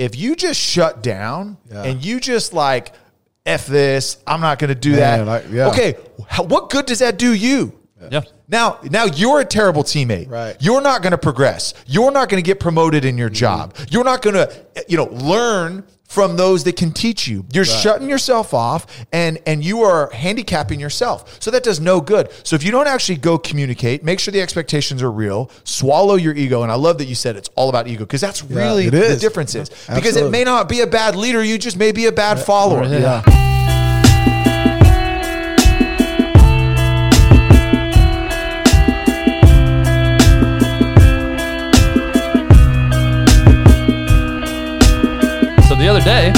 if 0.00 0.16
you 0.16 0.34
just 0.34 0.58
shut 0.58 1.02
down 1.02 1.58
Yeah. 1.70 1.82
and 1.84 2.02
you 2.04 2.20
just 2.20 2.52
like 2.54 2.92
f 3.44 3.66
this, 3.66 4.16
I'm 4.26 4.40
not 4.40 4.58
going 4.58 4.68
to 4.68 4.74
do 4.74 4.92
Man, 4.92 5.26
that. 5.26 5.44
I- 5.46 5.48
yeah. 5.48 5.68
Okay, 5.68 5.94
how, 6.28 6.42
what 6.44 6.70
good 6.70 6.86
does 6.86 7.00
that 7.00 7.18
do 7.18 7.32
you? 7.34 7.72
Yeah. 8.10 8.22
Now, 8.48 8.78
now 8.84 9.04
you're 9.04 9.40
a 9.40 9.44
terrible 9.44 9.84
teammate. 9.84 10.30
Right. 10.30 10.56
You're 10.58 10.80
not 10.80 11.02
going 11.02 11.10
to 11.10 11.18
progress. 11.18 11.74
You're 11.86 12.10
not 12.10 12.30
going 12.30 12.42
to 12.42 12.46
get 12.46 12.58
promoted 12.58 13.04
in 13.04 13.18
your 13.18 13.28
job. 13.28 13.76
You're 13.90 14.04
not 14.04 14.22
going 14.22 14.36
to, 14.36 14.50
you 14.88 14.96
know, 14.96 15.04
learn 15.04 15.84
from 16.10 16.36
those 16.36 16.64
that 16.64 16.74
can 16.74 16.90
teach 16.90 17.28
you. 17.28 17.46
You're 17.52 17.64
shutting 17.64 18.08
yourself 18.08 18.52
off 18.52 18.84
and 19.12 19.38
and 19.46 19.64
you 19.64 19.82
are 19.82 20.10
handicapping 20.10 20.80
yourself. 20.80 21.40
So 21.40 21.52
that 21.52 21.62
does 21.62 21.78
no 21.78 22.00
good. 22.00 22.30
So 22.42 22.56
if 22.56 22.64
you 22.64 22.72
don't 22.72 22.88
actually 22.88 23.18
go 23.18 23.38
communicate, 23.38 24.02
make 24.02 24.18
sure 24.18 24.32
the 24.32 24.40
expectations 24.40 25.04
are 25.04 25.12
real, 25.12 25.52
swallow 25.62 26.16
your 26.16 26.34
ego 26.34 26.64
and 26.64 26.72
I 26.72 26.74
love 26.74 26.98
that 26.98 27.04
you 27.04 27.14
said 27.14 27.36
it's 27.36 27.48
all 27.54 27.68
about 27.68 27.86
ego 27.86 28.00
because 28.00 28.20
that's 28.20 28.42
really 28.42 28.88
the 28.88 29.16
difference 29.20 29.54
is. 29.54 29.70
Because 29.94 30.16
it 30.16 30.30
may 30.32 30.42
not 30.42 30.68
be 30.68 30.80
a 30.80 30.86
bad 30.86 31.14
leader, 31.14 31.44
you 31.44 31.58
just 31.58 31.76
may 31.76 31.92
be 31.92 32.06
a 32.06 32.12
bad 32.12 32.40
follower. 32.40 32.84
Yeah. 32.84 33.22
So 33.22 33.59
other 46.00 46.04
day, 46.04 46.32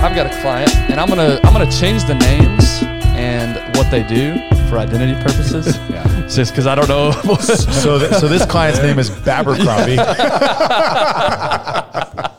I've 0.00 0.14
got 0.14 0.26
a 0.26 0.40
client, 0.40 0.74
and 0.90 1.00
I'm 1.00 1.08
gonna 1.08 1.40
I'm 1.44 1.52
gonna 1.52 1.70
change 1.70 2.04
the 2.04 2.14
names 2.14 2.82
and 3.16 3.56
what 3.76 3.90
they 3.90 4.02
do 4.04 4.36
for 4.68 4.78
identity 4.78 5.14
purposes. 5.22 5.76
Yeah. 5.88 6.04
Just 6.28 6.52
because 6.52 6.66
I 6.66 6.74
don't 6.74 6.88
know. 6.88 7.10
So, 7.12 7.98
th- 7.98 8.12
so 8.12 8.28
this 8.28 8.44
client's 8.44 8.82
name 8.82 8.98
is 8.98 9.08
Abercrombie. 9.26 9.96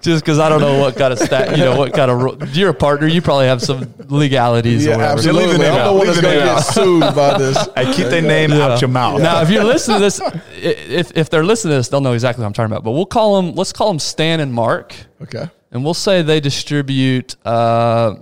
just 0.00 0.24
because 0.24 0.38
I 0.38 0.48
don't 0.48 0.60
know 0.60 0.78
what 0.80 0.96
kind 0.96 1.12
of 1.12 1.18
stat, 1.18 1.56
you 1.56 1.64
know, 1.64 1.76
what 1.76 1.92
kind 1.92 2.10
of. 2.10 2.20
ru- 2.22 2.38
You're 2.52 2.70
a 2.70 2.74
partner. 2.74 3.06
You 3.06 3.20
probably 3.22 3.46
have 3.46 3.60
some 3.62 3.92
legalities. 4.08 4.86
or 4.86 4.90
Yeah, 4.90 4.96
whatever. 4.96 5.12
absolutely. 5.14 5.44
Leave 5.48 5.52
the 5.52 5.58
name 5.58 5.72
I'm 5.72 5.78
the 5.78 5.82
out. 5.84 5.94
one 5.94 6.06
Leave 6.06 6.14
that's 6.14 6.20
going 6.20 6.38
to 6.38 6.44
name 6.44 6.54
get 6.56 6.62
sued 6.62 7.14
by 7.14 7.38
this. 7.38 7.56
I 7.76 7.92
keep 7.92 8.06
their 8.08 8.22
name 8.22 8.52
out 8.52 8.80
your 8.80 8.88
mouth. 8.88 9.20
Now, 9.20 9.42
if 9.42 9.50
you're 9.50 9.64
listening 9.64 9.98
to 9.98 10.00
this, 10.02 10.20
if, 10.56 11.16
if 11.16 11.30
they're 11.30 11.44
listening 11.44 11.72
to 11.72 11.76
this, 11.76 11.88
they'll 11.88 12.00
know 12.00 12.12
exactly 12.12 12.42
what 12.42 12.46
I'm 12.46 12.52
talking 12.52 12.72
about. 12.72 12.84
But 12.84 12.92
we'll 12.92 13.06
call 13.06 13.40
them, 13.42 13.54
let's 13.54 13.72
call 13.72 13.88
them 13.88 13.98
Stan 13.98 14.40
and 14.40 14.52
Mark. 14.52 14.94
Okay. 15.22 15.48
And 15.70 15.84
we'll 15.84 15.94
say 15.94 16.22
they 16.22 16.40
distribute, 16.40 17.36
uh, 17.46 18.16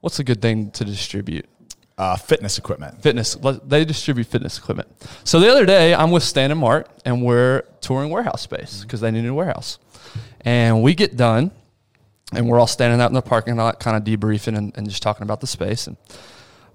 what's 0.00 0.18
a 0.18 0.24
good 0.24 0.40
thing 0.40 0.70
to 0.72 0.84
distribute? 0.84 1.46
Uh, 1.98 2.16
fitness 2.16 2.56
equipment. 2.56 3.02
Fitness. 3.02 3.36
They 3.66 3.84
distribute 3.84 4.26
fitness 4.26 4.56
equipment. 4.56 4.88
So 5.24 5.38
the 5.38 5.50
other 5.50 5.66
day, 5.66 5.94
I'm 5.94 6.10
with 6.10 6.22
Stan 6.22 6.50
and 6.50 6.58
Mark, 6.58 6.88
and 7.04 7.22
we're 7.22 7.62
touring 7.82 8.08
warehouse 8.08 8.40
space 8.40 8.80
because 8.82 9.02
they 9.02 9.10
need 9.10 9.26
a 9.26 9.34
warehouse. 9.34 9.78
And 10.42 10.82
we 10.82 10.94
get 10.94 11.16
done, 11.16 11.50
and 12.32 12.48
we're 12.48 12.58
all 12.58 12.66
standing 12.66 13.00
out 13.00 13.10
in 13.10 13.14
the 13.14 13.22
parking 13.22 13.56
lot, 13.56 13.80
kind 13.80 13.96
of 13.96 14.04
debriefing 14.04 14.56
and, 14.56 14.76
and 14.76 14.88
just 14.88 15.02
talking 15.02 15.22
about 15.22 15.40
the 15.40 15.46
space. 15.46 15.86
And 15.86 15.96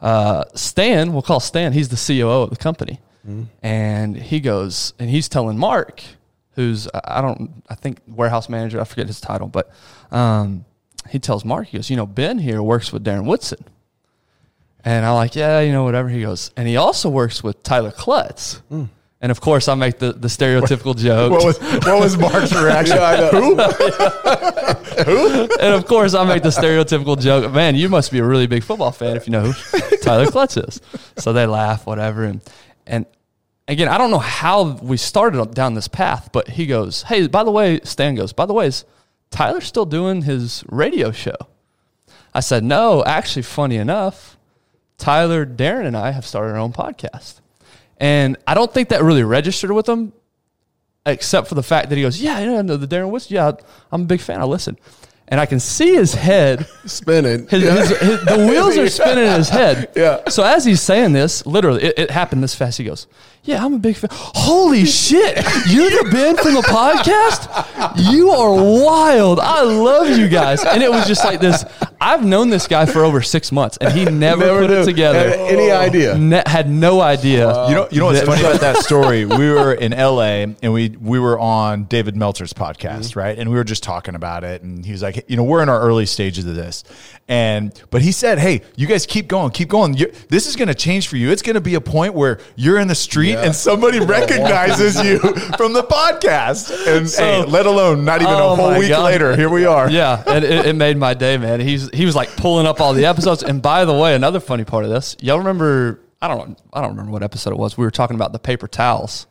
uh, 0.01 0.43
Stan, 0.53 1.13
we'll 1.13 1.21
call 1.21 1.39
Stan, 1.39 1.73
he's 1.73 1.89
the 1.89 1.95
COO 1.95 2.43
of 2.43 2.49
the 2.49 2.57
company. 2.57 2.99
And 3.63 4.15
he 4.15 4.39
goes, 4.39 4.93
and 4.99 5.09
he's 5.09 5.27
telling 5.27 5.57
Mark, 5.57 6.03
who's, 6.51 6.87
I 6.93 7.21
don't, 7.21 7.63
I 7.67 7.73
think 7.75 7.99
warehouse 8.07 8.49
manager, 8.49 8.79
I 8.79 8.83
forget 8.83 9.07
his 9.07 9.19
title, 9.19 9.47
but 9.47 9.71
um, 10.11 10.65
he 11.09 11.17
tells 11.17 11.43
Mark, 11.43 11.67
he 11.67 11.77
goes, 11.79 11.89
you 11.89 11.95
know, 11.97 12.05
Ben 12.05 12.37
here 12.37 12.61
works 12.61 12.93
with 12.93 13.03
Darren 13.03 13.25
Woodson. 13.25 13.65
And 14.83 15.03
I'm 15.03 15.15
like, 15.15 15.35
yeah, 15.35 15.59
you 15.61 15.71
know, 15.71 15.83
whatever. 15.83 16.07
He 16.09 16.21
goes, 16.21 16.51
and 16.55 16.67
he 16.67 16.77
also 16.77 17.09
works 17.09 17.43
with 17.43 17.63
Tyler 17.63 17.91
Clutts. 17.91 18.61
And 19.25 19.31
of 19.31 19.41
course, 19.41 19.67
I 19.67 19.73
make 19.73 19.97
the, 19.97 20.13
the 20.13 20.27
stereotypical 20.27 20.95
joke. 20.95 21.31
What 21.35 21.43
was 21.43 21.57
what 21.59 21.99
was 21.99 22.15
Mark's 22.15 22.53
reaction? 22.53 22.97
Yeah, 23.01 23.07
I 23.07 23.17
know. 23.17 23.57
and 25.59 25.73
of 25.73 25.87
course, 25.87 26.13
I 26.13 26.23
make 26.25 26.43
the 26.43 26.49
stereotypical 26.49 27.19
joke. 27.19 27.51
Man, 27.51 27.73
you 27.73 27.89
must 27.89 28.11
be 28.11 28.19
a 28.19 28.23
really 28.23 28.45
big 28.45 28.63
football 28.63 28.91
fan 28.91 29.17
if 29.17 29.25
you 29.25 29.31
know 29.31 29.45
who 29.45 29.97
Tyler 29.97 30.27
Clutts 30.27 30.63
is. 30.69 30.79
So 31.17 31.33
they 31.33 31.47
laugh, 31.47 31.87
whatever. 31.87 32.23
And 32.23 32.39
and 32.85 33.07
again, 33.67 33.87
I 33.87 33.97
don't 33.97 34.11
know 34.11 34.19
how 34.19 34.77
we 34.83 34.95
started 34.95 35.55
down 35.55 35.73
this 35.73 35.87
path, 35.87 36.29
but 36.31 36.49
he 36.49 36.67
goes, 36.67 37.01
"Hey, 37.01 37.25
by 37.25 37.43
the 37.43 37.49
way," 37.49 37.79
Stan 37.83 38.13
goes, 38.13 38.31
"By 38.31 38.45
the 38.45 38.53
way, 38.53 38.67
is 38.67 38.85
Tyler 39.31 39.61
still 39.61 39.87
doing 39.87 40.21
his 40.21 40.63
radio 40.69 41.09
show?" 41.09 41.37
I 42.35 42.41
said, 42.41 42.63
"No, 42.63 43.03
actually, 43.03 43.41
funny 43.41 43.77
enough, 43.77 44.37
Tyler, 44.99 45.47
Darren, 45.47 45.87
and 45.87 45.97
I 45.97 46.11
have 46.11 46.27
started 46.27 46.51
our 46.51 46.59
own 46.59 46.73
podcast." 46.73 47.41
And 47.97 48.37
I 48.45 48.53
don't 48.53 48.73
think 48.73 48.89
that 48.89 49.03
really 49.03 49.23
registered 49.23 49.71
with 49.71 49.87
him 49.87 50.13
except 51.05 51.47
for 51.47 51.55
the 51.55 51.63
fact 51.63 51.89
that 51.89 51.95
he 51.95 52.01
goes, 52.01 52.21
"Yeah, 52.21 52.39
yeah, 52.39 52.61
know 52.61 52.77
the 52.77 52.87
Darren 52.87 53.09
Woodson. 53.09 53.35
Yeah, 53.35 53.51
I'm 53.91 54.01
a 54.01 54.05
big 54.05 54.21
fan. 54.21 54.41
I 54.41 54.45
listen." 54.45 54.77
And 55.27 55.39
I 55.39 55.47
can 55.47 55.59
see 55.59 55.95
his 55.95 56.13
head, 56.13 56.67
Spinning. 56.85 57.47
his, 57.47 57.63
his, 57.63 57.89
his, 57.99 58.25
the 58.25 58.45
wheels 58.47 58.77
are 58.77 58.87
spinning 58.89 59.25
in 59.25 59.33
his 59.33 59.49
head. 59.49 59.89
Yeah. 59.95 60.29
So 60.29 60.43
as 60.43 60.63
he's 60.65 60.81
saying 60.81 61.13
this, 61.13 61.43
literally, 61.47 61.83
it, 61.83 61.97
it 61.97 62.11
happened 62.11 62.43
this 62.43 62.53
fast. 62.53 62.77
He 62.77 62.83
goes, 62.83 63.07
"Yeah, 63.43 63.65
I'm 63.65 63.73
a 63.73 63.79
big 63.79 63.95
fan. 63.95 64.11
Holy 64.13 64.85
shit! 64.85 65.37
You're 65.67 65.89
the 65.89 66.09
Ben 66.11 66.37
from 66.37 66.53
the 66.53 66.61
podcast. 66.61 68.11
You 68.11 68.29
are 68.29 68.53
wild. 68.53 69.39
I 69.39 69.63
love 69.63 70.15
you 70.15 70.27
guys." 70.27 70.63
And 70.63 70.83
it 70.83 70.91
was 70.91 71.07
just 71.07 71.25
like 71.25 71.39
this. 71.39 71.65
I've 71.99 72.23
known 72.23 72.51
this 72.51 72.67
guy 72.67 72.85
for 72.85 73.03
over 73.03 73.23
six 73.23 73.51
months, 73.51 73.77
and 73.77 73.91
he 73.93 74.05
never, 74.25 74.45
Never 74.45 74.59
put 74.61 74.69
knew. 74.69 74.81
it 74.81 74.85
together. 74.85 75.29
Had 75.29 75.39
any 75.39 75.71
idea? 75.71 76.17
Ne- 76.19 76.43
had 76.45 76.69
no 76.69 77.01
idea. 77.01 77.47
You 77.67 77.73
know, 77.73 77.87
you 77.89 77.99
know 77.99 78.05
what's 78.05 78.19
That- 78.19 78.27
funny 78.27 78.41
about 78.41 78.61
that 78.61 78.77
story? 78.77 79.25
We 79.35 79.49
were 79.49 79.73
in 79.73 79.91
LA 79.91 80.45
and 80.61 80.71
we 80.71 80.89
we 80.89 81.17
were 81.19 81.39
on 81.39 81.85
David 81.85 82.15
Meltzer's 82.15 82.53
podcast, 82.53 83.09
mm-hmm. 83.09 83.19
right? 83.19 83.39
And 83.39 83.49
we 83.49 83.55
were 83.55 83.63
just 83.63 83.81
talking 83.81 84.13
about 84.13 84.43
it. 84.43 84.61
And 84.61 84.85
he 84.85 84.91
was 84.91 85.01
like, 85.01 85.14
you 85.27 85.35
know, 85.37 85.43
we're 85.43 85.61
in 85.63 85.69
our 85.69 85.79
early 85.81 86.05
stages 86.05 86.45
of 86.45 86.55
this, 86.55 86.83
and 87.27 87.73
but 87.91 88.01
he 88.01 88.11
said, 88.11 88.39
hey, 88.39 88.61
you 88.75 88.87
guys 88.87 89.05
keep 89.05 89.27
going, 89.27 89.51
keep 89.51 89.69
going. 89.69 89.95
You, 89.95 90.11
this 90.29 90.47
is 90.47 90.55
going 90.55 90.67
to 90.67 90.75
change 90.75 91.07
for 91.07 91.17
you. 91.17 91.31
It's 91.31 91.41
going 91.41 91.53
to 91.55 91.61
be 91.61 91.75
a 91.75 91.81
point 91.81 92.13
where 92.13 92.39
you're 92.55 92.79
in 92.79 92.87
the 92.87 92.95
street 92.95 93.31
Yeah. 93.31 93.43
and 93.45 93.55
somebody 93.55 93.99
recognizes 94.05 95.01
you 95.03 95.19
from 95.57 95.73
the 95.73 95.83
podcast, 95.83 96.71
and 96.87 97.09
So- 97.09 97.23
hey, 97.23 97.45
let 97.45 97.65
alone 97.65 98.05
not 98.05 98.21
even 98.21 98.33
Oh 98.33 98.53
a 98.53 98.55
whole 98.55 98.77
week 98.79 98.89
God. 98.89 99.05
later, 99.05 99.35
here 99.35 99.49
we 99.49 99.65
are. 99.65 99.89
Yeah, 99.89 100.23
and 100.27 100.43
it, 100.45 100.65
it 100.67 100.75
made 100.75 100.97
my 100.97 101.13
day, 101.13 101.37
man. 101.37 101.59
He's 101.59 101.89
he 101.93 102.05
was 102.05 102.15
like 102.15 102.35
pulling 102.35 102.65
up 102.67 102.81
all 102.81 102.93
the 102.93 103.05
episodes. 103.05 103.43
And 103.43 103.61
by 103.61 103.85
the 103.85 103.93
way, 103.93 104.15
another 104.15 104.39
funny 104.39 104.63
part 104.63 104.83
of 104.83 104.89
this, 104.89 105.15
y'all 105.21 105.37
remember? 105.39 106.01
I 106.21 106.27
don't 106.27 106.59
I 106.73 106.81
don't 106.81 106.91
remember 106.91 107.11
what 107.11 107.23
episode 107.23 107.51
it 107.53 107.57
was. 107.59 107.77
We 107.77 107.85
were 107.85 107.91
talking 107.91 108.15
about 108.15 108.31
the 108.31 108.39
paper 108.39 108.67
towels 108.67 109.27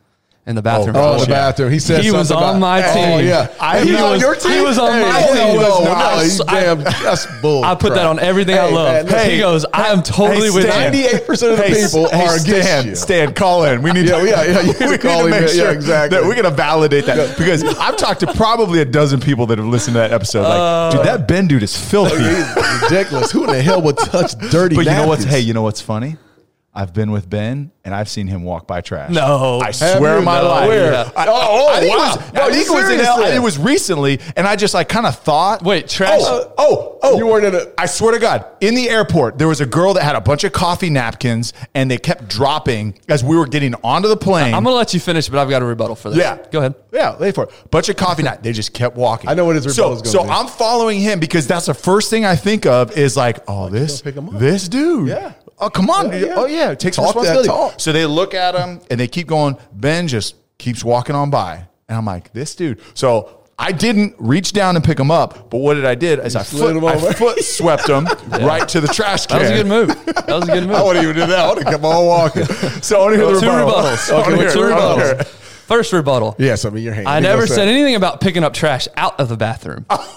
in 0.47 0.55
the 0.55 0.61
bathroom. 0.61 0.95
Oh, 0.95 0.99
oh, 0.99 1.13
oh, 1.15 1.25
the 1.25 1.31
Yeah. 1.31 1.37
bathroom. 1.49 1.71
He 1.71 1.79
said 1.79 2.03
He 2.03 2.11
was 2.11 2.29
on 2.31 2.37
about- 2.37 2.59
my 2.59 2.87
Oh, 2.87 2.93
team. 2.93 3.27
yeah. 3.27 3.47
I- 3.59 3.79
he 3.79 3.87
he 3.87 3.93
was 3.93 4.01
on 4.03 4.11
was- 4.11 4.21
your 4.21 4.35
team. 4.35 4.51
he 4.51 4.61
was 4.61 4.77
on 4.77 5.01
my 5.01 5.11
Hey, 5.19 5.33
team. 5.33 5.59
No, 5.59 5.83
no, 5.83 5.91
I- 5.91 6.23
he's 6.23 6.41
I- 6.41 6.59
damn. 6.61 6.83
That's 6.83 7.25
bull. 7.41 7.63
I 7.65 7.73
put 7.73 7.95
that 7.95 8.05
on 8.05 8.19
everything 8.19 8.55
I 8.55 8.69
love. 8.69 8.93
man, 8.93 9.05
listen, 9.07 9.29
he 9.31 9.39
goes, 9.39 9.65
I 9.73 9.87
am 9.87 10.03
totally 10.03 10.49
Hey, 10.49 10.53
with 10.53 10.65
you. 10.65 10.69
98% 10.71 11.51
of 11.51 11.57
the 11.57 11.63
Hey, 11.63 11.73
people 11.83 12.09
hey, 12.09 12.25
are 12.27 12.35
against 12.35 12.45
Stan, 12.67 12.85
you. 12.85 12.95
Stan, 12.95 13.33
call 13.33 13.63
in. 13.63 13.81
We 13.81 13.91
need 13.91 14.05
Yeah, 14.07 14.19
to, 14.19 14.25
yeah, 14.27 14.43
yeah, 14.43 14.61
you 14.61 14.73
we 14.79 14.85
need 14.85 14.91
to 14.91 14.97
call 14.99 15.25
him 15.25 15.31
make 15.31 15.41
in. 15.41 15.47
Yeah, 15.57 15.63
sure 15.63 15.71
exactly. 15.71 16.15
that 16.19 16.27
we're 16.27 16.35
going 16.35 16.45
to 16.45 16.51
validate 16.51 17.07
that 17.07 17.37
because 17.39 17.63
I've 17.79 17.97
talked 17.97 18.19
to 18.19 18.27
probably 18.33 18.81
a 18.81 18.85
dozen 18.85 19.19
people 19.19 19.47
that 19.47 19.57
have 19.57 19.65
listened 19.67 19.95
to 19.95 19.99
that 20.01 20.13
episode. 20.13 20.43
Like, 20.43 20.91
dude, 20.91 21.05
that 21.07 21.21
uh. 21.21 21.23
Ben 21.23 21.47
dude 21.47 21.63
is 21.63 21.75
filthy. 21.75 22.23
Ridiculous. 22.83 23.31
Who 23.31 23.45
in 23.45 23.51
the 23.51 23.61
hell 23.63 23.81
would 23.81 23.97
touch 23.97 24.35
dirty? 24.51 24.75
but 24.75 24.85
you 24.85 24.91
know 24.91 25.07
what's? 25.07 25.23
Hey, 25.23 25.39
you 25.39 25.53
know 25.55 25.63
what's 25.63 25.81
funny? 25.81 26.17
I've 26.77 26.93
been 26.93 27.11
with 27.11 27.29
Ben 27.29 27.71
and 27.85 27.95
I've 27.95 28.09
seen 28.09 28.27
him 28.27 28.43
walk 28.43 28.67
by 28.67 28.81
trash. 28.81 29.09
No. 29.11 29.59
I 29.63 29.71
swear 29.71 30.13
you? 30.13 30.17
on 30.19 30.25
my 30.25 30.41
No, 30.41 30.47
life. 30.49 30.67
where? 30.67 30.93
I, 31.15 31.25
Oh, 31.27 31.31
oh, 31.31 31.73
I 31.73 31.79
think 31.79 31.97
wow. 31.97 32.13
It 32.13 32.17
was, 32.17 32.33
No, 32.33 32.41
I 32.41 32.51
think 32.51 32.67
it 32.67 32.71
was, 32.73 32.89
in 32.89 32.99
L- 32.99 33.23
it 33.23 33.39
was 33.41 33.57
recently, 33.57 34.19
and 34.35 34.45
I 34.45 34.55
just 34.57 34.73
like 34.73 34.89
kind 34.89 35.05
of 35.05 35.17
thought. 35.17 35.63
Wait, 35.63 35.87
trash- 35.87 36.19
Oh, 36.23 36.53
oh, 36.57 36.99
oh! 37.01 37.17
You 37.17 37.27
weren't 37.27 37.45
in 37.45 37.55
a- 37.55 37.67
I 37.77 37.85
swear 37.85 38.11
to 38.11 38.19
God, 38.19 38.45
in 38.59 38.75
the 38.75 38.89
airport, 38.89 39.37
there 39.37 39.47
was 39.47 39.61
a 39.61 39.65
girl 39.65 39.93
that 39.93 40.03
had 40.03 40.15
a 40.17 40.21
bunch 40.21 40.43
of 40.43 40.51
coffee 40.51 40.89
napkins, 40.89 41.53
and 41.73 41.89
they 41.89 41.97
kept 41.97 42.27
dropping 42.27 42.99
as 43.07 43.23
we 43.23 43.37
were 43.37 43.45
getting 43.47 43.73
onto 43.83 44.09
the 44.09 44.17
plane. 44.17 44.53
I'm 44.53 44.63
gonna 44.65 44.75
let 44.75 44.93
you 44.93 44.99
finish, 44.99 45.29
but 45.29 45.39
I've 45.39 45.49
got 45.49 45.61
a 45.61 45.65
rebuttal 45.65 45.95
for 45.95 46.09
this. 46.09 46.19
Yeah. 46.19 46.37
go 46.51 46.59
ahead. 46.59 46.75
Yeah, 46.95 47.17
wait 47.19 47.35
for 47.35 47.43
it. 47.45 47.51
Bunch 47.71 47.89
of 47.89 47.97
coffee 47.97 48.23
night. 48.23 48.41
They 48.41 48.53
just 48.53 48.73
kept 48.73 48.95
walking. 48.95 49.29
I 49.29 49.33
know 49.33 49.45
what 49.45 49.55
his 49.55 49.63
so, 49.75 49.83
rebuttal's 49.89 50.01
gonna 50.01 50.11
So 50.11 50.23
be. 50.23 50.29
I'm 50.29 50.47
following 50.47 50.99
him 50.99 51.19
because 51.19 51.45
that's 51.45 51.65
the 51.65 51.73
first 51.73 52.09
thing 52.09 52.25
I 52.25 52.35
think 52.35 52.65
of 52.65 52.97
is 52.97 53.17
like, 53.17 53.39
oh, 53.47 53.69
this, 53.69 54.01
pick 54.01 54.15
him 54.15 54.29
up. 54.29 54.39
this 54.39 54.69
dude. 54.69 55.09
Yeah. 55.09 55.33
Oh, 55.59 55.69
come 55.69 55.89
on. 55.89 56.05
Yeah, 56.07 56.19
dude. 56.19 56.27
yeah. 56.29 56.33
Oh, 56.37 56.45
yeah. 56.45 56.71
It 56.71 56.79
takes 56.79 56.95
Talk 56.97 57.07
responsibility. 57.07 57.47
talk. 57.49 57.79
So 57.79 57.91
they 57.91 58.05
look 58.05 58.33
at 58.33 58.55
him 58.55 58.81
and 58.89 58.99
they 58.99 59.07
keep 59.07 59.27
going. 59.27 59.57
Ben 59.73 60.07
just 60.07 60.35
keeps 60.57 60.83
walking 60.83 61.15
on 61.15 61.29
by. 61.29 61.67
And 61.87 61.97
I'm 61.97 62.05
like, 62.05 62.33
this 62.33 62.55
dude. 62.55 62.81
So 62.93 63.41
I 63.57 63.71
didn't 63.71 64.15
reach 64.17 64.51
down 64.51 64.75
and 64.75 64.83
pick 64.83 64.99
him 64.99 65.11
up, 65.11 65.49
but 65.49 65.59
what 65.59 65.75
did 65.75 65.85
I 65.85 65.95
did 65.95 66.19
is 66.19 66.35
I 66.35 66.43
slid 66.43 66.75
foot, 66.81 66.93
him 66.97 67.07
I 67.07 67.13
foot 67.13 67.39
swept 67.43 67.87
him 67.89 68.05
right 68.45 68.67
to 68.69 68.81
the 68.81 68.87
trash 68.89 69.27
can. 69.27 69.39
That 69.39 69.43
was 69.43 69.51
a 69.51 69.63
good 69.63 69.67
move. 69.67 69.87
That 70.15 70.27
was 70.27 70.49
a 70.49 70.51
good 70.51 70.63
move. 70.67 70.75
I 70.75 70.83
wouldn't 70.83 71.03
even 71.03 71.15
do 71.15 71.25
that. 71.27 71.39
I 71.39 71.47
would 71.49 71.57
have 71.63 71.71
kept 71.73 71.83
on 71.83 72.05
walking. 72.05 72.43
So 72.81 72.97
I 72.97 73.03
want 73.03 73.13
to 73.15 73.19
hear 73.21 73.33
the 73.33 73.39
two 73.39 73.47
rebuttal. 73.47 73.81
rebuttals. 73.91 74.11
I 74.11 74.13
wanna 74.19 74.33
Okay, 74.33 74.41
hear 74.41 74.51
two 74.51 74.63
it. 74.65 74.71
I 74.73 74.75
wanna 74.89 75.03
hear 75.05 75.15
rebuttals. 75.15 75.44
It. 75.65 75.67
First 75.67 75.93
rebuttal. 75.93 76.35
Yes, 76.37 76.65
I 76.65 76.69
mean 76.69 76.83
your 76.83 76.93
hand. 76.93 77.07
I 77.07 77.17
You 77.17 77.23
never 77.23 77.47
said 77.47 77.67
anything 77.67 77.95
about 77.95 78.21
picking 78.21 78.43
up 78.43 78.53
trash 78.53 78.87
out 78.95 79.19
of 79.19 79.29
the 79.29 79.37
bathroom. 79.37 79.85
What 79.87 80.09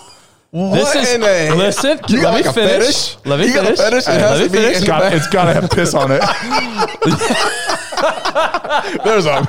This 0.74 0.94
is 0.94 1.14
in 1.14 1.20
the- 1.20 1.54
listen. 1.56 2.00
You 2.08 2.16
let 2.16 2.22
got 2.22 2.30
me 2.34 2.36
like 2.42 2.46
a 2.46 2.52
finish. 2.52 2.86
fetish? 3.14 3.16
Let 3.26 3.38
me 3.40 3.46
You 3.48 3.54
got 3.54 3.64
a 3.64 3.76
finish. 3.76 3.80
fetish? 3.80 4.08
It 4.08 4.20
Let 4.20 4.38
me 4.40 4.46
to 4.46 4.50
be 4.52 4.58
finish. 4.58 4.76
in 4.76 4.82
It's 4.82 4.86
got, 4.86 5.12
it's 5.12 5.28
got 5.28 5.44
to 5.46 5.52
have 5.54 5.70
piss 5.70 5.94
on 5.94 6.10
it. 6.12 6.22
There's 9.04 9.26
a 9.26 9.48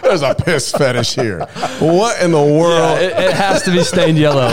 there's 0.02 0.22
a 0.22 0.34
piss 0.34 0.72
fetish 0.72 1.14
here. 1.14 1.40
What 1.78 2.20
in 2.22 2.32
the 2.32 2.38
Yeah, 2.42 2.58
world? 2.60 2.98
it, 2.98 3.12
it 3.12 3.32
has 3.32 3.62
to 3.64 3.70
be 3.70 3.82
stained 3.84 4.18
yellow. 4.18 4.50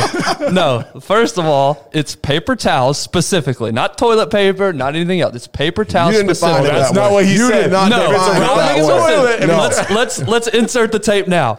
No, 0.51 0.83
first 1.01 1.37
of 1.37 1.45
all, 1.45 1.89
it's 1.93 2.15
paper 2.15 2.55
towels 2.55 2.97
specifically, 2.99 3.71
not 3.71 3.97
toilet 3.97 4.29
paper, 4.31 4.71
not 4.73 4.95
anything 4.95 5.21
else. 5.21 5.35
It's 5.35 5.47
paper 5.47 5.83
towels 5.85 6.13
you 6.13 6.19
didn't 6.19 6.29
define 6.33 6.63
specifically. 6.63 6.77
it 6.77 6.79
That's 6.79 6.91
that 6.93 6.99
not 6.99 7.07
way. 7.09 7.13
what 7.13 7.25
he 7.25 7.33
you 7.33 7.47
said. 7.47 7.63
Did 7.63 7.71
not 7.71 7.89
No, 7.89 8.11
define 8.11 8.35
it 8.37 8.39
no, 8.45 8.55
that 8.57 8.77
niggas, 8.77 9.05
way. 9.05 9.19
listen, 9.21 9.47
No. 9.47 9.57
let's 9.57 9.89
let's 9.91 10.19
let's 10.27 10.47
insert 10.49 10.91
the 10.91 10.99
tape 10.99 11.27
now, 11.27 11.57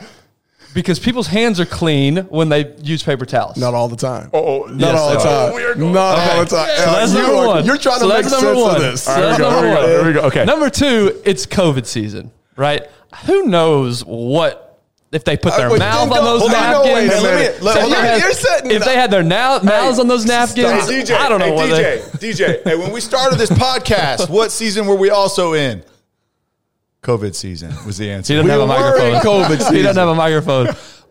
because 0.74 0.98
people's 0.98 1.26
hands 1.26 1.58
are 1.60 1.66
clean 1.66 2.18
when 2.28 2.48
they 2.48 2.74
use 2.82 3.02
paper 3.02 3.24
towels. 3.24 3.56
Not 3.56 3.74
all 3.74 3.88
the 3.88 3.96
time. 3.96 4.30
Oh, 4.32 4.64
not 4.70 4.80
yes, 4.80 4.98
all 5.00 5.10
the 5.12 5.18
time. 5.18 5.54
We 5.54 5.64
are 5.64 5.74
going- 5.74 5.92
Not 5.92 6.18
Okay. 6.18 6.30
all 6.38 6.44
the 6.44 6.50
time. 6.56 6.68
So 6.76 6.84
that's 6.84 7.12
you 7.12 7.18
number 7.22 7.36
are- 7.36 7.46
one. 7.46 7.64
You're 7.64 7.76
trying 7.78 7.98
So 8.00 8.08
to 8.08 8.14
make 8.14 8.22
that's 8.22 8.30
sense 8.34 8.42
number 8.42 8.60
one. 8.60 8.76
of 8.76 8.82
this. 8.82 9.02
So 9.02 9.12
All 9.12 9.16
right, 9.20 9.26
that's 9.26 9.38
here 9.38 9.46
we 9.46 9.50
go, 9.50 9.56
number 9.60 9.68
here 9.68 9.76
we 9.76 9.82
one. 9.82 9.90
here 10.04 10.06
we 10.06 10.12
go. 10.12 10.20
Okay. 10.26 10.44
Number 10.44 10.70
two, 10.70 11.20
it's 11.24 11.46
COVID 11.46 11.86
season, 11.86 12.30
right? 12.56 12.82
Who 13.26 13.44
knows 13.46 14.04
what 14.04 14.64
if 15.10 15.24
they 15.24 15.38
put 15.38 15.56
their 15.56 15.68
Uh, 15.68 15.72
wait, 15.72 15.78
mouth 15.78 16.10
then 16.10 16.18
on 16.18 16.24
go- 16.24 16.30
those 16.32 16.40
hold 16.42 16.52
on, 16.52 16.60
no, 16.70 16.82
napkins? 16.84 16.94
wait 16.94 17.06
a 17.08 17.16
Hey, 17.16 17.22
minute. 17.22 17.54
if, 17.56 17.58
hold 17.60 17.74
they 17.92 17.96
on. 17.96 18.04
had, 18.04 18.20
You're 18.20 18.32
setting 18.32 18.70
if 18.70 18.84
they 18.84 18.94
had 18.94 19.10
their 19.10 19.22
now, 19.22 19.58
mouths 19.60 19.98
on 19.98 20.06
those 20.06 20.26
napkins, 20.26 20.86
DJ, 20.86 21.14
I 21.16 21.28
don't 21.30 21.38
know 21.38 21.46
hey, 21.46 21.52
what 21.52 21.70
they- 21.70 22.02
DJ, 22.18 22.34
DJ. 22.46 22.60
Hey, 22.62 22.76
when 22.76 22.92
we 22.92 23.00
started 23.00 23.38
this 23.38 23.48
podcast, 23.48 24.28
what 24.28 24.52
season 24.52 24.86
were 24.86 24.96
we 24.96 25.08
also 25.08 25.54
in? 25.54 25.82
COVID 27.02 27.34
season 27.34 27.72
was 27.86 27.98
the 27.98 28.10
answer. 28.10 28.32
He 28.34 28.38
answer. 28.40 28.42
doesn't 28.42 28.44
We 28.46 28.50
have 28.50 28.60
a 28.60 28.66
microphone. 28.66 29.20
COVID 29.22 29.56
he 29.56 29.62
season. 29.62 29.82
doesn't 29.84 30.00
have 30.00 30.08
a 30.08 30.14
microphone. 30.14 30.68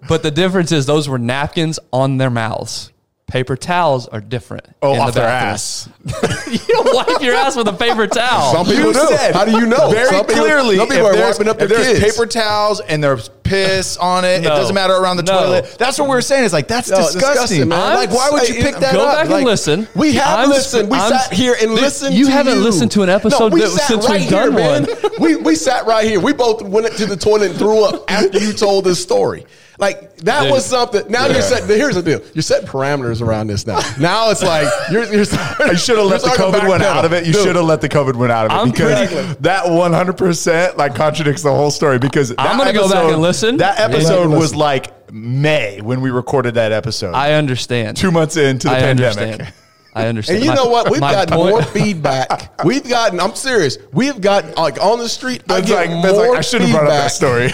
But 0.08 0.22
the 0.24 0.32
difference 0.32 0.72
is 0.72 0.86
those 0.86 1.08
were 1.10 1.18
napkins 1.18 1.80
on 1.92 2.18
their 2.18 2.30
mouths. 2.30 2.92
Paper 3.26 3.58
towels 3.58 4.08
are 4.08 4.22
different. 4.22 4.66
Oh, 4.82 4.94
in 4.94 5.00
off 5.02 5.14
the 5.14 5.20
their 5.20 5.28
ass. 5.30 5.90
you 6.50 6.60
don't 6.68 6.96
wipe 6.96 7.22
your 7.22 7.34
ass 7.36 7.58
with 7.58 7.68
a 7.68 7.74
paper 7.74 8.08
towel. 8.08 8.54
Some 8.54 8.66
people 8.66 8.86
You 8.86 8.94
do. 8.94 9.08
said 9.18 9.34
How 9.36 9.44
do 9.44 9.52
you 9.52 9.66
know? 9.66 9.92
Very 9.92 10.08
Some 10.16 10.26
people- 10.26 10.44
clearly, 10.44 10.78
some 10.78 10.88
people 10.88 11.08
are 11.08 11.14
wiping 11.20 11.50
up 11.50 11.60
if 11.62 11.68
their 11.68 11.78
there's 11.80 12.00
kids. 12.00 12.16
paper 12.16 12.26
towels 12.26 12.80
and 12.80 13.04
there's 13.04 13.30
piss 13.48 13.98
on 13.98 14.26
it, 14.26 14.42
No. 14.42 14.54
it 14.54 14.56
doesn't 14.56 14.76
matter 14.76 14.94
around 14.94 15.18
the 15.18 15.24
No. 15.24 15.40
toilet. 15.40 15.76
That's 15.78 15.98
what 16.00 16.10
we 16.10 16.16
are 16.16 16.22
saying. 16.22 16.44
It's 16.44 16.54
like 16.54 16.68
that's 16.68 16.90
No, 16.90 16.98
disgusting. 16.98 17.22
disgusting, 17.22 17.68
man. 17.70 17.96
Like, 17.96 18.12
why 18.12 18.30
would 18.32 18.48
you 18.48 18.56
pick 18.56 18.78
that 18.78 18.94
Go 18.94 19.06
up? 19.06 19.16
back 19.18 19.30
Like, 19.30 19.38
and 19.38 19.46
listen. 19.46 19.88
We 19.96 20.14
have 20.14 20.40
I'm- 20.40 20.50
listened. 20.50 20.90
We 20.90 20.98
I'm- 20.98 21.12
sat 21.12 21.34
here 21.34 21.54
and 21.60 21.70
Dude, 21.72 21.82
listened. 21.82 22.16
You 22.16 22.26
to 22.26 22.32
haven't 22.32 22.58
you. 22.58 22.64
listened 22.64 22.92
to 22.92 23.04
an 23.04 23.10
episode 23.10 23.54
we 23.54 23.62
since 23.66 24.08
right 24.08 24.22
we've 24.22 24.30
done 24.30 24.54
one. 24.54 24.88
We 25.20 25.36
we 25.36 25.56
sat 25.56 25.86
right 25.88 26.06
here. 26.06 26.20
We 26.20 26.34
both 26.34 26.62
went 26.62 26.96
to 26.98 27.06
the 27.06 27.18
toilet 27.18 27.52
and 27.52 27.60
threw 27.60 27.84
up 27.84 28.10
after 28.12 28.40
you 28.40 28.54
told 28.54 28.84
this 28.86 29.02
story. 29.02 29.46
Like 29.80 30.18
that 30.18 30.44
Dude. 30.44 30.52
was 30.52 30.66
something. 30.66 31.04
Now 31.12 31.28
you're 31.28 31.42
setting. 31.44 31.68
Here's 31.68 31.94
the 31.96 32.02
deal. 32.02 32.20
You're 32.34 32.42
setting 32.42 32.68
parameters 32.68 33.22
around 33.22 33.46
this 33.48 33.68
now. 33.68 33.80
Now 34.00 34.32
it's 34.32 34.42
like 34.42 34.68
you're. 34.92 35.04
you're 35.14 35.26
I 35.32 35.76
should 35.76 35.98
have 36.00 36.08
let 36.08 36.22
the 36.22 36.30
COVID 36.30 36.68
one 36.68 36.82
out 36.82 37.06
of 37.06 37.14
it. 37.14 37.28
You 37.28 37.34
should 37.34 37.56
have 37.56 37.66
let 37.66 37.82
the 37.82 37.90
COVID 37.90 38.16
one 38.16 38.32
out 38.32 38.48
of 38.48 38.52
it 38.52 38.56
I'm 38.56 38.72
because 38.72 39.10
pretty- 39.12 39.34
that 39.42 39.70
100 39.70 40.14
percent 40.18 40.78
like 40.78 40.96
contradicts 40.96 41.44
the 41.44 41.52
whole 41.54 41.70
story. 41.70 42.00
Because 42.00 42.34
I'm 42.40 42.58
gonna 42.58 42.74
go 42.74 42.90
back 42.90 43.12
and 43.14 43.22
listen. 43.22 43.58
That 43.58 43.78
Yeah, 43.78 43.88
go 43.88 43.94
back 43.94 44.02
episode 44.02 44.30
was 44.32 44.40
listen. 44.40 44.58
like 44.58 45.12
May 45.14 45.80
when 45.82 46.02
we 46.02 46.10
recorded 46.10 46.56
that 46.56 46.72
episode. 46.72 47.14
I 47.14 47.34
understand. 47.34 47.98
Two 47.98 48.10
months 48.12 48.36
into 48.36 48.68
the 48.70 48.74
I 48.74 48.80
pandemic. 48.80 49.18
understand. 49.20 49.54
I 49.94 50.08
understand. 50.08 50.38
And 50.38 50.46
you 50.46 50.50
My- 50.52 50.56
know 50.56 50.66
what? 50.70 50.90
We've 50.90 51.02
my 51.02 51.12
gotten 51.12 51.36
point- 51.38 51.50
more 51.52 51.62
feedback. 51.62 52.64
We've 52.66 52.88
gotten. 52.88 53.20
I'm 53.20 53.36
serious. 53.36 53.78
We've 53.94 54.20
gotten 54.20 54.56
like 54.56 54.82
on 54.84 54.98
the 54.98 55.08
street. 55.08 55.44
I 55.50 55.62
get 55.62 55.76
like, 55.76 55.90
more 55.92 56.30
like, 56.30 56.38
I 56.40 56.42
should 56.42 56.62
have 56.62 56.72
brought 56.72 56.86
up 56.88 56.90
that 56.90 57.12
story. 57.12 57.52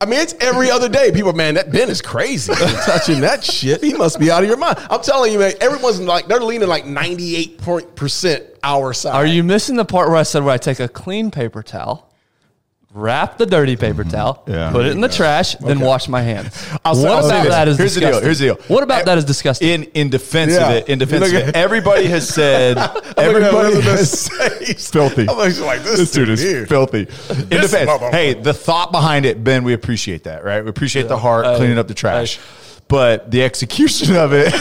Here 0.00 0.08
we 0.08 0.14
go. 0.14 0.16
I 0.16 0.16
mean, 0.16 0.20
it's 0.20 0.34
every 0.40 0.70
other 0.70 0.88
day. 0.88 1.10
People, 1.12 1.32
man, 1.32 1.54
that 1.54 1.72
Ben 1.72 1.88
is 1.88 2.00
crazy. 2.00 2.52
Touching 2.84 3.20
that 3.20 3.44
shit. 3.44 3.82
He 3.82 3.94
must 3.94 4.18
be 4.18 4.30
out 4.30 4.42
of 4.42 4.48
your 4.48 4.58
mind. 4.58 4.78
I'm 4.90 5.02
telling 5.02 5.32
you, 5.32 5.38
man. 5.38 5.54
Everyone's 5.60 6.00
like 6.00 6.28
they're 6.28 6.40
leaning 6.40 6.68
like 6.68 6.86
98 6.86 7.58
percent 7.96 8.44
our 8.62 8.92
side. 8.92 9.14
Are 9.14 9.26
you 9.26 9.42
missing 9.42 9.76
the 9.76 9.84
part 9.84 10.08
where 10.08 10.16
I 10.16 10.22
said 10.22 10.44
where 10.44 10.54
I 10.54 10.58
take 10.58 10.80
a 10.80 10.88
clean 10.88 11.30
paper 11.30 11.62
towel, 11.62 12.07
wrap 12.94 13.36
the 13.38 13.44
dirty 13.46 13.76
paper 13.76 14.02
towel, 14.02 14.42
Yeah. 14.48 14.70
put 14.70 14.86
it 14.86 14.92
in 14.92 15.00
the 15.02 15.08
trash, 15.08 15.54
then 15.56 15.78
wash 15.78 16.08
my 16.08 16.22
hands? 16.22 16.54
I'll 16.84 16.94
say- 16.94 17.02
what 17.02 17.12
I'll 17.12 17.22
say 17.28 17.40
about 17.40 17.50
that 17.50 17.68
is 17.68 17.76
Here's 17.76 17.94
the 17.94 18.00
disgusting? 18.00 18.20
deal. 18.20 18.24
Here's 18.26 18.38
the 18.38 18.44
deal. 18.46 18.58
What 18.68 18.82
about 18.82 19.02
Eh, 19.02 19.04
that 19.04 19.18
is 19.18 19.24
disgusting? 19.24 19.68
In 19.68 19.82
in 19.94 20.08
defense 20.10 20.52
Yeah. 20.54 20.68
of 20.70 20.74
it, 20.76 20.88
in 20.88 20.98
defense 20.98 21.26
of 21.28 21.34
it, 21.34 21.54
everybody 21.56 22.06
has 22.06 22.26
said 22.34 22.78
everybody 23.16 23.80
has 23.82 24.28
face. 24.58 24.90
filthy. 24.98 25.28
I'm 25.28 25.36
like, 25.38 25.60
like 25.60 25.82
this, 25.84 25.98
This 25.98 26.10
dude 26.12 26.30
is 26.30 26.40
here. 26.40 26.66
filthy. 26.66 27.00
In 27.00 27.48
This 27.48 27.70
defense, 27.70 27.90
motherfucker. 27.90 28.10
hey, 28.10 28.34
the 28.34 28.54
thought 28.54 28.90
behind 28.90 29.26
it, 29.26 29.44
Ben, 29.44 29.64
we 29.64 29.74
appreciate 29.74 30.24
that, 30.24 30.42
right? 30.44 30.62
We 30.64 30.70
appreciate 30.70 31.08
the 31.08 31.18
heart 31.18 31.44
Hey, 31.44 31.56
cleaning 31.56 31.78
up 31.78 31.88
the 31.88 31.94
trash. 31.94 32.38
But 32.88 33.30
the 33.30 33.42
execution 33.44 34.16
of 34.16 34.32
it 34.32 34.54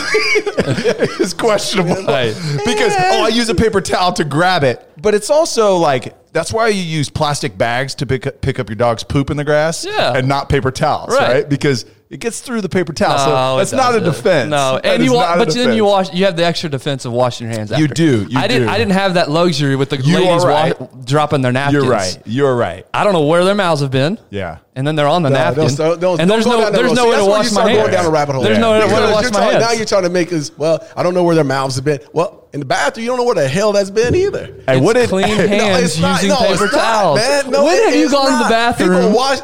is 1.21 1.33
questionable. 1.33 1.95
Hey. 2.05 2.33
Because 2.65 2.93
oh, 2.97 3.23
I 3.23 3.29
use 3.29 3.47
a 3.47 3.55
paper 3.55 3.79
towel 3.79 4.11
to 4.13 4.25
grab 4.25 4.65
it, 4.65 4.85
but 5.01 5.13
it's 5.15 5.29
also 5.29 5.75
like 5.77 6.13
that's 6.33 6.53
why 6.53 6.67
you 6.67 6.81
use 6.81 7.09
plastic 7.09 7.57
bags 7.57 7.95
to 7.95 8.05
pick 8.05 8.27
up, 8.27 8.41
pick 8.41 8.59
up 8.59 8.69
your 8.69 8.75
dog's 8.75 9.03
poop 9.03 9.29
in 9.31 9.37
the 9.37 9.43
grass, 9.43 9.85
Yeah. 9.85 10.13
and 10.13 10.27
not 10.27 10.49
paper 10.49 10.69
towels, 10.71 11.09
Right. 11.13 11.29
right? 11.33 11.49
Because 11.49 11.85
it 12.09 12.19
gets 12.19 12.39
through 12.41 12.61
the 12.61 12.69
paper 12.69 12.93
towel. 12.93 13.17
No, 13.17 13.25
so 13.25 13.57
that's 13.57 13.71
not 13.73 13.95
a 13.95 13.99
defense. 13.99 14.49
No, 14.49 14.73
That 14.75 14.85
and 14.85 15.01
is 15.03 15.07
you 15.09 15.13
wa- 15.15 15.23
not 15.23 15.35
a 15.41 15.45
but 15.45 15.53
then 15.53 15.73
you 15.73 15.83
wash. 15.85 16.13
You 16.13 16.25
have 16.25 16.37
the 16.37 16.45
extra 16.45 16.69
defense 16.69 17.05
of 17.05 17.11
washing 17.11 17.47
your 17.47 17.57
hands. 17.57 17.71
After. 17.71 17.81
You 17.81 17.87
do, 17.87 18.27
you 18.29 18.37
I 18.39 18.47
didn't. 18.47 18.69
I 18.69 18.77
didn't 18.77 18.93
have 18.93 19.15
that 19.15 19.29
luxury 19.31 19.75
with 19.75 19.89
the 19.89 19.97
You 19.97 20.17
are 20.17 20.21
ladies 20.39 20.79
wa- 20.79 20.87
dropping 21.03 21.41
their 21.41 21.51
napkins. 21.51 21.83
You're 21.83 21.91
right. 21.91 22.17
You're 22.25 22.55
right. 22.55 22.85
I 22.93 23.03
don't 23.03 23.13
know 23.13 23.23
where 23.25 23.43
their 23.43 23.55
mouths 23.55 23.81
have 23.81 23.91
been. 23.91 24.19
Yeah. 24.29 24.57
And 24.75 24.85
then 24.85 24.95
they're 24.95 25.07
on 25.07 25.23
the 25.23 25.29
No, 25.29 25.35
napkin. 25.35 25.75
don't- 25.75 25.99
don't- 25.99 26.21
and 26.21 26.29
there's 26.29 26.45
don't 26.45 26.53
go 26.53 26.59
no 26.59 26.63
down 26.65 26.73
there's 26.73 26.93
no 26.93 27.09
way 27.09 27.15
to 27.17 27.25
wash 27.25 27.45
my 27.45 27.49
start 27.49 27.67
hands. 27.69 27.79
going 27.81 27.91
down 27.91 28.05
a 28.05 28.09
rabbit 28.11 28.35
hole. 28.35 28.43
There's 28.43 28.59
no 28.59 28.71
way 28.73 28.81
to 28.81 28.87
wash 29.11 29.31
my 29.31 29.41
hands. 29.41 29.63
Now 29.65 29.71
you're 29.71 29.85
trying 29.85 30.03
to 30.03 30.09
make 30.09 30.31
us. 30.31 30.51
Well, 30.55 30.85
I 30.95 31.01
don't 31.03 31.13
know 31.15 31.23
where 31.23 31.35
their 31.35 31.43
mouths 31.43 31.75
have 31.75 31.83
been. 31.85 31.99
Well, 32.13 32.43
in 32.57 32.61
the 32.61 32.65
bathroom, 32.65 33.03
you 33.03 33.11
don't 33.11 33.17
know 33.17 33.23
where 33.23 33.35
the 33.35 33.47
hell 33.47 33.71
that's 33.71 33.91
been 33.91 34.15
either. 34.15 34.45
Hey, 34.65 34.77
It's 34.77 34.81
what 34.81 34.93
did 34.95 35.09
clean 35.09 35.27
No, 35.37 35.47
hands 35.47 35.83
it's 35.83 35.99
not. 35.99 36.23
using 36.23 36.29
No, 36.29 36.37
paper 36.37 36.63
it's 36.65 36.73
not, 36.73 36.81
towels. 36.81 37.19
man. 37.19 37.51
No, 37.51 37.63
when 37.65 37.75
it 37.77 37.85
have 37.85 37.95
you 37.95 38.05
is 38.05 38.11
gone 38.11 38.31
to 38.31 38.43
the 38.43 38.49
bathroom 38.49 38.89
People 39.01 39.15
wash. 39.15 39.39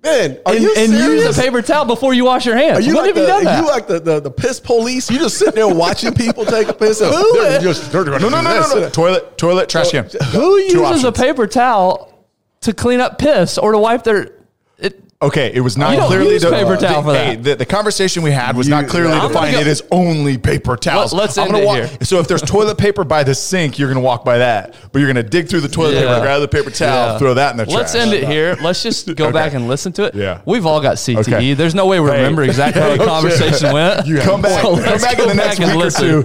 Ben, 0.00 0.38
are 0.46 0.52
and, 0.54 0.62
you 0.62 0.74
and 0.76 0.92
use 0.92 1.38
a 1.38 1.42
paper 1.42 1.60
towel 1.62 1.84
before 1.84 2.12
you 2.14 2.24
wash 2.26 2.44
your 2.46 2.56
hands? 2.56 2.78
Are 2.78 2.80
you 2.82 2.94
when 2.94 3.04
like 3.04 3.08
have 3.08 3.16
you 3.16 3.22
the, 3.22 3.28
done 3.28 3.44
that? 3.44 3.60
You 3.62 3.66
like 3.66 3.86
the, 3.86 4.00
the, 4.00 4.20
the 4.20 4.30
piss 4.30 4.60
police? 4.60 5.10
You 5.10 5.18
just 5.18 5.38
sitting 5.38 5.54
there 5.54 5.68
watching 5.68 6.12
people 6.14 6.44
take 6.46 6.68
a 6.68 6.74
piss. 6.74 7.00
Who 7.00 7.32
They're 7.34 7.60
just, 7.60 7.90
they're 7.92 8.04
gonna 8.04 8.18
No, 8.18 8.28
no, 8.28 8.40
no, 8.42 8.60
no, 8.68 8.80
no. 8.80 8.90
Toilet, 8.90 9.36
toilet, 9.38 9.68
trash 9.68 9.90
can. 9.92 10.08
Who 10.32 10.58
uses 10.58 11.04
a 11.04 11.12
paper 11.12 11.46
towel 11.46 12.26
to 12.62 12.72
clean 12.72 13.00
up 13.00 13.18
piss 13.18 13.56
or 13.58 13.72
to 13.72 13.78
wipe 13.78 14.04
their? 14.04 14.32
It, 14.78 15.03
Okay, 15.22 15.52
it 15.54 15.60
was 15.60 15.78
not 15.78 15.96
clearly 16.08 16.32
use 16.34 16.42
the, 16.42 16.50
paper 16.50 16.76
towel 16.76 17.00
the, 17.02 17.12
for 17.12 17.16
hey, 17.18 17.36
the, 17.36 17.54
the 17.56 17.64
conversation 17.64 18.22
we 18.22 18.30
had 18.30 18.56
was 18.56 18.66
You- 18.68 18.74
not 18.74 18.88
clearly 18.88 19.12
I'm 19.12 19.18
gonna 19.20 19.28
defined. 19.32 19.54
go- 19.54 19.60
it 19.60 19.66
is 19.66 19.82
only 19.90 20.36
paper 20.36 20.76
towels. 20.76 21.14
Let- 21.14 21.20
let's 21.22 21.38
I'm 21.38 21.44
end 21.44 21.52
gonna 21.52 21.62
it 21.62 21.66
walk, 21.66 21.76
here. 21.90 21.98
So 22.02 22.18
if 22.18 22.28
there's 22.28 22.42
toilet 22.56 22.76
paper 22.76 23.04
by 23.04 23.22
the 23.24 23.34
sink, 23.34 23.78
you're 23.78 23.88
gonna 23.88 24.00
walk 24.04 24.22
by 24.24 24.38
that, 24.38 24.74
but 24.92 24.98
you're 24.98 25.08
gonna 25.08 25.22
dig 25.22 25.48
through 25.48 25.60
the 25.60 25.68
toilet 25.68 25.94
Yeah. 25.94 26.00
paper, 26.08 26.20
grab 26.20 26.40
the 26.42 26.48
paper 26.48 26.68
towel, 26.70 27.12
Yeah. 27.12 27.18
throw 27.18 27.34
that 27.34 27.52
in 27.52 27.56
the 27.56 27.64
trash. 27.64 27.74
Let's 27.76 27.94
end 27.94 28.12
it 28.12 28.24
here. 28.28 28.56
Let's 28.62 28.82
just 28.82 29.06
go 29.16 29.24
Okay. 29.26 29.32
back 29.32 29.54
and 29.54 29.66
listen 29.66 29.92
to 29.94 30.04
it. 30.04 30.14
Yeah. 30.14 30.40
We've 30.44 30.66
all 30.66 30.80
got 30.82 30.96
CTE. 30.96 31.20
Okay. 31.20 31.54
There's 31.54 31.74
no 31.74 31.86
way 31.86 32.00
we 32.00 32.10
Hey. 32.10 32.16
remember 32.16 32.42
exactly 32.42 32.82
how 32.82 32.94
the 32.96 33.02
oh, 33.04 33.06
conversation 33.06 33.72
went. 33.72 34.06
You 34.06 34.18
come 34.18 34.42
back, 34.42 34.62
So 34.62 34.74
come 34.74 34.82
let's 34.84 35.04
back 35.04 35.16
go 35.16 35.22
in 35.22 35.28
the 35.30 35.34
next 35.36 35.58
back 35.58 35.68
and 35.68 35.76
week 35.76 35.80
or 35.80 35.84
listen. 35.86 36.24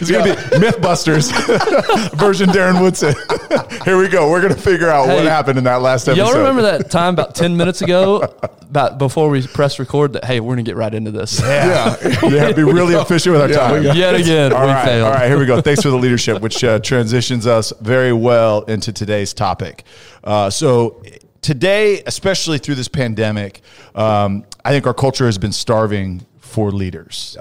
it's 0.00 0.10
gonna 0.10 0.24
be 0.34 0.40
MythBusters 0.64 2.14
version 2.16 2.48
Darren 2.50 2.80
Woodson. 2.80 3.14
Here 3.84 3.98
we 3.98 4.08
go. 4.08 4.30
We're 4.30 4.42
gonna 4.42 4.54
figure 4.54 4.88
out 4.88 5.08
what 5.08 5.18
Hey, 5.18 5.24
happened 5.24 5.58
in 5.58 5.64
that 5.64 5.82
last 5.82 6.06
episode. 6.06 6.22
Y'all 6.26 6.36
remember 6.38 6.62
that 6.62 6.90
time 6.90 7.14
about 7.14 7.34
10 7.34 7.56
minutes 7.56 7.82
ago, 7.82 8.03
about 8.04 8.98
before 8.98 9.28
we 9.30 9.46
press 9.46 9.78
record, 9.78 10.12
that, 10.14 10.24
hey, 10.24 10.40
we're 10.40 10.54
going 10.54 10.64
to 10.64 10.70
get 10.70 10.76
right 10.76 10.92
into 10.94 11.10
this. 11.10 11.40
Yeah, 11.40 11.96
yeah. 12.22 12.52
Be 12.52 12.62
really 12.62 12.94
efficient 12.94 13.32
with 13.32 13.42
our 13.42 13.48
Yeah, 13.50 13.56
time. 13.56 13.74
we 13.78 13.82
got- 13.84 13.96
Yet 13.96 14.14
again, 14.14 14.52
All 14.52 14.62
we 14.62 14.72
right, 14.72 14.84
failed. 14.84 15.06
all 15.06 15.12
right. 15.14 15.26
Here 15.28 15.38
we 15.38 15.46
go. 15.46 15.60
Thanks 15.60 15.82
for 15.82 15.90
the 15.90 15.96
leadership, 15.96 16.40
which 16.42 16.62
uh, 16.64 16.78
transitions 16.80 17.46
us 17.46 17.72
very 17.80 18.12
well 18.12 18.62
into 18.62 18.92
today's 18.92 19.32
topic. 19.34 19.84
Uh, 20.22 20.50
so 20.50 21.02
today, 21.42 22.02
especially 22.06 22.58
through 22.58 22.74
this 22.76 22.88
pandemic, 22.88 23.60
um, 23.94 24.44
I 24.64 24.70
think 24.70 24.86
our 24.86 24.94
culture 24.94 25.26
has 25.26 25.38
been 25.38 25.52
starving 25.52 26.24
for 26.40 26.70
leaders. 26.70 27.36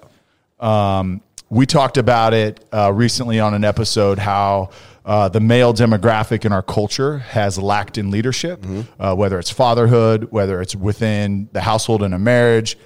Um, 0.59 1.21
we 1.49 1.65
talked 1.65 1.97
about 1.97 2.33
it 2.33 2.63
uh, 2.73 2.91
recently 2.93 3.39
on 3.39 3.53
an 3.53 3.63
episode 3.63 4.17
how 4.17 4.71
uh, 5.05 5.29
the 5.29 5.39
male 5.39 5.73
demographic 5.73 6.45
in 6.45 6.51
our 6.51 6.61
culture 6.61 7.19
has 7.19 7.57
lacked 7.57 7.97
in 7.97 8.09
leadership, 8.11 8.65
uh, 8.99 9.13
whether 9.15 9.37
it's 9.39 9.49
fatherhood, 9.49 10.31
whether 10.31 10.61
it's 10.61 10.75
within 10.75 11.49
the 11.51 11.61
household 11.61 12.03
in 12.03 12.13
a 12.13 12.19
marriage, 12.19 12.77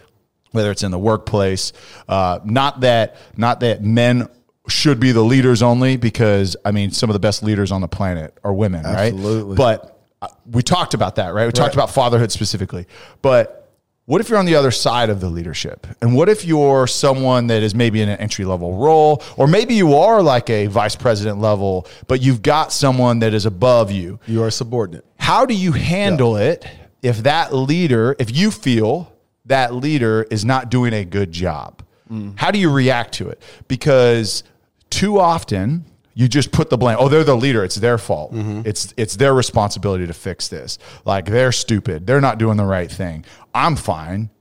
whether 0.52 0.72
it's 0.72 0.84
in 0.84 0.92
the 0.92 1.00
workplace. 1.00 1.74
Uh, 2.08 2.40
not 2.44 2.82
that 2.82 3.18
not 3.36 3.60
that 3.60 3.84
men 3.84 4.28
should 4.68 5.00
be 5.00 5.12
the 5.12 5.24
leaders 5.24 5.62
only, 5.62 5.98
because 5.98 6.58
I 6.66 6.72
mean 6.72 6.92
some 6.92 7.10
of 7.10 7.14
the 7.14 7.20
best 7.20 7.44
leaders 7.44 7.72
on 7.72 7.82
the 7.82 7.88
planet 7.88 8.38
are 8.44 8.54
women, 8.54 8.86
Absolutely. 8.86 9.50
right? 9.50 9.58
But 9.58 10.02
uh, 10.22 10.28
we 10.52 10.64
talked 10.64 10.94
about 10.94 11.16
that, 11.18 11.34
right? 11.34 11.46
We 11.46 11.52
talked 11.52 11.76
about 11.76 11.92
fatherhood 11.92 12.32
specifically, 12.32 12.88
but 13.22 13.67
what 14.08 14.22
if 14.22 14.30
you're 14.30 14.40
on 14.40 14.46
the 14.46 14.56
other 14.56 14.72
side 14.72 15.10
of 15.10 15.20
the 15.20 15.30
leadership? 15.30 15.86
And 16.02 16.16
what 16.16 16.30
if 16.30 16.46
you're 16.46 16.88
someone 16.88 17.48
that 17.48 17.62
is 17.62 17.76
maybe 17.76 18.02
in 18.02 18.08
an 18.08 18.18
entry 18.20 18.46
level 18.46 18.78
role, 18.78 19.22
or 19.36 19.48
maybe 19.48 19.76
you 19.76 19.96
are 19.96 20.24
like 20.24 20.50
a 20.50 20.68
vice 20.68 20.96
president 20.96 21.40
level, 21.40 21.86
but 22.08 22.22
you've 22.22 22.42
got 22.42 22.72
someone 22.72 23.20
that 23.20 23.34
is 23.34 23.46
above 23.46 23.92
you? 23.92 24.18
You 24.26 24.44
are 24.44 24.50
subordinate. 24.50 25.06
How 25.20 25.46
do 25.46 25.54
you 25.54 25.74
handle 25.74 26.38
it 26.38 26.66
if 27.02 27.24
that 27.24 27.54
leader, 27.54 28.16
if 28.18 28.34
you 28.34 28.50
feel 28.50 29.12
that 29.46 29.76
leader 29.76 30.26
is 30.32 30.46
not 30.46 30.72
doing 30.72 30.94
a 30.94 31.04
good 31.04 31.34
job? 31.34 31.84
Mm. 32.10 32.40
How 32.40 32.50
do 32.52 32.60
you 32.60 32.72
react 32.72 33.16
to 33.16 33.28
it? 33.28 33.42
Because 33.68 34.44
too 34.90 35.20
often 35.20 35.84
you 36.18 36.28
just 36.28 36.52
put 36.52 36.72
the 36.72 36.78
blame. 36.80 36.98
Oh, 37.00 37.10
they're 37.10 37.24
the 37.24 37.38
leader. 37.38 37.64
It's 37.64 37.76
their 37.76 38.00
fault. 38.00 38.34
Mm-hmm. 38.34 38.64
It's 38.66 38.92
it's 38.98 39.18
their 39.18 39.36
responsibility 39.36 40.08
to 40.08 40.14
fix 40.14 40.48
this. 40.48 40.80
Like 41.06 41.26
they're 41.26 41.52
stupid. 41.52 42.08
They're 42.08 42.20
not 42.20 42.40
doing 42.40 42.58
the 42.58 42.66
right 42.66 42.90
thing. 42.90 43.24
I'm 43.54 43.76
fine. 43.76 44.32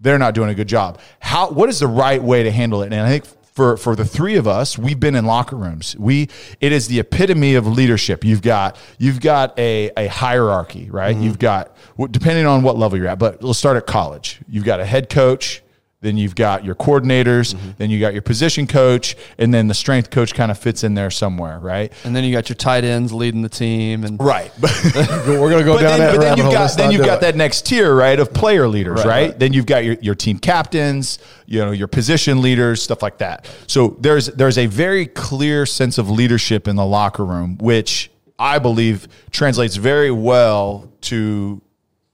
They're 0.00 0.18
not 0.18 0.32
doing 0.32 0.48
a 0.48 0.54
good 0.54 0.66
job. 0.66 0.98
How? 1.20 1.50
What 1.50 1.68
is 1.68 1.78
the 1.78 1.88
right 1.88 2.22
way 2.22 2.42
to 2.44 2.50
handle 2.50 2.80
it? 2.80 2.86
And 2.86 3.02
I 3.02 3.10
think 3.10 3.26
for 3.52 3.76
for 3.76 3.94
the 3.94 4.06
three 4.06 4.36
of 4.36 4.48
us, 4.48 4.78
we've 4.78 4.98
been 4.98 5.14
in 5.14 5.26
locker 5.26 5.56
rooms. 5.56 5.94
We 5.98 6.30
it 6.62 6.72
is 6.72 6.88
the 6.88 7.00
epitome 7.00 7.54
of 7.54 7.66
leadership. 7.66 8.24
You've 8.24 8.40
got 8.40 8.78
you've 8.96 9.20
got 9.20 9.58
a 9.58 9.90
a 9.94 10.06
hierarchy, 10.06 10.88
right? 10.90 11.14
Mm-hmm. 11.14 11.22
You've 11.24 11.38
got 11.38 11.76
depending 12.12 12.46
on 12.46 12.62
what 12.62 12.78
level 12.78 12.96
you're 12.96 13.08
at. 13.08 13.18
But 13.18 13.42
let's 13.42 13.58
start 13.58 13.76
at 13.76 13.86
college. 13.86 14.40
You've 14.48 14.64
got 14.64 14.80
a 14.80 14.86
head 14.86 15.10
coach. 15.10 15.62
Then 16.06 16.16
you've 16.16 16.36
got 16.36 16.64
your 16.64 16.76
coordinators, 16.76 17.52
mm-hmm. 17.52 17.70
then 17.78 17.90
you 17.90 17.98
got 17.98 18.12
your 18.12 18.22
position 18.22 18.68
coach, 18.68 19.16
and 19.38 19.52
then 19.52 19.66
the 19.66 19.74
strength 19.74 20.10
coach 20.10 20.34
kind 20.34 20.52
of 20.52 20.56
fits 20.58 20.84
in 20.84 20.94
there 20.94 21.10
somewhere, 21.10 21.58
right? 21.58 21.92
And 22.04 22.14
then 22.14 22.22
you 22.22 22.30
got 22.30 22.48
your 22.48 22.54
tight 22.54 22.84
ends 22.84 23.12
leading 23.12 23.42
the 23.42 23.48
team, 23.48 24.04
and 24.04 24.16
Right. 24.20 24.52
We're 24.62 25.50
gonna 25.50 25.64
go 25.64 25.80
down 25.80 25.98
then, 25.98 25.98
that 25.98 26.12
but 26.14 26.20
then 26.20 26.36
you've 26.36 26.44
hole. 26.44 26.52
got 26.54 26.60
Let's 26.60 26.76
then 26.76 26.92
you've 26.92 27.04
got 27.04 27.18
it. 27.18 27.20
that 27.22 27.34
next 27.34 27.66
tier, 27.66 27.92
right, 27.92 28.20
of 28.20 28.32
player 28.32 28.68
leaders, 28.68 28.98
Right, 28.98 29.06
right? 29.06 29.30
right. 29.30 29.38
Then 29.40 29.52
you've 29.52 29.66
got 29.66 29.84
your, 29.84 29.94
your 30.00 30.14
team 30.14 30.38
captains, 30.38 31.18
you 31.46 31.58
know, 31.64 31.72
your 31.72 31.88
position 31.88 32.40
leaders, 32.40 32.80
stuff 32.80 33.02
like 33.02 33.18
that. 33.18 33.50
So 33.66 33.96
there's 33.98 34.26
there's 34.28 34.58
a 34.58 34.66
very 34.66 35.06
clear 35.06 35.66
sense 35.66 35.98
of 35.98 36.08
leadership 36.08 36.68
in 36.68 36.76
the 36.76 36.86
locker 36.86 37.24
room, 37.24 37.58
which 37.58 38.12
I 38.38 38.60
believe 38.60 39.08
translates 39.32 39.74
very 39.74 40.12
well 40.12 40.88
to 41.00 41.60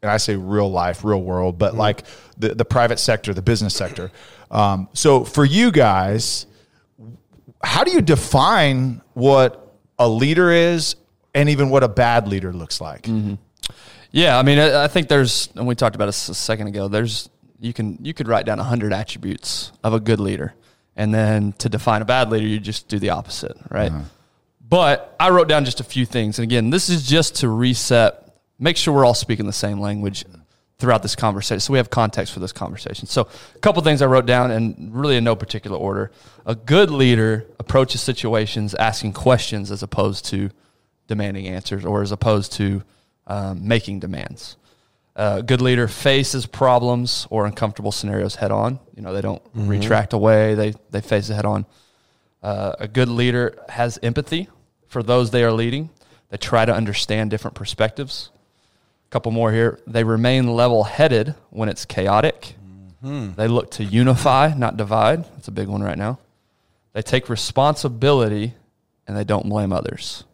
and 0.03 0.11
I 0.11 0.17
say 0.17 0.35
real 0.35 0.71
life, 0.71 1.05
real 1.05 1.23
world, 1.23 1.59
but 1.59 1.75
like 1.75 2.03
the, 2.37 2.55
the 2.55 2.65
private 2.65 2.99
sector, 2.99 3.33
the 3.33 3.43
business 3.43 3.75
sector. 3.75 4.11
Um, 4.51 4.89
so 4.93 5.25
for 5.25 5.45
you 5.45 5.71
guys, 5.71 6.47
how 7.63 7.85
do 7.85 7.93
you 7.93 8.03
define 8.03 9.01
what 9.15 9.77
a 9.99 10.09
leader 10.09 10.51
is 10.51 10.97
and 11.35 11.49
even 11.49 11.71
what 11.71 11.85
a 11.85 11.89
bad 11.89 12.27
leader 12.27 12.53
looks 12.53 12.81
like? 12.81 13.07
Yeah, 14.11 14.39
I 14.39 14.43
mean, 14.43 14.59
I, 14.59 14.85
I 14.85 14.89
think 14.89 15.09
there's, 15.09 15.49
and 15.55 15.67
we 15.67 15.75
talked 15.77 15.95
about 15.95 16.07
this 16.07 16.29
a 16.29 16.35
second 16.35 16.67
ago. 16.67 16.89
There's 16.89 17.31
you 17.61 17.73
can 17.73 17.97
you 18.03 18.13
could 18.13 18.27
write 18.27 18.45
down 18.45 18.59
hundred 18.59 18.93
attributes 18.93 19.71
of 19.85 19.95
a 19.95 20.01
good 20.01 20.19
leader, 20.19 20.53
and 20.97 21.15
then 21.15 21.53
to 21.59 21.69
define 21.69 22.03
a 22.03 22.05
bad 22.05 22.29
leader, 22.29 22.45
you 22.47 22.59
just 22.59 22.89
do 22.89 22.99
the 22.99 23.11
opposite, 23.11 23.57
right? 23.71 23.93
But 24.69 25.15
I 25.21 25.31
wrote 25.31 25.49
down 25.49 25.65
just 25.65 25.79
a 25.81 25.85
few 25.85 26.05
things, 26.05 26.39
and 26.39 26.45
again, 26.45 26.71
this 26.71 26.89
is 26.91 27.07
just 27.07 27.37
to 27.37 27.49
reset, 27.49 28.22
make 28.59 28.77
sure 28.77 28.95
we're 28.95 29.05
all 29.05 29.15
speaking 29.15 29.47
the 29.47 29.53
same 29.53 29.81
language 29.81 30.25
throughout 30.79 31.03
this 31.03 31.15
conversation, 31.15 31.61
so 31.61 31.73
we 31.73 31.79
have 31.79 31.91
context 31.91 32.33
for 32.33 32.41
this 32.41 32.53
conversation. 32.53 33.07
So, 33.07 33.29
a 33.55 33.59
couple 33.61 33.81
things 33.83 34.03
I 34.03 34.07
wrote 34.07 34.27
down, 34.27 34.51
and 34.51 34.93
really 34.93 35.17
in 35.17 35.23
no 35.23 35.37
particular 35.37 35.77
order. 35.77 36.11
A 36.45 36.57
good 36.57 36.91
leader 36.91 37.47
approaches 37.61 38.01
situations 38.01 38.75
asking 38.75 39.13
questions 39.13 39.71
as 39.71 39.85
opposed 39.85 40.25
to 40.27 40.51
demanding 41.07 41.47
answers, 41.47 41.85
or 41.85 42.03
as 42.03 42.11
opposed 42.11 42.53
to 42.55 42.83
um, 43.29 43.67
making 43.69 44.01
demands. 44.01 44.57
Uh, 45.15 45.37
a 45.39 45.43
good 45.43 45.61
leader 45.61 45.87
faces 45.87 46.47
problems 46.47 47.27
or 47.31 47.47
uncomfortable 47.47 47.93
scenarios 47.93 48.35
head 48.35 48.51
on. 48.51 48.81
You 48.97 49.03
know, 49.03 49.13
they 49.13 49.21
don't 49.21 49.43
retract 49.55 50.15
away; 50.15 50.55
they 50.55 50.75
they 50.91 51.01
face 51.01 51.31
it 51.31 51.35
head 51.35 51.47
on. 51.47 51.65
Uh, 52.43 52.73
a 52.81 52.89
good 52.89 53.09
leader 53.09 53.57
has 53.69 54.01
empathy 54.03 54.49
for 54.89 55.03
those 55.03 55.31
they 55.31 55.45
are 55.45 55.53
leading. 55.53 55.91
They 56.31 56.39
try 56.39 56.65
to 56.65 56.75
understand 56.75 57.31
different 57.31 57.55
perspectives. 57.55 58.31
Couple 59.13 59.31
more 59.31 59.53
here. 59.53 59.79
They 59.87 60.05
remain 60.05 60.55
level 60.55 60.85
headed 60.85 61.35
when 61.51 61.69
it's 61.69 61.85
chaotic. 61.85 62.55
Mm-hmm. 63.05 63.35
They 63.35 63.47
look 63.47 63.71
to 63.73 63.85
unify, 63.85 64.55
not 64.57 64.79
divide. 64.79 65.25
That's 65.35 65.49
a 65.49 65.53
big 65.53 65.69
one 65.69 65.83
right 65.83 65.99
now. 65.99 66.19
They 66.95 67.03
take 67.03 67.29
responsibility 67.29 68.55
and 69.07 69.15
they 69.15 69.25
don't 69.25 69.51
blame 69.51 69.71
others. 69.71 70.25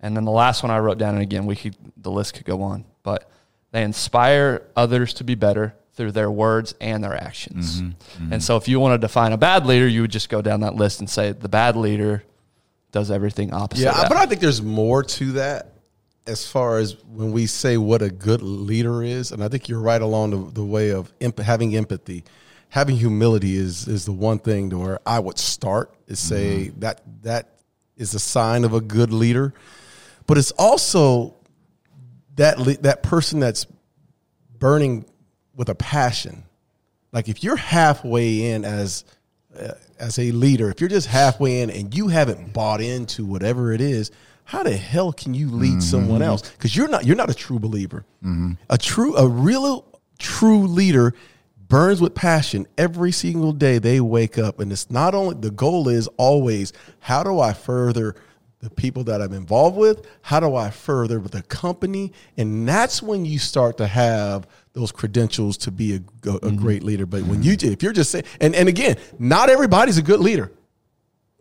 And 0.00 0.16
then 0.16 0.24
the 0.24 0.32
last 0.32 0.64
one 0.64 0.72
I 0.72 0.80
wrote 0.80 0.98
down, 0.98 1.14
and 1.14 1.22
again, 1.22 1.46
we 1.46 1.54
could 1.54 1.76
the 1.96 2.10
list 2.10 2.34
could 2.34 2.44
go 2.44 2.62
on, 2.62 2.84
but 3.04 3.30
they 3.70 3.84
inspire 3.84 4.62
others 4.74 5.14
to 5.14 5.24
be 5.24 5.36
better 5.36 5.76
through 5.92 6.10
their 6.10 6.32
words 6.32 6.74
and 6.80 7.02
their 7.02 7.14
actions. 7.14 7.80
Mm-hmm. 7.80 8.24
Mm-hmm. 8.24 8.32
And 8.32 8.42
so, 8.42 8.56
if 8.56 8.66
you 8.66 8.80
want 8.80 9.00
to 9.00 9.06
define 9.06 9.30
a 9.30 9.38
bad 9.38 9.66
leader, 9.66 9.86
you 9.86 10.00
would 10.00 10.10
just 10.10 10.28
go 10.28 10.42
down 10.42 10.60
that 10.60 10.74
list 10.74 10.98
and 10.98 11.08
say 11.08 11.30
the 11.30 11.48
bad 11.48 11.76
leader 11.76 12.24
does 12.90 13.12
everything 13.12 13.54
opposite. 13.54 13.84
Yeah, 13.84 14.08
but 14.08 14.16
I 14.16 14.26
think 14.26 14.40
there's 14.40 14.62
more 14.62 15.04
to 15.04 15.32
that 15.32 15.73
as 16.26 16.46
far 16.46 16.78
as 16.78 16.96
when 17.04 17.32
we 17.32 17.46
say 17.46 17.76
what 17.76 18.02
a 18.02 18.10
good 18.10 18.42
leader 18.42 19.02
is, 19.02 19.30
and 19.30 19.44
I 19.44 19.48
think 19.48 19.68
you're 19.68 19.80
right 19.80 20.00
along 20.00 20.30
the, 20.30 20.52
the 20.52 20.64
way 20.64 20.90
of 20.90 21.12
emp- 21.20 21.38
having 21.38 21.76
empathy. 21.76 22.24
Having 22.70 22.96
humility 22.96 23.56
is 23.56 23.86
is 23.86 24.04
the 24.04 24.12
one 24.12 24.38
thing 24.38 24.70
to 24.70 24.78
where 24.78 24.98
I 25.06 25.20
would 25.20 25.38
start 25.38 25.94
is 26.08 26.18
say 26.18 26.70
that 26.78 27.02
that 27.22 27.60
is 27.96 28.14
a 28.14 28.18
sign 28.18 28.64
of 28.64 28.74
a 28.74 28.80
good 28.80 29.12
leader, 29.12 29.54
but 30.26 30.38
it's 30.38 30.50
also 30.52 31.36
that 32.36 32.58
le- 32.58 32.78
that 32.78 33.02
person 33.02 33.38
that's 33.38 33.66
burning 34.58 35.04
with 35.54 35.68
a 35.68 35.74
passion. 35.74 36.42
Like 37.12 37.28
if 37.28 37.44
you're 37.44 37.54
halfway 37.54 38.50
in 38.50 38.64
as 38.64 39.04
uh, 39.56 39.74
as 40.00 40.18
a 40.18 40.32
leader, 40.32 40.68
if 40.70 40.80
you're 40.80 40.90
just 40.90 41.06
halfway 41.06 41.60
in 41.60 41.70
and 41.70 41.94
you 41.94 42.08
haven't 42.08 42.52
bought 42.52 42.80
into 42.80 43.24
whatever 43.24 43.72
it 43.72 43.80
is, 43.80 44.10
how 44.44 44.62
the 44.62 44.76
hell 44.76 45.12
can 45.12 45.34
you 45.34 45.50
lead 45.50 45.70
mm-hmm. 45.70 45.80
someone 45.80 46.22
else? 46.22 46.48
Because 46.50 46.76
you're 46.76 46.88
not 46.88 47.04
you're 47.04 47.16
not 47.16 47.30
a 47.30 47.34
true 47.34 47.58
believer. 47.58 48.04
Mm-hmm. 48.22 48.52
A 48.70 48.78
true 48.78 49.16
a 49.16 49.26
real 49.26 49.86
true 50.18 50.66
leader 50.66 51.14
burns 51.66 52.00
with 52.00 52.14
passion 52.14 52.66
every 52.76 53.10
single 53.10 53.52
day 53.52 53.78
they 53.78 54.00
wake 54.00 54.38
up, 54.38 54.60
and 54.60 54.70
it's 54.70 54.90
not 54.90 55.14
only 55.14 55.34
the 55.34 55.50
goal 55.50 55.88
is 55.88 56.08
always 56.18 56.72
how 57.00 57.22
do 57.22 57.40
I 57.40 57.52
further 57.52 58.14
the 58.60 58.70
people 58.70 59.04
that 59.04 59.20
I'm 59.20 59.32
involved 59.32 59.76
with? 59.76 60.06
How 60.22 60.40
do 60.40 60.54
I 60.54 60.70
further 60.70 61.18
the 61.18 61.42
company? 61.42 62.12
And 62.36 62.66
that's 62.66 63.02
when 63.02 63.24
you 63.26 63.38
start 63.38 63.76
to 63.76 63.86
have 63.86 64.46
those 64.72 64.90
credentials 64.90 65.58
to 65.58 65.70
be 65.70 65.94
a, 65.94 65.96
a, 65.96 66.34
a 66.36 66.40
Mm-hmm. 66.40 66.56
great 66.56 66.82
leader. 66.82 67.06
But 67.06 67.22
when 67.22 67.42
mm-hmm. 67.42 67.64
you 67.64 67.72
if 67.72 67.82
you're 67.82 67.92
just 67.92 68.10
saying, 68.10 68.24
and, 68.40 68.54
and 68.54 68.68
again, 68.68 68.96
not 69.18 69.50
everybody's 69.50 69.98
a 69.98 70.02
good 70.02 70.20
leader. 70.20 70.50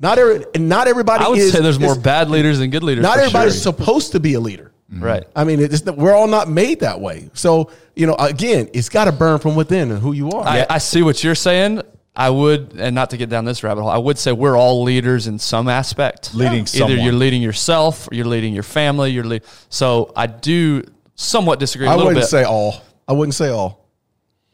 Not 0.03 0.19
every, 0.19 0.45
not 0.59 0.87
everybody. 0.87 1.23
I 1.23 1.29
would 1.29 1.39
is, 1.39 1.53
say 1.53 1.61
there's 1.61 1.79
more 1.79 1.97
bad 1.97 2.29
leaders 2.29 2.59
than 2.59 2.69
good 2.69 2.83
leaders. 2.83 3.01
Not 3.01 3.17
everybody's 3.17 3.53
sure. 3.53 3.73
supposed 3.73 4.11
to 4.11 4.19
be 4.19 4.33
a 4.33 4.39
leader. 4.39 4.71
Mm-hmm. 4.91 5.03
right. 5.03 5.23
I 5.33 5.45
mean, 5.45 5.59
it's, 5.61 5.83
we're 5.85 6.13
all 6.13 6.27
not 6.27 6.49
made 6.49 6.81
that 6.81 6.99
way. 6.99 7.29
So 7.33 7.71
you 7.95 8.05
know, 8.05 8.15
again, 8.15 8.69
it's 8.73 8.89
got 8.89 9.05
to 9.05 9.11
burn 9.11 9.39
from 9.39 9.55
within 9.55 9.91
and 9.91 9.99
who 10.01 10.11
you 10.11 10.29
are. 10.31 10.45
I, 10.45 10.65
I 10.69 10.77
see 10.79 11.01
what 11.01 11.23
you're 11.23 11.35
saying. 11.35 11.81
I 12.15 12.29
would, 12.29 12.73
and 12.77 12.93
not 12.93 13.09
to 13.09 13.17
get 13.17 13.29
down 13.29 13.45
this 13.45 13.63
rabbit 13.63 13.81
hole, 13.81 13.89
I 13.89 13.97
would 13.97 14.19
say 14.19 14.31
we're 14.33 14.55
all 14.55 14.83
leaders 14.83 15.25
in 15.25 15.39
some 15.39 15.67
aspect. 15.67 16.35
Leading 16.35 16.59
Either 16.59 16.67
someone. 16.67 16.99
you're 16.99 17.13
leading 17.13 17.41
yourself, 17.41 18.11
or 18.11 18.13
you're 18.13 18.27
leading 18.27 18.53
your 18.53 18.61
family. 18.61 19.09
You're 19.09 19.23
lead, 19.23 19.43
so 19.69 20.11
I 20.15 20.27
do 20.27 20.83
somewhat 21.15 21.59
disagree 21.59 21.87
a 21.87 21.89
I 21.89 21.93
little 21.93 22.07
wouldn't 22.07 22.23
bit. 22.23 22.29
say 22.29 22.43
all. 22.43 22.81
I 23.07 23.13
wouldn't 23.13 23.33
say 23.33 23.49
all. 23.49 23.87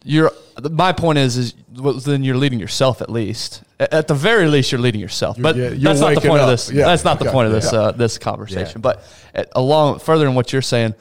you're 0.05 0.31
my 0.71 0.91
point 0.93 1.17
is 1.17 1.37
is 1.37 1.53
well, 1.75 1.93
then 1.93 2.23
you're 2.23 2.37
leading 2.37 2.59
yourself 2.59 3.01
at 3.01 3.09
least. 3.09 3.63
At 3.79 4.07
the 4.07 4.13
very 4.13 4.47
least, 4.47 4.71
you're 4.71 4.81
leading 4.81 5.01
yourself. 5.01 5.37
But 5.39 5.55
yeah, 5.55 5.69
that's 5.69 5.99
not 5.99 6.15
the 6.15 6.21
point 6.21 6.41
of 6.41 6.49
this. 6.49 6.71
Yeah, 6.71 6.85
That's 6.85 7.03
not 7.03 7.19
the 7.19 7.31
point 7.31 7.47
of 7.47 7.53
this 7.53 7.71
yeah. 7.71 7.79
uh, 7.79 7.91
this 7.91 8.17
conversation. 8.17 8.81
But 8.81 9.03
at, 9.33 9.49
along 9.53 9.99
further 9.99 10.27
in 10.27 10.35
what 10.35 10.51
you're 10.51 10.61
saying, 10.61 10.95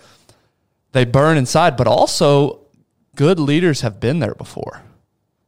they 0.92 1.04
burn 1.04 1.38
inside. 1.38 1.76
But 1.76 1.86
also, 1.86 2.60
good 3.16 3.40
leaders 3.40 3.80
have 3.80 4.00
been 4.00 4.18
there 4.18 4.34
before. 4.34 4.82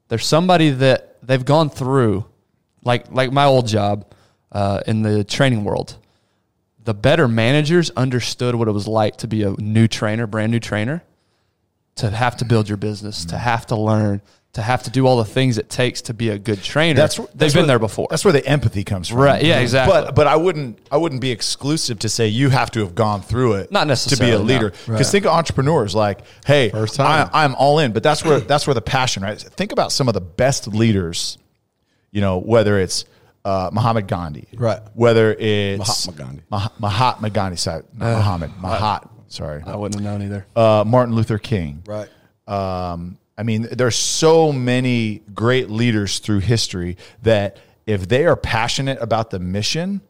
There's 0.08 0.26
somebody 0.26 0.70
that 0.70 1.18
they've 1.22 1.44
gone 1.44 1.70
through, 1.70 2.24
like 2.82 3.10
like 3.12 3.32
my 3.32 3.44
old 3.44 3.68
job 3.68 4.12
uh, 4.52 4.80
in 4.86 5.02
the 5.02 5.24
training 5.24 5.64
world. 5.64 5.96
The 6.82 6.94
better 6.94 7.28
managers 7.28 7.90
understood 7.90 8.54
what 8.54 8.66
it 8.66 8.72
was 8.72 8.88
like 8.88 9.18
to 9.18 9.28
be 9.28 9.42
a 9.42 9.50
new 9.50 9.86
trainer, 9.86 10.26
brand 10.26 10.50
new 10.50 10.58
trainer, 10.60 11.04
to 12.00 12.10
have 12.10 12.36
to 12.38 12.44
build 12.44 12.68
your 12.68 12.76
business, 12.76 13.24
to 13.26 13.34
mm-hmm. 13.34 13.44
have 13.44 13.66
to 13.66 13.76
learn, 13.76 14.20
to 14.54 14.62
have 14.62 14.82
to 14.82 14.90
do 14.90 15.06
all 15.06 15.18
the 15.18 15.24
things 15.24 15.58
it 15.58 15.68
takes 15.68 16.02
to 16.02 16.14
be 16.14 16.30
a 16.30 16.38
good 16.38 16.62
trainer. 16.62 16.96
That's 16.96 17.16
they've 17.16 17.26
that's 17.34 17.52
been 17.54 17.62
where- 17.62 17.66
there 17.68 17.78
before. 17.78 18.08
That's 18.10 18.24
where 18.24 18.32
the 18.32 18.44
empathy 18.44 18.84
comes 18.84 19.08
from, 19.08 19.18
Right, 19.18 19.42
yeah, 19.42 19.60
exactly. 19.60 19.92
But 19.92 20.14
but 20.14 20.26
I 20.26 20.36
wouldn't 20.36 20.78
I 20.90 20.96
wouldn't 20.96 21.20
be 21.20 21.30
exclusive 21.30 22.00
to 22.00 22.08
say 22.08 22.26
you 22.28 22.48
have 22.48 22.70
to 22.72 22.80
have 22.80 22.94
gone 22.94 23.22
through 23.22 23.54
it, 23.54 23.70
Not 23.70 23.86
necessarily 23.86 24.32
to 24.32 24.38
be 24.38 24.42
a 24.42 24.44
leader. 24.44 24.72
Because 24.86 25.10
think 25.10 25.24
of 25.24 25.32
entrepreneurs 25.32 25.94
like, 25.94 26.20
hey, 26.46 26.70
First 26.70 26.96
time. 26.96 27.30
I, 27.32 27.44
I'm 27.44 27.54
all 27.54 27.78
in, 27.78 27.92
but 27.92 28.02
that's 28.02 28.24
where 28.24 28.40
that's 28.40 28.66
where 28.66 28.74
the 28.74 28.82
passion, 28.82 29.22
right? 29.22 29.38
Think 29.38 29.72
about 29.72 29.92
some 29.92 30.08
of 30.08 30.14
the 30.14 30.20
best 30.20 30.66
leaders, 30.66 31.38
you 32.10 32.20
know, 32.20 32.38
whether 32.38 32.78
it's 32.78 33.04
uh, 33.44 33.70
Muhammad 33.72 34.06
Gandhi, 34.06 34.48
Right. 34.54 34.80
Whether 34.94 35.32
it's 35.38 36.06
Mahatma 36.06 36.24
Gandhi. 36.24 36.42
Mah- 36.50 36.68
Mahatma 36.78 37.30
Gandhi, 37.30 37.56
sorry, 37.56 37.84
not 37.94 38.16
Muhammad, 38.16 38.50
uh, 38.50 38.62
Mahat, 38.62 39.09
sorry, 39.30 39.62
I 39.66 39.76
wouldn't 39.76 40.02
have 40.02 40.04
known 40.12 40.22
either. 40.26 40.46
uh, 40.54 40.84
Martin 40.86 41.14
Luther 41.14 41.38
King, 41.38 41.82
Right. 41.86 42.08
um, 42.46 43.16
I 43.38 43.42
mean, 43.42 43.68
there's 43.72 43.96
so 43.96 44.52
many 44.52 45.22
great 45.32 45.70
leaders 45.70 46.18
through 46.18 46.40
history 46.40 46.98
that 47.22 47.56
if 47.86 48.06
they 48.06 48.26
are 48.26 48.36
passionate 48.36 48.98
about 49.00 49.30
the 49.30 49.38
mission, 49.38 50.02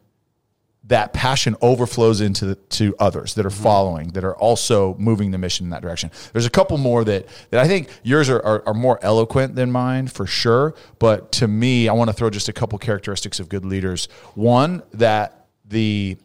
that 0.85 1.13
passion 1.13 1.55
overflows 1.61 2.19
into 2.19 2.43
the, 2.45 2.55
to 2.55 2.93
others 2.99 3.35
that 3.35 3.45
are 3.45 3.49
following, 3.51 4.09
that 4.09 4.23
are 4.25 4.35
also 4.35 4.95
moving 4.97 5.31
the 5.31 5.37
mission 5.37 5.67
in 5.67 5.69
that 5.69 5.81
direction. 5.81 6.11
There's 6.33 6.45
a 6.47 6.49
couple 6.49 6.77
more 6.77 7.05
that 7.05 7.27
that 7.51 7.59
I 7.63 7.67
think 7.67 7.87
yours 8.03 8.29
are, 8.29 8.41
are, 8.43 8.63
are 8.67 8.73
more 8.73 8.99
eloquent 9.01 9.55
than 9.55 9.71
mine 9.71 10.07
for 10.07 10.25
sure. 10.25 10.73
But 10.99 11.31
to 11.33 11.47
me, 11.47 11.87
I 11.87 11.93
want 11.93 12.09
to 12.09 12.13
throw 12.13 12.29
just 12.31 12.49
a 12.49 12.53
couple 12.53 12.77
characteristics 12.79 13.39
of 13.39 13.47
good 13.47 13.63
leaders. 13.63 14.09
One 14.33 14.81
that 14.93 15.45
the 15.65 16.17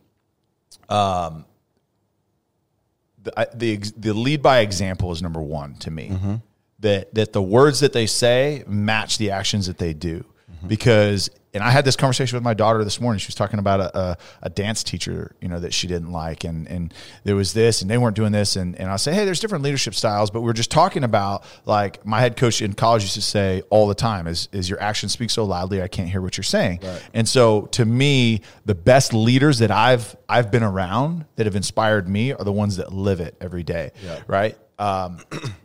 the 3.26 3.48
the 3.54 3.76
the 3.96 4.14
lead 4.14 4.42
by 4.42 4.60
example 4.60 5.12
is 5.12 5.22
number 5.22 5.42
one 5.42 5.74
to 5.76 5.90
me. 5.90 6.08
That 6.80 7.14
that 7.14 7.32
the 7.32 7.42
words 7.42 7.80
that 7.80 7.92
they 7.92 8.06
say 8.06 8.64
match 8.66 9.18
the 9.18 9.30
actions 9.30 9.66
that 9.66 9.78
they 9.78 9.94
do. 9.94 10.24
Mm-hmm. 10.50 10.68
Because 10.68 11.30
and 11.56 11.64
I 11.64 11.70
had 11.70 11.86
this 11.86 11.96
conversation 11.96 12.36
with 12.36 12.44
my 12.44 12.52
daughter 12.52 12.84
this 12.84 13.00
morning. 13.00 13.18
She 13.18 13.28
was 13.28 13.34
talking 13.34 13.58
about 13.58 13.80
a, 13.80 13.98
a, 13.98 14.18
a 14.42 14.50
dance 14.50 14.84
teacher, 14.84 15.34
you 15.40 15.48
know, 15.48 15.58
that 15.58 15.72
she 15.72 15.86
didn't 15.86 16.12
like, 16.12 16.44
and 16.44 16.68
and 16.68 16.92
there 17.24 17.34
was 17.34 17.54
this, 17.54 17.80
and 17.80 17.90
they 17.90 17.96
weren't 17.96 18.14
doing 18.14 18.30
this, 18.32 18.56
and 18.56 18.76
and 18.78 18.90
I 18.90 18.96
say, 18.96 19.14
hey, 19.14 19.24
there's 19.24 19.40
different 19.40 19.64
leadership 19.64 19.94
styles, 19.94 20.30
but 20.30 20.42
we 20.42 20.50
are 20.50 20.54
just 20.54 20.70
talking 20.70 21.02
about 21.02 21.44
like 21.64 22.04
my 22.04 22.20
head 22.20 22.36
coach 22.36 22.60
in 22.60 22.74
college 22.74 23.02
used 23.02 23.14
to 23.14 23.22
say 23.22 23.62
all 23.70 23.88
the 23.88 23.94
time 23.94 24.26
is 24.26 24.48
is 24.52 24.68
your 24.68 24.80
actions 24.82 25.12
speak 25.12 25.30
so 25.30 25.44
loudly 25.44 25.80
I 25.82 25.88
can't 25.88 26.10
hear 26.10 26.20
what 26.20 26.36
you're 26.36 26.44
saying, 26.44 26.80
and 27.14 27.26
so 27.26 27.62
to 27.72 27.84
me, 27.86 28.42
the 28.66 28.74
best 28.74 29.14
leaders 29.14 29.58
that 29.60 29.70
I've 29.70 30.14
I've 30.28 30.50
been 30.50 30.62
around 30.62 31.24
that 31.36 31.46
have 31.46 31.56
inspired 31.56 32.06
me 32.06 32.32
are 32.32 32.44
the 32.44 32.52
ones 32.52 32.76
that 32.76 32.92
live 32.92 33.20
it 33.20 33.34
every 33.40 33.62
day, 33.62 33.92
right? 34.26 34.58
Um, 34.78 35.20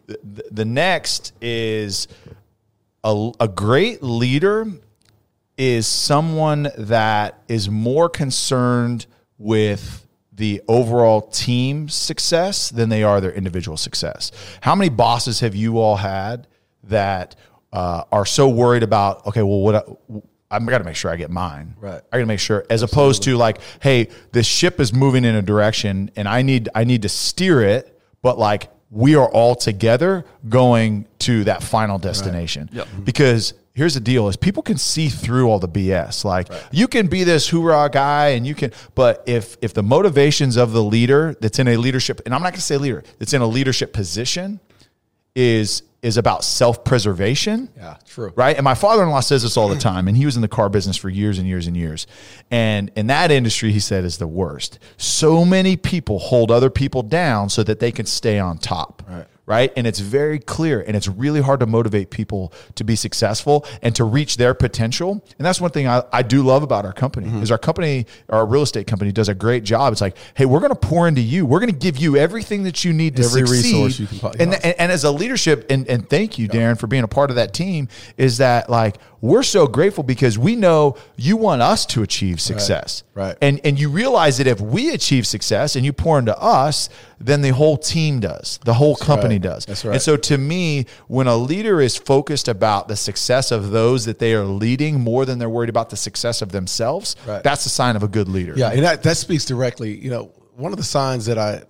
the, 0.07 0.45
the 0.51 0.63
next 0.65 1.33
is 1.41 2.07
a, 3.03 3.31
a 3.41 3.47
great 3.49 4.01
leader 4.01 4.67
is 5.61 5.85
someone 5.85 6.71
that 6.75 7.39
is 7.47 7.69
more 7.69 8.09
concerned 8.09 9.05
with 9.37 10.07
the 10.33 10.59
overall 10.67 11.21
team 11.21 11.87
success 11.87 12.71
than 12.71 12.89
they 12.89 13.03
are 13.03 13.21
their 13.21 13.31
individual 13.31 13.77
success. 13.77 14.31
How 14.61 14.73
many 14.73 14.89
bosses 14.89 15.41
have 15.41 15.53
you 15.53 15.77
all 15.77 15.97
had 15.97 16.47
that 16.85 17.35
uh, 17.71 18.05
are 18.11 18.25
so 18.25 18.49
worried 18.49 18.81
about, 18.81 19.27
okay, 19.27 19.43
well, 19.43 19.59
what 19.59 19.75
I, 19.75 19.83
I've 20.49 20.65
got 20.65 20.79
to 20.79 20.83
make 20.83 20.95
sure 20.95 21.11
I 21.11 21.15
get 21.15 21.29
mine. 21.29 21.75
Right. 21.79 22.01
I 22.11 22.17
got 22.17 22.21
to 22.21 22.25
make 22.25 22.39
sure, 22.39 22.65
as 22.71 22.81
opposed 22.81 23.21
to 23.23 23.37
like, 23.37 23.59
hey, 23.83 24.07
this 24.31 24.47
ship 24.47 24.79
is 24.79 24.91
moving 24.91 25.25
in 25.25 25.35
a 25.35 25.43
direction, 25.43 26.09
and 26.15 26.27
I 26.27 26.41
need 26.41 26.69
I 26.73 26.85
need 26.85 27.03
to 27.03 27.09
steer 27.09 27.61
it, 27.61 28.01
but 28.23 28.39
like 28.39 28.67
we 28.89 29.15
are 29.15 29.29
all 29.29 29.53
together 29.53 30.25
going 30.49 31.07
to 31.19 31.43
that 31.43 31.61
final 31.61 31.99
destination. 31.99 32.67
Yep. 32.73 32.87
Because 33.03 33.53
here's 33.73 33.93
the 33.93 33.99
deal: 33.99 34.27
is 34.27 34.35
people 34.35 34.63
can 34.63 34.77
see 34.77 35.09
through 35.09 35.49
all 35.49 35.59
the 35.59 35.67
BS. 35.67 36.23
Like 36.25 36.49
you 36.71 36.87
can 36.87 37.07
be 37.07 37.23
this 37.23 37.49
hoorah 37.49 37.89
guy, 37.89 38.29
and 38.29 38.45
you 38.45 38.55
can, 38.55 38.71
but 38.95 39.23
if 39.25 39.57
if 39.61 39.73
the 39.73 39.83
motivations 39.83 40.57
of 40.57 40.71
the 40.73 40.83
leader 40.83 41.35
that's 41.39 41.59
in 41.59 41.67
a 41.67 41.77
leadership, 41.77 42.21
and 42.25 42.33
I'm 42.33 42.41
not 42.41 42.53
going 42.53 42.59
to 42.59 42.61
say 42.61 42.77
leader, 42.77 43.03
that's 43.19 43.33
in 43.33 43.41
a 43.41 43.47
leadership 43.47 43.93
position, 43.93 44.59
is 45.35 45.83
is 46.01 46.17
about 46.17 46.43
self 46.43 46.83
preservation. 46.83 47.69
Yeah, 47.77 47.97
true. 48.07 48.33
Right. 48.35 48.55
And 48.55 48.63
my 48.63 48.73
father 48.73 49.03
in 49.03 49.09
law 49.09 49.19
says 49.19 49.43
this 49.43 49.55
all 49.55 49.67
the 49.67 49.77
time. 49.77 50.07
And 50.07 50.17
he 50.17 50.25
was 50.25 50.35
in 50.35 50.41
the 50.41 50.47
car 50.47 50.69
business 50.69 50.97
for 50.97 51.09
years 51.09 51.37
and 51.37 51.47
years 51.47 51.67
and 51.67 51.77
years. 51.77 52.07
And 52.49 52.91
in 52.95 53.07
that 53.07 53.31
industry, 53.31 53.71
he 53.71 53.79
said, 53.79 54.03
is 54.03 54.17
the 54.17 54.27
worst. 54.27 54.79
So 54.97 55.45
many 55.45 55.77
people 55.77 56.19
hold 56.19 56.49
other 56.49 56.69
people 56.69 57.03
down 57.03 57.49
so 57.49 57.63
that 57.63 57.79
they 57.79 57.91
can 57.91 58.05
stay 58.05 58.39
on 58.39 58.57
top. 58.57 59.03
Right. 59.07 59.27
Right. 59.51 59.73
And 59.75 59.85
it's 59.85 59.99
very 59.99 60.39
clear. 60.39 60.79
And 60.79 60.95
it's 60.95 61.07
really 61.09 61.41
hard 61.41 61.59
to 61.59 61.65
motivate 61.65 62.09
people 62.09 62.53
to 62.75 62.83
be 62.85 62.95
successful 62.95 63.65
and 63.81 63.93
to 63.95 64.03
reach 64.05 64.37
their 64.37 64.53
potential. 64.53 65.23
And 65.37 65.45
that's 65.45 65.59
one 65.59 65.71
thing 65.71 65.87
I, 65.87 66.03
I 66.13 66.21
do 66.21 66.41
love 66.41 66.63
about 66.63 66.85
our 66.85 66.93
company 66.93 67.27
Mm-hmm. 67.27 67.43
is 67.43 67.51
our 67.51 67.57
company, 67.57 68.05
our 68.29 68.45
real 68.45 68.61
estate 68.63 68.87
company 68.87 69.11
does 69.11 69.29
a 69.29 69.33
great 69.35 69.63
job. 69.63 69.91
It's 69.91 70.01
like, 70.01 70.15
hey, 70.35 70.45
we're 70.45 70.59
going 70.59 70.71
to 70.71 70.87
pour 70.89 71.07
into 71.07 71.21
you. 71.21 71.45
We're 71.45 71.59
going 71.59 71.71
to 71.71 71.77
give 71.77 71.97
you 71.97 72.15
everything 72.17 72.63
that 72.63 72.83
you 72.85 72.93
need 72.93 73.15
to 73.17 73.23
Every 73.23 73.45
succeed. 73.45 73.73
resource 73.83 73.99
you 73.99 74.07
can 74.07 74.31
and, 74.39 74.53
and, 74.55 74.75
and 74.79 74.91
as 74.91 75.03
a 75.03 75.11
leadership, 75.11 75.65
and, 75.69 75.87
and 75.87 76.09
thank 76.09 76.39
you, 76.39 76.47
Darren, 76.47 76.79
for 76.79 76.87
being 76.87 77.03
a 77.03 77.07
part 77.07 77.29
of 77.29 77.35
that 77.35 77.53
team, 77.53 77.89
is 78.17 78.37
that 78.37 78.69
like 78.69 78.97
we're 79.21 79.43
so 79.43 79.67
grateful 79.67 80.03
because 80.03 80.37
we 80.37 80.55
know 80.55 80.97
you 81.15 81.37
want 81.37 81.61
us 81.61 81.85
to 81.85 82.01
achieve 82.01 82.41
success. 82.41 83.03
right. 83.13 83.37
And 83.41 83.61
and 83.63 83.79
you 83.79 83.89
realize 83.89 84.39
that 84.39 84.47
if 84.47 84.59
we 84.59 84.89
achieve 84.93 85.27
success 85.27 85.75
and 85.75 85.85
you 85.85 85.93
pour 85.93 86.17
into 86.17 86.37
us, 86.37 86.89
then 87.19 87.41
the 87.41 87.51
whole 87.51 87.77
team 87.77 88.19
does. 88.19 88.59
The 88.65 88.73
whole 88.73 88.95
company 88.95 89.35
right. 89.35 89.41
does. 89.43 89.65
That's 89.65 89.85
right. 89.85 89.93
And 89.93 90.01
so 90.01 90.17
to 90.17 90.37
me, 90.37 90.87
when 91.07 91.27
a 91.27 91.35
leader 91.35 91.79
is 91.81 91.95
focused 91.95 92.47
about 92.47 92.87
the 92.87 92.95
success 92.95 93.51
of 93.51 93.69
those 93.69 94.05
that 94.05 94.17
they 94.17 94.33
are 94.33 94.43
leading 94.43 94.99
more 94.99 95.23
than 95.25 95.37
they're 95.37 95.49
worried 95.49 95.69
about 95.69 95.91
the 95.91 95.97
success 95.97 96.41
of 96.41 96.51
themselves, 96.51 97.15
Right. 97.27 97.43
that's 97.43 97.65
a 97.65 97.69
sign 97.69 97.95
of 97.95 98.01
a 98.03 98.07
good 98.07 98.27
leader. 98.27 98.53
Yeah, 98.57 98.71
and 98.71 98.83
that, 98.83 99.03
that 99.03 99.17
speaks 99.17 99.45
directly. 99.45 99.95
You 99.97 100.09
know, 100.09 100.31
one 100.55 100.71
of 100.73 100.77
the 100.77 100.83
signs 100.83 101.27
that 101.27 101.37
I 101.37 101.63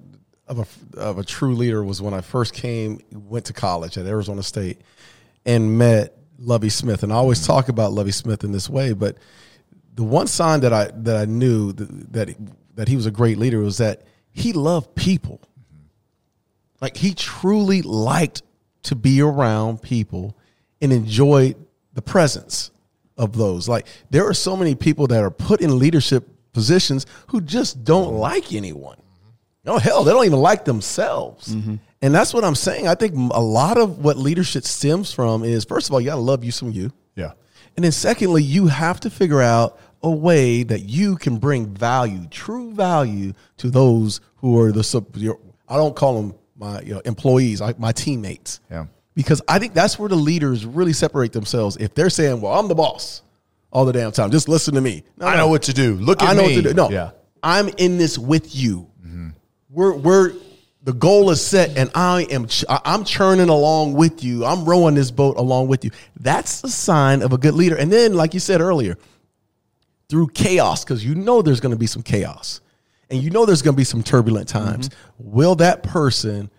of 0.47 0.59
a 0.59 0.99
of 0.99 1.17
a 1.17 1.23
true 1.23 1.55
leader 1.55 1.83
was 1.83 2.01
when 2.01 2.13
I 2.13 2.21
first 2.21 2.53
came, 2.53 3.01
went 3.11 3.45
to 3.45 3.53
college 3.53 3.97
at 3.97 4.05
Arizona 4.05 4.43
State, 4.43 4.81
and 5.45 5.77
met 5.77 6.17
Lovie 6.41 6.69
Smith. 6.69 7.03
And 7.03 7.13
I 7.13 7.15
always 7.15 7.45
talk 7.45 7.69
about 7.69 7.93
Lovie 7.93 8.11
Smith 8.11 8.43
in 8.43 8.51
this 8.51 8.69
way, 8.69 8.93
but 8.93 9.17
the 9.93 10.03
one 10.03 10.27
sign 10.27 10.61
that 10.61 10.73
I 10.73 10.91
that 10.93 11.15
I 11.15 11.25
knew 11.25 11.71
that 11.73 12.13
that, 12.13 12.35
that 12.75 12.87
he 12.87 12.95
was 12.95 13.05
a 13.05 13.11
great 13.11 13.37
leader 13.37 13.59
was 13.59 13.77
that 13.77 14.03
he 14.31 14.53
loved 14.53 14.95
people. 14.95 15.41
Like 16.81 16.97
he 16.97 17.13
truly 17.13 17.81
liked 17.81 18.41
to 18.83 18.95
be 18.95 19.21
around 19.21 19.81
people 19.81 20.35
and 20.81 20.91
enjoyed 20.91 21.55
the 21.93 22.01
presence 22.01 22.71
of 23.17 23.37
those. 23.37 23.69
Like 23.69 23.85
there 24.09 24.27
are 24.27 24.33
so 24.33 24.57
many 24.57 24.73
people 24.75 25.07
that 25.07 25.21
are 25.21 25.29
put 25.31 25.61
in 25.61 25.77
leadership 25.77 26.27
positions 26.53 27.05
who 27.27 27.41
just 27.41 27.83
don't 27.83 28.15
like 28.15 28.53
anyone. 28.53 28.97
No 29.63 29.77
hell, 29.77 30.03
they 30.03 30.11
don't 30.11 30.25
even 30.25 30.39
like 30.39 30.65
themselves. 30.65 31.53
Mm-hmm. 31.53 31.75
And 32.01 32.13
that's 32.15 32.33
what 32.33 32.43
I'm 32.43 32.55
saying. 32.55 32.87
I 32.87 32.95
think 32.95 33.13
a 33.33 33.41
lot 33.41 33.77
of 33.77 33.99
what 33.99 34.17
leadership 34.17 34.63
stems 34.63 35.13
from 35.13 35.43
is 35.43 35.65
first 35.65 35.87
of 35.87 35.93
all, 35.93 36.01
you 36.01 36.07
got 36.07 36.15
to 36.15 36.21
love 36.21 36.43
you 36.43 36.51
some 36.51 36.71
you. 36.71 36.91
Yeah. 37.15 37.33
And 37.75 37.85
then 37.85 37.91
secondly, 37.91 38.43
you 38.43 38.67
have 38.67 38.99
to 39.01 39.09
figure 39.09 39.41
out 39.41 39.79
a 40.03 40.09
way 40.09 40.63
that 40.63 40.81
you 40.81 41.15
can 41.15 41.37
bring 41.37 41.67
value, 41.67 42.25
true 42.31 42.73
value 42.73 43.33
to 43.57 43.69
those 43.69 44.19
who 44.37 44.59
are 44.59 44.71
the 44.71 44.83
sub 44.83 45.15
your, 45.15 45.37
I 45.69 45.75
don't 45.77 45.95
call 45.95 46.15
them 46.21 46.35
my 46.57 46.81
you 46.81 46.95
know, 46.95 47.01
employees, 47.05 47.61
I, 47.61 47.75
my 47.77 47.91
teammates. 47.91 48.59
Yeah. 48.71 48.87
Because 49.13 49.41
I 49.47 49.59
think 49.59 49.73
that's 49.73 49.99
where 49.99 50.09
the 50.09 50.15
leaders 50.15 50.65
really 50.65 50.93
separate 50.93 51.33
themselves. 51.33 51.77
If 51.77 51.93
they're 51.93 52.09
saying, 52.09 52.39
"Well, 52.41 52.57
I'm 52.57 52.67
the 52.69 52.75
boss 52.75 53.21
all 53.69 53.83
the 53.85 53.91
damn 53.91 54.11
time. 54.13 54.31
Just 54.31 54.47
listen 54.47 54.73
to 54.75 54.81
me." 54.81 55.03
No, 55.17 55.27
I 55.27 55.31
no. 55.31 55.37
know 55.39 55.47
what 55.49 55.63
to 55.63 55.73
do. 55.73 55.95
Look 55.95 56.23
at 56.23 56.29
I 56.29 56.33
know 56.33 56.47
me. 56.47 56.55
what 56.55 56.63
to 56.63 56.69
do. 56.69 56.73
No, 56.73 56.89
Yeah. 56.89 57.11
I'm 57.43 57.67
in 57.77 57.97
this 57.97 58.17
with 58.17 58.55
you. 58.55 58.89
Mm-hmm. 59.05 59.29
We're 59.69 59.93
we're 59.95 60.33
the 60.83 60.93
goal 60.93 61.29
is 61.29 61.45
set, 61.45 61.77
and 61.77 61.91
I 61.93 62.23
am 62.23 62.47
ch- 62.47 62.65
I'm 62.67 63.05
churning 63.05 63.49
along 63.49 63.93
with 63.93 64.23
you. 64.23 64.45
I'm 64.45 64.65
rowing 64.65 64.95
this 64.95 65.11
boat 65.11 65.37
along 65.37 65.67
with 65.67 65.85
you. 65.85 65.91
That's 66.19 66.63
a 66.63 66.69
sign 66.69 67.21
of 67.21 67.33
a 67.33 67.37
good 67.37 67.53
leader. 67.53 67.75
And 67.75 67.91
then, 67.91 68.15
like 68.15 68.33
you 68.33 68.39
said 68.39 68.61
earlier, 68.61 68.97
through 70.09 70.29
chaos, 70.29 70.83
because 70.83 71.05
you 71.05 71.15
know 71.15 71.41
there's 71.41 71.59
going 71.59 71.73
to 71.73 71.79
be 71.79 71.87
some 71.87 72.01
chaos, 72.01 72.61
and 73.09 73.21
you 73.21 73.29
know 73.29 73.45
there's 73.45 73.61
going 73.61 73.75
to 73.75 73.77
be 73.77 73.83
some 73.83 74.01
turbulent 74.01 74.47
times. 74.47 74.89
Mm-hmm. 74.89 75.31
Will 75.31 75.55
that 75.55 75.83
person 75.83 76.49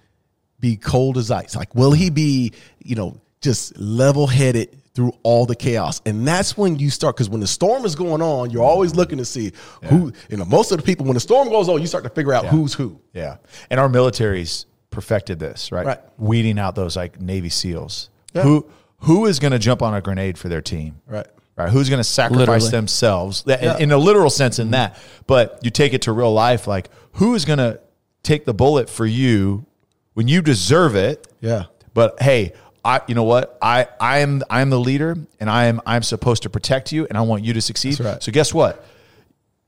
be 0.60 0.76
cold 0.76 1.18
as 1.18 1.30
ice? 1.30 1.56
Like, 1.56 1.74
will 1.74 1.92
he 1.92 2.08
be, 2.08 2.52
you 2.78 2.94
know, 2.94 3.20
just 3.40 3.76
level 3.76 4.28
headed 4.28 4.81
through 4.94 5.12
all 5.22 5.46
the 5.46 5.56
chaos? 5.56 6.00
And 6.04 6.26
that's 6.26 6.56
when 6.56 6.78
you 6.78 6.90
start, 6.90 7.16
because 7.16 7.28
when 7.30 7.40
the 7.40 7.46
storm 7.46 7.84
is 7.84 7.94
going 7.94 8.22
on, 8.22 8.50
you're 8.50 8.62
always 8.62 8.94
looking 8.94 9.18
to 9.18 9.24
see 9.24 9.52
who, 9.84 10.12
you 10.28 10.36
know, 10.36 10.44
most 10.44 10.70
of 10.72 10.78
the 10.78 10.82
people, 10.82 11.06
when 11.06 11.14
the 11.14 11.20
storm 11.20 11.48
goes 11.48 11.68
on, 11.68 11.80
you 11.80 11.86
start 11.86 12.04
to 12.04 12.10
figure 12.10 12.32
out 12.32 12.46
who's 12.46 12.74
who. 12.74 13.00
Yeah. 13.12 13.36
And 13.70 13.80
our 13.80 13.88
military's 13.88 14.66
perfected 14.90 15.38
this, 15.38 15.72
right? 15.72 15.86
Right. 15.86 16.00
Weeding 16.18 16.58
out 16.58 16.74
those 16.74 16.96
like 16.96 17.20
Navy 17.20 17.48
SEALs. 17.48 18.10
Yeah. 18.34 18.42
Who 18.42 18.66
who 18.98 19.26
is 19.26 19.40
going 19.40 19.52
to 19.52 19.58
jump 19.58 19.82
on 19.82 19.94
a 19.94 20.00
grenade 20.00 20.38
for 20.38 20.48
their 20.48 20.62
team? 20.62 21.00
Right. 21.06 21.26
Right. 21.56 21.68
Who's 21.70 21.88
going 21.88 21.98
to 21.98 22.04
sacrifice 22.04 22.46
Literally. 22.46 22.70
themselves 22.70 23.44
in, 23.46 23.58
Yeah. 23.60 23.78
in 23.78 23.90
a 23.90 23.98
literal 23.98 24.30
sense 24.30 24.58
in 24.58 24.66
mm-hmm. 24.66 24.72
that. 24.72 24.98
But 25.26 25.58
you 25.62 25.70
take 25.70 25.92
it 25.92 26.02
to 26.02 26.12
real 26.12 26.32
life, 26.32 26.66
like 26.66 26.88
who 27.14 27.34
is 27.34 27.44
going 27.44 27.58
to 27.58 27.80
take 28.22 28.44
the 28.44 28.54
bullet 28.54 28.88
for 28.88 29.04
you 29.04 29.66
when 30.14 30.28
you 30.28 30.40
deserve 30.40 30.94
it? 30.94 31.26
Yeah. 31.40 31.64
But 31.94 32.22
hey, 32.22 32.52
I 32.84 33.00
you 33.06 33.14
know 33.14 33.24
what? 33.24 33.58
I 33.62 33.88
I 34.00 34.18
am 34.18 34.42
I 34.50 34.60
am 34.60 34.70
the 34.70 34.80
leader 34.80 35.16
and 35.38 35.50
I 35.50 35.64
am 35.64 35.80
I'm 35.86 36.02
supposed 36.02 36.42
to 36.44 36.50
protect 36.50 36.92
you 36.92 37.06
and 37.06 37.16
I 37.16 37.22
want 37.22 37.44
you 37.44 37.52
to 37.52 37.60
succeed. 37.60 37.94
That's 37.94 38.00
right. 38.00 38.22
So 38.22 38.32
guess 38.32 38.52
what? 38.52 38.84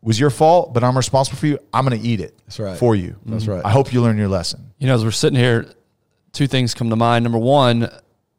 Was 0.03 0.21
your 0.21 0.31
fault, 0.31 0.75
but 0.75 0.85
I'm 0.85 0.97
responsible 0.97 1.39
for 1.39 1.47
you. 1.47 1.59
I'm 1.73 1.87
going 1.87 1.99
to 1.99 2.07
eat 2.07 2.21
it. 2.21 2.37
That's 2.45 2.61
right. 2.61 2.77
For 2.77 2.95
you. 2.95 3.17
That's 3.25 3.45
mm-hmm. 3.45 3.53
right. 3.53 3.65
I 3.65 3.71
hope 3.71 3.91
you 3.91 4.03
learn 4.03 4.19
your 4.19 4.29
lesson. 4.29 4.73
You 4.79 4.87
know, 4.87 4.95
as 4.95 5.03
we're 5.03 5.11
sitting 5.13 5.39
here, 5.39 5.67
two 6.33 6.47
things 6.47 6.75
come 6.75 6.91
to 6.91 6.97
mind. 6.97 7.23
Number 7.23 7.39
one, 7.39 7.89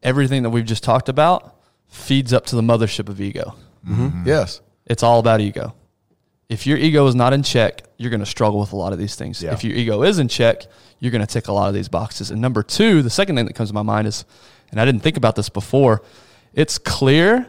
everything 0.03 0.43
that 0.43 0.51
we've 0.51 0.65
just 0.65 0.83
talked 0.83 1.09
about 1.09 1.55
feeds 1.87 2.33
up 2.33 2.45
to 2.47 2.55
the 2.55 2.61
mothership 2.61 3.09
of 3.09 3.19
ego. 3.19 3.55
Mm-hmm. 3.87 4.05
Mm-hmm. 4.05 4.27
Yes. 4.27 4.61
It's 4.85 5.01
all 5.01 5.17
about 5.17 5.41
ego. 5.41 5.73
If 6.49 6.67
your 6.67 6.77
ego 6.77 7.07
is 7.07 7.15
not 7.15 7.33
in 7.33 7.41
check, 7.41 7.81
you're 7.97 8.11
going 8.11 8.19
to 8.19 8.27
struggle 8.27 8.59
with 8.59 8.71
a 8.71 8.75
lot 8.75 8.93
of 8.93 8.99
these 8.99 9.15
things. 9.15 9.41
Yeah. 9.41 9.53
If 9.53 9.63
your 9.63 9.75
ego 9.75 10.03
is 10.03 10.19
in 10.19 10.27
check, 10.27 10.67
you're 10.99 11.11
going 11.11 11.25
to 11.25 11.27
tick 11.27 11.47
a 11.47 11.51
lot 11.51 11.67
of 11.67 11.73
these 11.73 11.89
boxes. 11.89 12.29
And 12.29 12.39
number 12.39 12.61
two, 12.61 13.01
the 13.01 13.09
second 13.09 13.37
thing 13.37 13.45
that 13.45 13.53
comes 13.53 13.69
to 13.69 13.73
my 13.73 13.81
mind 13.81 14.05
is, 14.07 14.23
and 14.75 14.81
I 14.81 14.85
didn't 14.85 15.03
think 15.03 15.15
about 15.15 15.37
this 15.37 15.47
before, 15.47 16.01
it's 16.53 16.77
clear 16.77 17.47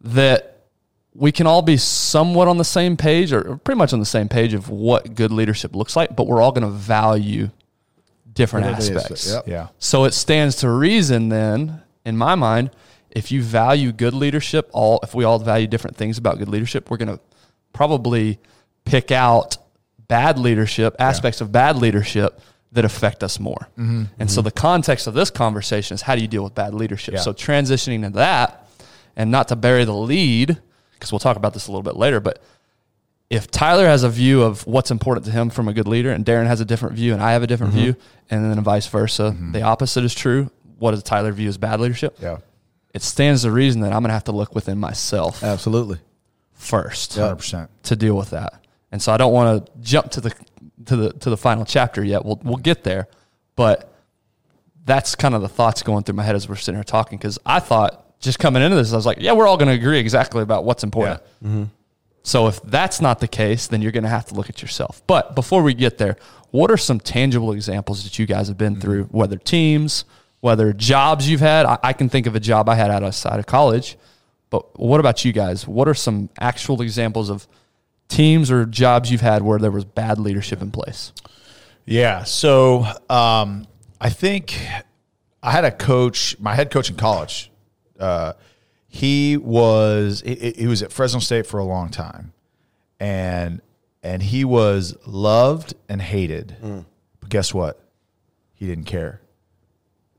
that 0.00 0.62
we 1.14 1.30
can 1.30 1.46
all 1.46 1.60
be 1.60 1.76
somewhat 1.76 2.48
on 2.48 2.56
the 2.56 2.64
same 2.64 2.96
page 2.96 3.34
or 3.34 3.58
pretty 3.58 3.76
much 3.76 3.92
on 3.92 4.00
the 4.00 4.06
same 4.06 4.30
page 4.30 4.54
of 4.54 4.70
what 4.70 5.14
good 5.14 5.30
leadership 5.30 5.76
looks 5.76 5.94
like, 5.94 6.16
but 6.16 6.26
we're 6.26 6.40
all 6.40 6.52
going 6.52 6.64
to 6.64 6.70
value 6.70 7.50
different 8.32 8.66
What 8.66 8.76
it 8.76 8.78
is. 8.78 8.90
aspects. 8.90 9.30
Yep. 9.30 9.44
Yeah. 9.46 9.68
So 9.78 10.04
it 10.04 10.14
stands 10.14 10.56
to 10.56 10.70
reason 10.70 11.28
then, 11.28 11.82
in 12.06 12.16
my 12.16 12.34
mind, 12.34 12.70
if 13.10 13.30
you 13.30 13.42
value 13.42 13.92
good 13.92 14.14
leadership, 14.14 14.70
all 14.72 15.00
if 15.02 15.14
we 15.14 15.22
all 15.22 15.38
value 15.38 15.66
different 15.66 15.96
things 15.98 16.16
about 16.16 16.38
good 16.38 16.48
leadership, 16.48 16.90
we're 16.90 16.96
gonna 16.96 17.20
probably 17.74 18.38
pick 18.86 19.10
out 19.12 19.58
bad 20.08 20.38
leadership, 20.38 20.96
aspects 20.98 21.40
of 21.42 21.52
bad 21.52 21.76
leadership 21.76 22.40
that 22.74 22.84
affect 22.84 23.24
us 23.24 23.40
more. 23.40 23.68
Mm-hmm. 23.78 24.02
mm-hmm. 24.02 24.20
And 24.20 24.30
so 24.30 24.42
the 24.42 24.50
context 24.50 25.06
of 25.06 25.14
this 25.14 25.30
conversation 25.30 25.94
is 25.94 26.02
how 26.02 26.14
do 26.14 26.20
you 26.20 26.28
deal 26.28 26.44
with 26.44 26.54
bad 26.54 26.74
leadership? 26.74 27.14
Yeah. 27.14 27.20
So 27.20 27.32
transitioning 27.32 28.02
to 28.02 28.10
that 28.10 28.68
and 29.16 29.30
not 29.30 29.48
to 29.48 29.56
bury 29.56 29.84
the 29.84 29.94
lead, 29.94 30.60
because 30.92 31.12
we'll 31.12 31.20
talk 31.20 31.36
about 31.36 31.54
this 31.54 31.66
a 31.66 31.70
little 31.70 31.82
bit 31.82 31.96
later, 31.96 32.20
but 32.20 32.42
if 33.30 33.50
Tyler 33.50 33.86
has 33.86 34.02
a 34.02 34.08
view 34.08 34.42
of 34.42 34.66
what's 34.66 34.90
important 34.90 35.26
to 35.26 35.32
him 35.32 35.50
from 35.50 35.68
a 35.68 35.72
good 35.72 35.88
leader, 35.88 36.10
and 36.10 36.24
Darren 36.24 36.46
has 36.46 36.60
a 36.60 36.64
different 36.64 36.94
view, 36.94 37.12
and 37.12 37.22
I 37.22 37.32
have 37.32 37.42
a 37.42 37.46
different 37.46 37.72
mm-hmm. 37.72 37.82
view, 37.82 37.96
and 38.30 38.44
then 38.44 38.62
vice 38.62 38.86
versa, 38.86 39.34
mm-hmm. 39.34 39.52
the 39.52 39.62
opposite 39.62 40.04
is 40.04 40.14
true. 40.14 40.50
What 40.78 40.90
does 40.92 41.02
Tyler 41.02 41.32
view 41.32 41.48
as 41.48 41.58
bad 41.58 41.80
leadership? 41.80 42.16
Yeah. 42.20 42.38
It 42.92 43.02
stands 43.02 43.42
to 43.42 43.50
reason 43.50 43.80
that 43.80 43.92
I'm 43.92 44.02
going 44.02 44.10
to 44.10 44.14
have 44.14 44.24
to 44.24 44.32
look 44.32 44.54
within 44.54 44.78
myself 44.78 45.42
Absolutely. 45.42 45.98
first 46.52 47.12
100%. 47.12 47.68
to 47.84 47.96
deal 47.96 48.16
with 48.16 48.30
that. 48.30 48.64
And 48.92 49.02
so 49.02 49.12
I 49.12 49.16
don't 49.16 49.32
want 49.32 49.66
to 49.66 49.72
jump 49.80 50.12
to 50.12 50.20
the 50.20 50.32
to 50.86 50.96
the 50.96 51.12
to 51.14 51.30
the 51.30 51.36
final 51.36 51.64
chapter 51.64 52.02
yet. 52.04 52.24
We'll 52.24 52.40
we'll 52.42 52.56
get 52.56 52.84
there, 52.84 53.08
but 53.56 53.92
that's 54.84 55.14
kind 55.14 55.34
of 55.34 55.42
the 55.42 55.48
thoughts 55.48 55.82
going 55.82 56.04
through 56.04 56.16
my 56.16 56.22
head 56.22 56.34
as 56.34 56.48
we're 56.48 56.56
sitting 56.56 56.76
here 56.76 56.84
talking. 56.84 57.18
Because 57.18 57.38
I 57.46 57.60
thought 57.60 58.18
just 58.20 58.38
coming 58.38 58.62
into 58.62 58.76
this, 58.76 58.92
I 58.92 58.96
was 58.96 59.06
like, 59.06 59.18
yeah, 59.20 59.32
we're 59.32 59.46
all 59.46 59.56
going 59.56 59.68
to 59.68 59.74
agree 59.74 59.98
exactly 59.98 60.42
about 60.42 60.64
what's 60.64 60.82
important. 60.82 61.20
Mm-hmm. 61.42 61.64
So 62.22 62.46
if 62.48 62.60
that's 62.62 63.00
not 63.00 63.20
the 63.20 63.28
case, 63.28 63.66
then 63.66 63.82
you're 63.82 63.92
going 63.92 64.04
to 64.04 64.10
have 64.10 64.26
to 64.26 64.34
look 64.34 64.48
at 64.48 64.62
yourself. 64.62 65.02
But 65.06 65.34
before 65.34 65.62
we 65.62 65.74
get 65.74 65.98
there, 65.98 66.16
what 66.50 66.70
are 66.70 66.78
some 66.78 66.98
tangible 66.98 67.52
examples 67.52 68.04
that 68.04 68.18
you 68.18 68.26
guys 68.26 68.48
have 68.48 68.56
been 68.56 68.80
through, 68.80 69.04
mm-hmm. 69.04 69.16
whether 69.16 69.36
teams, 69.36 70.04
whether 70.40 70.72
jobs 70.72 71.28
you've 71.28 71.40
had? 71.40 71.66
I, 71.66 71.78
I 71.82 71.92
can 71.92 72.08
think 72.08 72.26
of 72.26 72.34
a 72.34 72.40
job 72.40 72.68
I 72.68 72.76
had 72.76 72.90
outside 72.90 73.38
of 73.38 73.46
college, 73.46 73.98
but 74.48 74.78
what 74.78 75.00
about 75.00 75.24
you 75.24 75.32
guys? 75.32 75.68
What 75.68 75.86
are 75.86 75.94
some 75.94 76.30
actual 76.40 76.80
examples 76.80 77.28
of 77.28 77.46
teams 78.08 78.50
or 78.50 78.64
jobs 78.66 79.10
you've 79.10 79.20
had 79.20 79.42
where 79.42 79.58
there 79.58 79.70
was 79.70 79.84
bad 79.84 80.18
leadership 80.18 80.62
in 80.62 80.70
place? 80.70 81.12
Yeah. 81.86 82.24
So 82.24 82.86
um, 83.08 83.66
I 84.00 84.10
think 84.10 84.58
I 85.42 85.50
had 85.50 85.64
a 85.64 85.70
coach, 85.70 86.38
my 86.38 86.54
head 86.54 86.70
coach 86.70 86.90
in 86.90 86.96
college. 86.96 87.50
Uh, 87.98 88.32
he 88.88 89.36
was 89.36 90.22
he, 90.24 90.54
he 90.56 90.66
was 90.66 90.82
at 90.82 90.92
Fresno 90.92 91.20
State 91.20 91.46
for 91.46 91.58
a 91.58 91.64
long 91.64 91.90
time, 91.90 92.32
and 93.00 93.60
and 94.02 94.22
he 94.22 94.44
was 94.44 94.96
loved 95.06 95.74
and 95.88 96.00
hated. 96.00 96.56
But 97.20 97.28
guess 97.28 97.52
what? 97.52 97.80
He 98.52 98.66
didn't 98.66 98.84
care. 98.84 99.20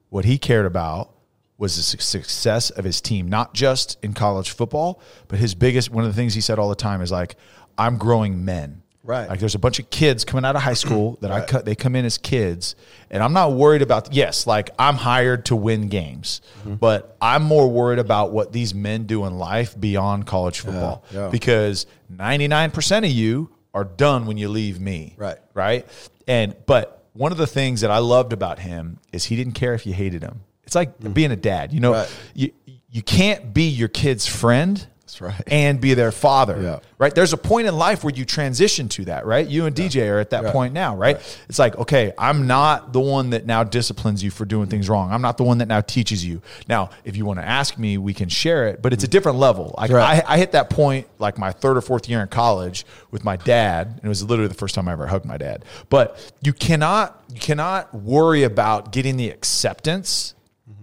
What 0.10 0.26
he 0.26 0.38
cared 0.38 0.66
about 0.66 1.12
was 1.58 1.78
the 1.78 2.02
success 2.02 2.70
of 2.70 2.84
his 2.84 3.00
team, 3.00 3.30
not 3.30 3.54
just 3.54 3.98
in 4.04 4.14
college 4.14 4.52
football, 4.52 5.00
but 5.28 5.40
his 5.40 5.56
biggest 5.56 5.90
one 5.90 6.04
of 6.04 6.10
the 6.10 6.16
things 6.16 6.34
he 6.34 6.42
said 6.42 6.60
all 6.60 6.68
the 6.68 6.76
time 6.76 7.02
is 7.02 7.12
like, 7.12 7.38
"I'm 7.78 7.98
growing 7.98 8.46
men." 8.46 8.82
Right. 9.04 9.30
Like 9.30 9.40
there's 9.40 9.54
a 9.54 9.60
bunch 9.60 9.78
of 9.78 9.92
kids 9.92 10.26
coming 10.26 10.46
out 10.46 10.56
of 10.56 10.64
high 10.64 10.74
school 10.74 11.20
that 11.22 11.30
I 11.32 11.46
cut. 11.46 11.64
They 11.64 11.76
come 11.76 11.96
in 11.96 12.06
as 12.06 12.18
kids, 12.18 12.76
and 13.12 13.22
I'm 13.22 13.34
not 13.34 13.52
worried 13.54 13.84
about. 13.84 14.12
Yes, 14.12 14.48
like 14.48 14.72
I'm 14.80 14.96
hired 14.96 15.46
to 15.46 15.56
win 15.56 15.90
games, 15.90 16.42
Mm-hmm. 16.62 16.76
but 16.76 17.16
I'm 17.22 17.44
more 17.44 17.70
worried 17.70 18.00
about 18.00 18.32
what 18.32 18.52
these 18.52 18.74
men 18.74 19.06
do 19.06 19.26
in 19.26 19.38
life 19.38 19.80
beyond 19.80 20.26
college 20.26 20.60
football. 20.62 21.04
yeah. 21.14 21.30
Because 21.30 21.86
99% 22.12 22.98
of 23.06 23.12
you 23.12 23.52
are 23.76 23.84
done 23.84 24.26
when 24.26 24.38
you 24.38 24.50
leave 24.50 24.80
me. 24.80 25.14
Right. 25.18 25.38
Right. 25.54 25.86
And 26.28 26.56
but 26.66 27.04
one 27.14 27.32
of 27.32 27.38
the 27.38 27.46
things 27.48 27.82
that 27.82 27.92
I 27.92 28.00
loved 28.00 28.34
about 28.34 28.58
him 28.58 28.98
is 29.14 29.26
he 29.26 29.36
didn't 29.36 29.54
care 29.54 29.76
if 29.76 29.86
you 29.86 29.94
hated 29.94 30.24
him. 30.24 30.42
It's 30.64 30.74
like 30.74 31.14
being 31.14 31.32
a 31.32 31.36
dad. 31.36 31.72
You 31.74 31.80
know. 31.80 31.94
Right. 31.94 32.16
you 32.34 32.52
you 32.90 33.04
can't 33.04 33.54
be 33.54 33.64
your 33.68 33.90
kid's 33.90 34.26
friend. 34.26 34.88
That's 35.06 35.22
right. 35.22 35.40
And 35.48 35.80
be 35.80 35.94
their 35.94 36.12
father. 36.12 36.60
Yeah. 36.60 36.80
Right. 36.98 37.14
There's 37.14 37.32
a 37.34 37.38
point 37.38 37.68
in 37.68 37.78
life 37.78 38.04
where 38.04 38.14
you 38.14 38.26
transition 38.26 38.90
to 38.90 39.06
that, 39.06 39.26
right? 39.28 39.48
You 39.48 39.66
and 39.68 39.76
DJ 39.76 40.10
are 40.12 40.18
at 40.20 40.32
that 40.32 40.46
Right. 40.46 40.52
point 40.54 40.74
now, 40.74 40.96
right? 40.96 41.18
It's 41.48 41.60
like, 41.60 41.78
okay, 41.78 42.12
I'm 42.18 42.48
not 42.48 42.92
the 42.92 43.00
one 43.00 43.30
that 43.30 43.46
now 43.46 43.64
disciplines 43.64 44.24
you 44.24 44.32
for 44.32 44.46
doing 44.46 44.68
things 44.68 44.90
wrong. 44.90 45.12
I'm 45.12 45.22
not 45.22 45.38
the 45.38 45.44
one 45.44 45.60
that 45.60 45.68
now 45.68 45.82
teaches 45.82 46.26
you. 46.26 46.42
Now, 46.68 46.90
if 47.04 47.16
you 47.18 47.26
want 47.26 47.40
to 47.40 47.46
ask 47.46 47.78
me, 47.78 47.98
we 48.00 48.14
can 48.16 48.30
share 48.30 48.68
it, 48.68 48.82
but 48.82 48.94
it's 48.94 49.04
a 49.04 49.08
different 49.08 49.38
level. 49.38 49.76
Like 49.78 49.92
Right. 49.92 50.24
I, 50.28 50.34
I 50.34 50.38
hit 50.40 50.54
that 50.54 50.72
point 50.72 51.08
like 51.20 51.38
my 51.38 51.52
third 51.52 51.78
or 51.78 51.82
fourth 51.82 52.10
year 52.10 52.22
in 52.22 52.28
college 52.28 52.84
with 53.12 53.24
my 53.24 53.36
dad, 53.36 53.88
and 53.88 54.04
it 54.04 54.08
was 54.10 54.24
literally 54.24 54.48
the 54.48 54.54
first 54.56 54.74
time 54.74 54.88
I 54.88 54.94
ever 54.94 55.06
hugged 55.06 55.26
my 55.26 55.38
dad. 55.38 55.66
But 55.90 56.34
you 56.42 56.52
cannot 56.52 57.22
you 57.32 57.40
cannot 57.40 57.94
worry 57.94 58.44
about 58.44 58.92
getting 58.92 59.18
the 59.18 59.30
acceptance 59.30 60.34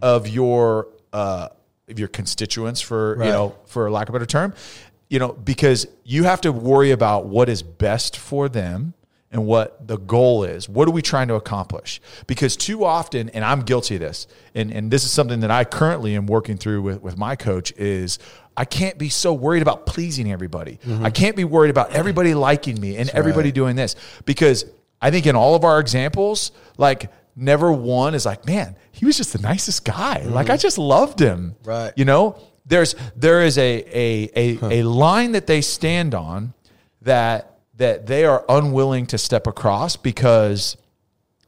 of 0.01 0.29
your 0.29 0.89
uh, 1.13 1.49
your 1.99 2.09
constituents 2.09 2.81
for 2.81 3.17
Right. 3.17 3.27
you 3.27 3.33
know 3.33 3.57
for 3.67 3.91
lack 3.91 4.09
of 4.09 4.15
a 4.15 4.19
better 4.19 4.27
term, 4.27 4.55
you 5.09 5.19
know 5.19 5.33
because 5.33 5.87
you 6.05 6.25
have 6.25 6.41
to 6.43 6.53
worry 6.53 6.91
about 6.91 7.27
what 7.27 7.49
is 7.49 7.63
best 7.63 8.17
for 8.17 8.49
them 8.49 8.95
and 9.33 9.47
what 9.47 9.89
the 9.89 9.97
goal 9.97 10.45
is. 10.45 10.69
What 10.69 10.87
are 10.87 10.91
we 10.91 11.01
trying 11.01 11.29
to 11.29 11.35
accomplish? 11.37 12.03
Because 12.27 12.55
too 12.55 12.85
often, 12.85 13.31
and 13.31 13.43
I'm 13.45 13.63
guilty 13.63 13.95
of 13.95 14.03
this, 14.03 14.27
and, 14.55 14.71
and 14.71 14.91
this 14.91 15.05
is 15.05 15.11
something 15.11 15.41
that 15.41 15.51
I 15.51 15.65
currently 15.65 16.15
am 16.17 16.27
working 16.27 16.59
through 16.59 16.83
with, 16.83 17.01
with 17.01 17.17
my 17.17 17.35
coach, 17.35 17.73
is 17.79 18.19
I 18.59 18.67
can't 18.67 18.99
be 18.99 19.09
so 19.09 19.33
worried 19.33 19.63
about 19.63 19.87
pleasing 19.87 20.31
everybody. 20.31 20.79
Mm-hmm. 20.87 21.07
I 21.07 21.09
can't 21.11 21.35
be 21.35 21.45
worried 21.45 21.71
about 21.71 21.93
everybody 21.93 22.35
liking 22.35 22.79
me 22.79 22.99
and 22.99 23.09
everybody 23.11 23.51
doing 23.53 23.75
this. 23.75 23.97
Because 24.27 24.67
I 25.01 25.11
think 25.11 25.27
in 25.27 25.35
all 25.35 25.55
of 25.55 25.65
our 25.65 25.81
examples, 25.81 26.53
like 26.77 27.11
never 27.37 27.73
one 27.73 28.15
is 28.15 28.27
like, 28.27 28.47
man, 28.47 28.77
he 28.91 29.05
was 29.05 29.17
just 29.17 29.33
the 29.33 29.39
nicest 29.41 29.85
guy. 29.85 30.23
Like 30.23 30.49
I 30.49 30.55
mm-hmm. 30.55 30.61
just 30.61 30.79
loved 30.79 31.21
him. 31.21 31.57
Right. 31.65 31.93
You 31.97 32.05
know, 32.05 32.39
there's 32.67 32.95
there 33.17 33.43
is 33.43 33.59
a 33.59 33.85
a 33.93 34.31
a, 34.37 34.81
a 34.81 34.83
line 34.83 35.33
that 35.33 35.47
they 35.47 35.61
stand 35.61 36.15
on 36.15 36.55
that 37.03 37.59
that 37.77 38.07
they 38.07 38.25
are 38.25 38.45
unwilling 38.49 39.07
to 39.07 39.19
step 39.19 39.47
across 39.47 39.97
because 39.97 40.77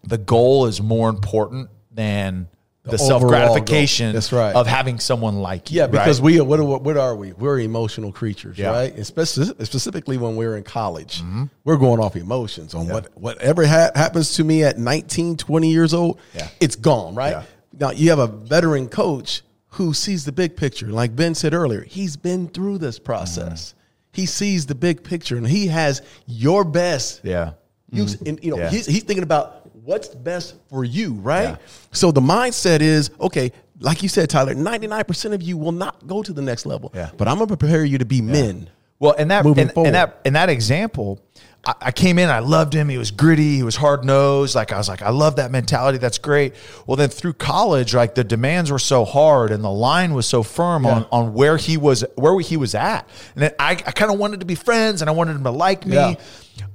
the 0.02 0.18
goal 0.18 0.66
is 0.66 0.80
more 0.80 1.08
important 1.08 1.70
than 1.90 2.48
the, 2.84 2.98
self 2.98 3.22
gratification 3.22 4.14
right. 4.32 4.54
of 4.54 4.66
having 4.66 4.98
someone 4.98 5.36
like 5.36 5.70
you. 5.70 5.78
Yeah, 5.78 5.86
because 5.86 6.20
right? 6.20 6.24
we 6.24 6.40
are 6.40 6.44
what, 6.44 6.60
are- 6.60 6.64
what 6.78 6.96
are 6.96 7.16
we? 7.16 7.32
We're 7.32 7.60
emotional 7.60 8.12
creatures, 8.12 8.58
Yeah. 8.58 8.70
right? 8.70 8.98
Especially 8.98 9.46
specifically 9.64 10.18
when 10.18 10.36
we're 10.36 10.56
in 10.56 10.64
college, 10.64 11.22
mm-hmm. 11.22 11.44
we're 11.64 11.78
going 11.78 12.00
off 12.00 12.14
emotions 12.14 12.74
on 12.74 12.88
what 12.88 13.16
whatever 13.16 13.66
ha- 13.66 13.90
happens 13.94 14.34
to 14.34 14.44
me 14.44 14.64
at 14.64 14.78
19, 14.78 15.36
20 15.36 15.70
years 15.70 15.94
old. 15.94 16.20
Yeah. 16.34 16.48
it's 16.60 16.76
gone, 16.76 17.14
right? 17.14 17.30
Yeah. 17.30 17.42
Now 17.78 17.90
you 17.90 18.10
have 18.10 18.18
a 18.18 18.26
veteran 18.26 18.88
coach 18.88 19.42
who 19.68 19.94
sees 19.94 20.24
the 20.24 20.32
big 20.32 20.56
picture. 20.56 20.88
Like 20.88 21.16
Ben 21.16 21.34
said 21.34 21.54
earlier, 21.54 21.82
he's 21.82 22.16
been 22.16 22.48
through 22.48 22.78
this 22.78 22.98
process. 22.98 23.70
Mm-hmm. 23.70 23.80
He 24.12 24.26
sees 24.26 24.66
the 24.66 24.76
big 24.76 25.02
picture, 25.02 25.36
and 25.36 25.46
he 25.46 25.66
has 25.66 26.02
your 26.26 26.64
best 26.64 27.22
yeah. 27.24 27.54
you, 27.90 28.02
and, 28.02 28.10
mm-hmm. 28.10 28.44
you 28.44 28.50
know, 28.52 28.58
Yeah. 28.58 28.70
he's, 28.70 28.86
he's 28.86 29.02
thinking 29.02 29.24
about 29.24 29.63
what's 29.84 30.08
best 30.08 30.56
for 30.68 30.84
you, 30.84 31.14
right? 31.14 31.50
Yeah. 31.50 31.56
So 31.92 32.10
the 32.10 32.20
mindset 32.20 32.80
is 32.80 33.10
okay. 33.20 33.52
Like 33.80 34.02
you 34.02 34.08
said, 34.08 34.30
Tyler, 34.30 34.54
ninety 34.54 34.86
nine 34.86 35.04
percent 35.04 35.34
of 35.34 35.42
you 35.42 35.56
will 35.56 35.72
not 35.72 36.06
go 36.06 36.22
to 36.22 36.32
the 36.32 36.42
next 36.42 36.66
level. 36.66 36.90
Yeah. 36.94 37.10
But 37.16 37.28
I'm 37.28 37.36
gonna 37.38 37.46
prepare 37.46 37.84
you 37.84 37.98
to 37.98 38.04
be 38.04 38.20
men. 38.20 38.70
Well, 38.98 39.14
and 39.18 39.30
that 39.30 39.44
and, 39.44 39.58
and 39.76 39.94
that 39.94 40.20
in 40.24 40.34
that 40.34 40.48
example, 40.48 41.20
I, 41.66 41.74
I 41.82 41.92
came 41.92 42.18
in, 42.18 42.30
I 42.30 42.38
loved 42.38 42.72
him. 42.72 42.88
He 42.88 42.96
was 42.96 43.10
gritty, 43.10 43.56
he 43.56 43.62
was 43.62 43.76
hard 43.76 44.04
nosed. 44.04 44.54
Like 44.54 44.72
I 44.72 44.78
was 44.78 44.88
like, 44.88 45.02
I 45.02 45.10
love 45.10 45.36
that 45.36 45.50
mentality. 45.50 45.98
That's 45.98 46.18
great. 46.18 46.54
Well, 46.86 46.96
then 46.96 47.08
through 47.08 47.34
college, 47.34 47.94
like 47.94 48.14
the 48.14 48.24
demands 48.24 48.70
were 48.70 48.78
so 48.78 49.04
hard 49.04 49.50
and 49.50 49.62
the 49.62 49.70
line 49.70 50.14
was 50.14 50.26
so 50.26 50.42
firm 50.42 50.86
on 50.86 51.06
on 51.10 51.34
where 51.34 51.56
he 51.56 51.76
was 51.76 52.04
where 52.14 52.38
he 52.40 52.56
was 52.56 52.74
at, 52.74 53.08
and 53.34 53.42
then 53.42 53.52
I, 53.58 53.72
I 53.72 53.90
kind 53.90 54.12
of 54.12 54.18
wanted 54.18 54.40
to 54.40 54.46
be 54.46 54.54
friends 54.54 55.02
and 55.02 55.10
I 55.10 55.12
wanted 55.12 55.36
him 55.36 55.44
to 55.44 55.50
like 55.50 55.84
me. 55.84 55.96
Yeah. 55.96 56.14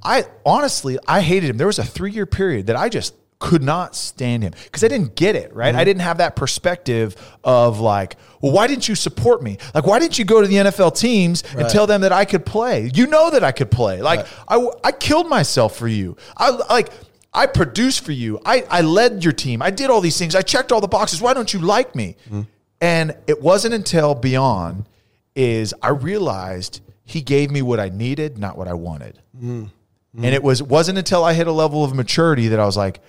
I 0.02 0.24
honestly, 0.44 0.98
I 1.06 1.20
hated 1.20 1.50
him. 1.50 1.56
There 1.56 1.66
was 1.66 1.78
a 1.78 1.84
three 1.84 2.12
year 2.12 2.26
period 2.26 2.66
that 2.66 2.76
I 2.76 2.88
just 2.88 3.14
could 3.40 3.62
not 3.62 3.96
stand 3.96 4.42
him 4.42 4.52
because 4.64 4.84
I 4.84 4.88
didn't 4.88 5.16
get 5.16 5.34
it, 5.34 5.54
right? 5.54 5.70
Mm-hmm. 5.70 5.80
I 5.80 5.84
didn't 5.84 6.02
have 6.02 6.18
that 6.18 6.36
perspective 6.36 7.16
of 7.42 7.80
like, 7.80 8.16
well, 8.40 8.52
why 8.52 8.66
didn't 8.66 8.86
you 8.88 8.94
support 8.94 9.42
me? 9.42 9.56
Like, 9.74 9.86
why 9.86 9.98
didn't 9.98 10.18
you 10.18 10.26
go 10.26 10.42
to 10.42 10.46
the 10.46 10.56
NFL 10.56 10.96
teams 10.96 11.42
and 11.56 11.68
tell 11.68 11.86
them 11.86 12.02
that 12.02 12.12
I 12.12 12.26
could 12.26 12.44
play? 12.44 12.90
You 12.94 13.06
know 13.06 13.30
that 13.30 13.42
I 13.42 13.52
could 13.52 13.70
play. 13.70 14.02
Like, 14.02 14.26
I, 14.46 14.68
I 14.84 14.92
killed 14.92 15.28
myself 15.28 15.74
for 15.74 15.88
you. 15.88 16.16
I 16.36 16.50
like, 16.50 16.90
I 17.32 17.46
produced 17.46 18.04
for 18.04 18.12
you. 18.12 18.40
I, 18.44 18.64
I 18.70 18.82
led 18.82 19.24
your 19.24 19.32
team. 19.32 19.62
I 19.62 19.70
did 19.70 19.88
all 19.88 20.02
these 20.02 20.18
things. 20.18 20.34
I 20.34 20.42
checked 20.42 20.70
all 20.70 20.80
the 20.80 20.88
boxes. 20.88 21.22
Why 21.22 21.32
don't 21.32 21.52
you 21.52 21.60
like 21.60 21.94
me? 21.94 22.16
Mm-hmm. 22.26 22.42
And 22.82 23.16
it 23.26 23.40
wasn't 23.40 23.74
until 23.74 24.14
beyond 24.14 24.86
is 25.34 25.72
I 25.82 25.90
realized 25.90 26.80
he 27.10 27.22
gave 27.22 27.50
me 27.50 27.60
what 27.60 27.80
I 27.80 27.88
needed, 27.88 28.38
not 28.38 28.56
what 28.56 28.68
I 28.68 28.74
wanted. 28.74 29.18
Mm-hmm. 29.36 30.24
And 30.24 30.34
it 30.34 30.44
was 30.44 30.62
wasn't 30.62 30.98
until 30.98 31.24
I 31.24 31.32
hit 31.32 31.48
a 31.48 31.52
level 31.52 31.82
of 31.82 31.92
maturity 31.92 32.48
that 32.48 32.60
I 32.60 32.64
was 32.64 32.76
like, 32.76 33.00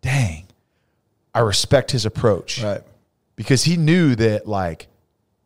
dang, 0.00 0.46
I 1.34 1.40
respect 1.40 1.90
his 1.90 2.06
approach. 2.06 2.62
Right. 2.62 2.80
Because 3.36 3.64
he 3.64 3.76
knew 3.76 4.14
that 4.16 4.48
like 4.48 4.88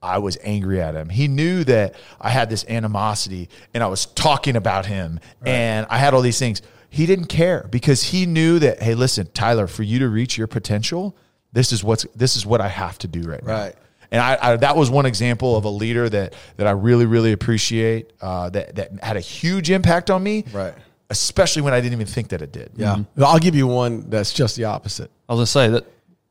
I 0.01 0.19
was 0.19 0.39
angry 0.45 0.81
at 0.81 0.95
him. 0.95 1.09
He 1.09 1.27
knew 1.27 1.65
that 1.65 1.97
I 2.21 2.31
had 2.31 2.51
this 2.51 2.65
animosity 2.69 3.49
and 3.73 3.83
I 3.83 3.89
was 3.89 4.07
talking 4.07 4.55
about 4.55 4.87
him 4.87 5.19
and 5.45 5.85
I 5.91 5.99
had 5.99 6.15
all 6.15 6.21
these 6.21 6.39
things. 6.39 6.63
He 6.91 7.07
didn't 7.07 7.27
care 7.27 7.67
because 7.69 8.05
he 8.05 8.27
knew 8.27 8.61
that, 8.61 8.81
hey, 8.81 8.95
listen, 8.95 9.29
Tyler, 9.35 9.67
for 9.67 9.83
you 9.83 9.99
to 10.01 10.09
reach 10.09 10.39
your 10.39 10.47
potential, 10.47 11.17
this 11.53 11.73
is 11.73 11.83
what's 11.83 12.07
this 12.15 12.37
is 12.37 12.47
what 12.47 12.61
I 12.61 12.69
have 12.69 12.97
to 12.99 13.09
do 13.09 13.23
right 13.23 13.45
now. 13.45 13.53
Right. 13.53 13.75
And 14.15 14.23
I, 14.23 14.39
I 14.41 14.57
that 14.59 14.77
was 14.77 14.91
one 14.91 15.07
example 15.07 15.57
of 15.57 15.65
a 15.65 15.69
leader 15.69 16.09
that 16.09 16.35
that 16.57 16.69
I 16.69 16.71
really 16.71 17.05
really 17.05 17.33
appreciate 17.33 18.13
uh, 18.21 18.49
that 18.51 18.77
that 18.77 19.03
had 19.03 19.17
a 19.17 19.21
huge 19.21 19.71
impact 19.71 20.09
on 20.09 20.23
me. 20.23 20.45
Right. 20.53 20.73
Especially 21.11 21.63
when 21.63 21.75
I 21.75 21.81
didn't 21.81 21.95
even 21.95 22.07
think 22.07 22.29
that 22.29 22.41
it 22.41 22.53
did. 22.53 22.71
Yeah. 22.77 23.03
I'll 23.19 23.41
give 23.41 23.57
you 23.57 23.67
one 23.67 24.09
that's 24.09 24.33
just 24.33 24.57
the 24.57 24.65
opposite. 24.65 25.11
I 25.29 25.35
was 25.35 25.39
gonna 25.39 25.47
say 25.47 25.69
that. 25.73 25.87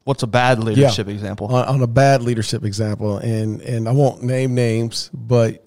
What's 0.05 0.23
a 0.23 0.27
bad 0.27 0.59
leadership 0.59 1.07
example? 1.07 1.47
On, 1.47 1.65
on 1.65 1.81
a 1.81 1.87
bad 1.87 2.21
leadership 2.23 2.63
example, 2.63 3.17
and 3.17 3.61
and 3.61 3.87
I 3.87 3.91
won't 3.91 4.23
name 4.23 4.53
names, 4.55 5.09
but 5.13 5.65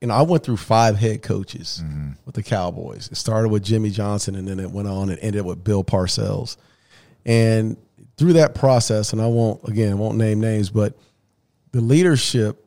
you 0.00 0.08
know, 0.08 0.14
I 0.14 0.22
went 0.22 0.44
through 0.44 0.56
five 0.56 0.96
head 0.96 1.22
coaches 1.22 1.82
with 2.24 2.34
the 2.34 2.42
Cowboys. 2.42 3.08
It 3.10 3.16
started 3.16 3.48
with 3.48 3.62
Jimmy 3.62 3.90
Johnson, 3.90 4.34
and 4.34 4.46
then 4.46 4.60
it 4.60 4.70
went 4.70 4.88
on 4.88 5.08
and 5.10 5.18
ended 5.20 5.44
with 5.44 5.62
Bill 5.62 5.84
Parcells. 5.84 6.56
And 7.24 7.76
through 8.16 8.34
that 8.34 8.54
process, 8.54 9.12
and 9.12 9.22
I 9.22 9.26
won't 9.26 9.68
again, 9.68 9.92
I 9.92 9.94
won't 9.94 10.16
name 10.16 10.40
names, 10.40 10.70
but 10.70 10.96
the 11.72 11.80
leadership 11.80 12.64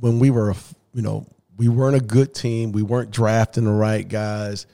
when 0.00 0.18
we 0.18 0.30
were, 0.30 0.54
you 0.94 1.02
know, 1.02 1.26
we 1.56 1.68
weren't 1.68 1.96
a 1.96 2.00
good 2.00 2.34
team. 2.34 2.72
We 2.72 2.82
weren't 2.82 3.10
drafting 3.10 3.64
the 3.64 3.72
right 3.72 4.08
guys. 4.08 4.66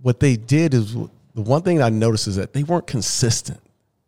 What 0.00 0.20
they 0.20 0.36
did 0.36 0.72
is 0.72 0.94
the 0.94 1.42
one 1.42 1.62
thing 1.62 1.82
I 1.82 1.90
noticed 1.90 2.28
is 2.28 2.36
that 2.36 2.52
they 2.52 2.62
weren't 2.62 2.86
consistent. 2.86 3.60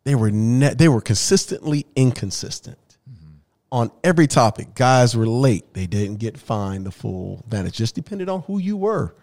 They 0.04 0.14
were 0.14 0.30
ne- 0.30 0.74
they 0.74 0.88
were 0.88 1.00
consistently 1.00 1.86
inconsistent 1.94 2.78
mm-hmm. 3.10 3.34
on 3.70 3.90
every 4.02 4.26
topic. 4.26 4.74
Guys 4.74 5.16
were 5.16 5.26
late. 5.26 5.74
They 5.74 5.86
didn't 5.86 6.16
get 6.16 6.38
fined 6.38 6.86
the 6.86 6.90
full 6.90 7.40
advantage. 7.44 7.74
Just 7.74 7.94
depended 7.94 8.28
on 8.28 8.42
who 8.42 8.58
you 8.58 8.76
were. 8.76 9.14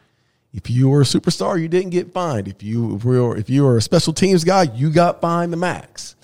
If 0.53 0.69
you 0.69 0.89
were 0.89 1.01
a 1.01 1.05
superstar, 1.05 1.61
you 1.61 1.67
didn't 1.67 1.91
get 1.91 2.11
fined. 2.11 2.47
If 2.47 2.63
you 2.63 2.99
were 3.03 3.37
if 3.37 3.49
you 3.49 3.63
were 3.63 3.77
a 3.77 3.81
special 3.81 4.13
teams 4.13 4.43
guy, 4.43 4.63
you 4.63 4.89
got 4.89 5.21
fined 5.21 5.53
the 5.53 5.57
max. 5.57 6.15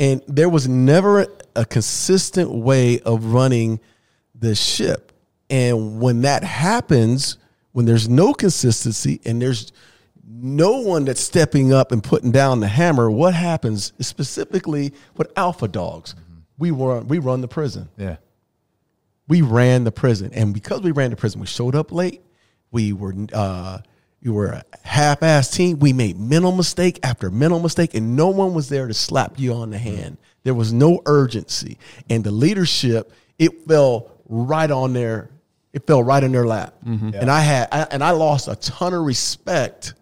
And 0.00 0.22
there 0.26 0.48
was 0.48 0.66
never 0.66 1.26
a 1.54 1.64
consistent 1.64 2.50
way 2.50 2.98
of 3.00 3.26
running 3.26 3.78
the 4.34 4.54
ship. 4.56 5.12
And 5.50 6.00
when 6.00 6.22
that 6.22 6.42
happens, 6.42 7.36
when 7.72 7.84
there's 7.84 8.08
no 8.08 8.32
consistency 8.32 9.20
and 9.24 9.40
there's 9.42 9.72
no 10.26 10.80
one 10.80 11.04
that's 11.04 11.20
stepping 11.20 11.72
up 11.72 11.92
and 11.92 12.02
putting 12.02 12.32
down 12.32 12.60
the 12.60 12.68
hammer, 12.68 13.10
what 13.10 13.34
happens 13.34 13.92
specifically 14.00 14.94
with 15.16 15.30
alpha 15.36 15.68
dogs? 15.68 16.14
We 16.56 16.70
run 16.70 17.06
we 17.08 17.18
run 17.18 17.40
the 17.42 17.48
prison 17.48 17.88
Yeah. 17.98 18.16
we 19.28 19.42
ran 19.42 19.84
the 19.84 19.92
prison, 19.92 20.30
and 20.32 20.54
because 20.54 20.80
we 20.80 20.92
ran 20.92 21.10
the 21.10 21.16
prison, 21.16 21.40
we 21.40 21.46
showed 21.46 21.74
up 21.74 21.92
late. 21.92 22.22
We 22.70 22.92
were 22.92 23.14
uh, 23.32 23.78
we 24.22 24.30
were 24.30 24.48
a 24.48 24.64
half-ass 24.82 25.50
team. 25.50 25.78
We 25.78 25.92
made 25.92 26.18
mental 26.18 26.52
mistake 26.52 27.00
after 27.02 27.30
mental 27.30 27.60
mistake, 27.60 27.94
and 27.94 28.16
no 28.16 28.28
one 28.28 28.54
was 28.54 28.68
there 28.68 28.86
to 28.86 28.94
slap 28.94 29.38
you 29.38 29.54
on 29.54 29.70
the 29.70 29.78
mm. 29.78 29.80
hand. 29.80 30.16
There 30.42 30.54
was 30.54 30.72
no 30.72 31.02
urgency, 31.06 31.78
and 32.08 32.24
the 32.24 32.30
leadership 32.30 33.12
it 33.38 33.66
fell 33.66 34.10
right 34.28 34.70
on 34.70 34.92
their 34.92 35.30
it 35.72 35.86
fell 35.86 36.02
right 36.02 36.22
in 36.22 36.32
their 36.32 36.46
lap. 36.46 36.74
Mm-hmm. 36.84 37.10
And 37.14 37.30
I 37.30 37.40
had 37.40 37.68
I, 37.72 37.86
and 37.90 38.02
I 38.02 38.10
lost 38.10 38.48
a 38.48 38.56
ton 38.56 38.94
of 38.94 39.04
respect 39.04 39.94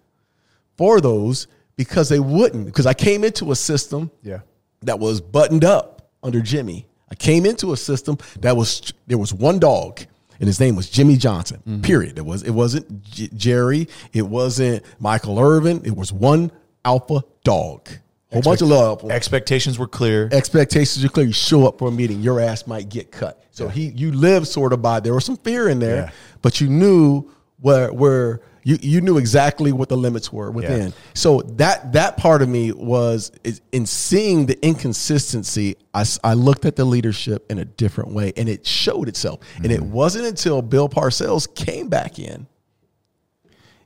for 0.76 1.00
those 1.00 1.46
because 1.76 2.08
they 2.08 2.20
wouldn't 2.20 2.66
because 2.66 2.86
I 2.86 2.94
came 2.94 3.24
into 3.24 3.52
a 3.52 3.56
system 3.56 4.10
Yeah. 4.22 4.40
that 4.82 4.98
was 4.98 5.20
buttoned 5.20 5.64
up 5.64 6.10
under 6.22 6.40
Jimmy. 6.40 6.86
I 7.10 7.14
came 7.14 7.46
into 7.46 7.72
a 7.72 7.76
system 7.76 8.18
that 8.40 8.56
was 8.56 8.92
there 9.06 9.18
was 9.18 9.32
one 9.32 9.58
dog, 9.58 10.00
and 10.40 10.46
his 10.46 10.60
name 10.60 10.76
was 10.76 10.88
Jimmy 10.88 11.16
Johnson. 11.16 11.58
Mm-hmm. 11.68 11.82
Period. 11.82 12.18
It 12.18 12.24
was 12.26 12.42
it 12.42 12.50
wasn't 12.50 13.02
J- 13.02 13.28
Jerry. 13.36 13.88
It 14.12 14.22
wasn't 14.22 14.84
Michael 14.98 15.38
Irvin. 15.38 15.82
It 15.84 15.96
was 15.96 16.12
one 16.12 16.50
alpha 16.84 17.22
dog. 17.44 17.88
Whole 18.32 18.42
bunch 18.42 18.60
of 18.60 18.68
love. 18.68 19.10
Expectations 19.10 19.78
were 19.78 19.88
clear. 19.88 20.28
Expectations 20.32 21.02
are 21.04 21.08
clear. 21.08 21.26
You 21.26 21.32
show 21.32 21.66
up 21.66 21.78
for 21.78 21.88
a 21.88 21.90
meeting, 21.90 22.20
your 22.20 22.40
ass 22.40 22.66
might 22.66 22.90
get 22.90 23.10
cut. 23.10 23.42
So 23.52 23.68
he, 23.68 23.86
you 23.88 24.12
live 24.12 24.46
sort 24.46 24.72
of 24.74 24.82
by. 24.82 25.00
There 25.00 25.14
was 25.14 25.24
some 25.24 25.38
fear 25.38 25.68
in 25.70 25.78
there, 25.78 25.96
Yeah. 25.96 26.10
but 26.42 26.60
you 26.60 26.68
knew 26.68 27.30
where 27.60 27.90
where 27.92 28.42
you, 28.62 28.78
you 28.80 29.00
knew 29.00 29.18
exactly 29.18 29.72
what 29.72 29.88
the 29.88 29.96
limits 29.96 30.32
were 30.32 30.50
within. 30.50 30.92
So 31.14 31.40
that 31.56 31.92
that 31.92 32.16
part 32.16 32.42
of 32.42 32.48
me 32.48 32.72
was 32.72 33.32
in 33.72 33.86
seeing 33.86 34.46
the 34.46 34.58
inconsistency. 34.64 35.76
I, 35.94 36.04
I 36.22 36.34
looked 36.34 36.64
at 36.64 36.76
the 36.76 36.84
leadership 36.84 37.50
in 37.50 37.58
a 37.58 37.64
different 37.64 38.12
way, 38.12 38.32
and 38.36 38.48
it 38.48 38.66
showed 38.66 39.08
itself. 39.08 39.40
And 39.56 39.72
it 39.72 39.80
mm-hmm. 39.80 39.92
wasn't 39.92 40.26
until 40.26 40.62
Bill 40.62 40.88
Parcells 40.88 41.52
came 41.54 41.88
back 41.88 42.18
in, 42.18 42.46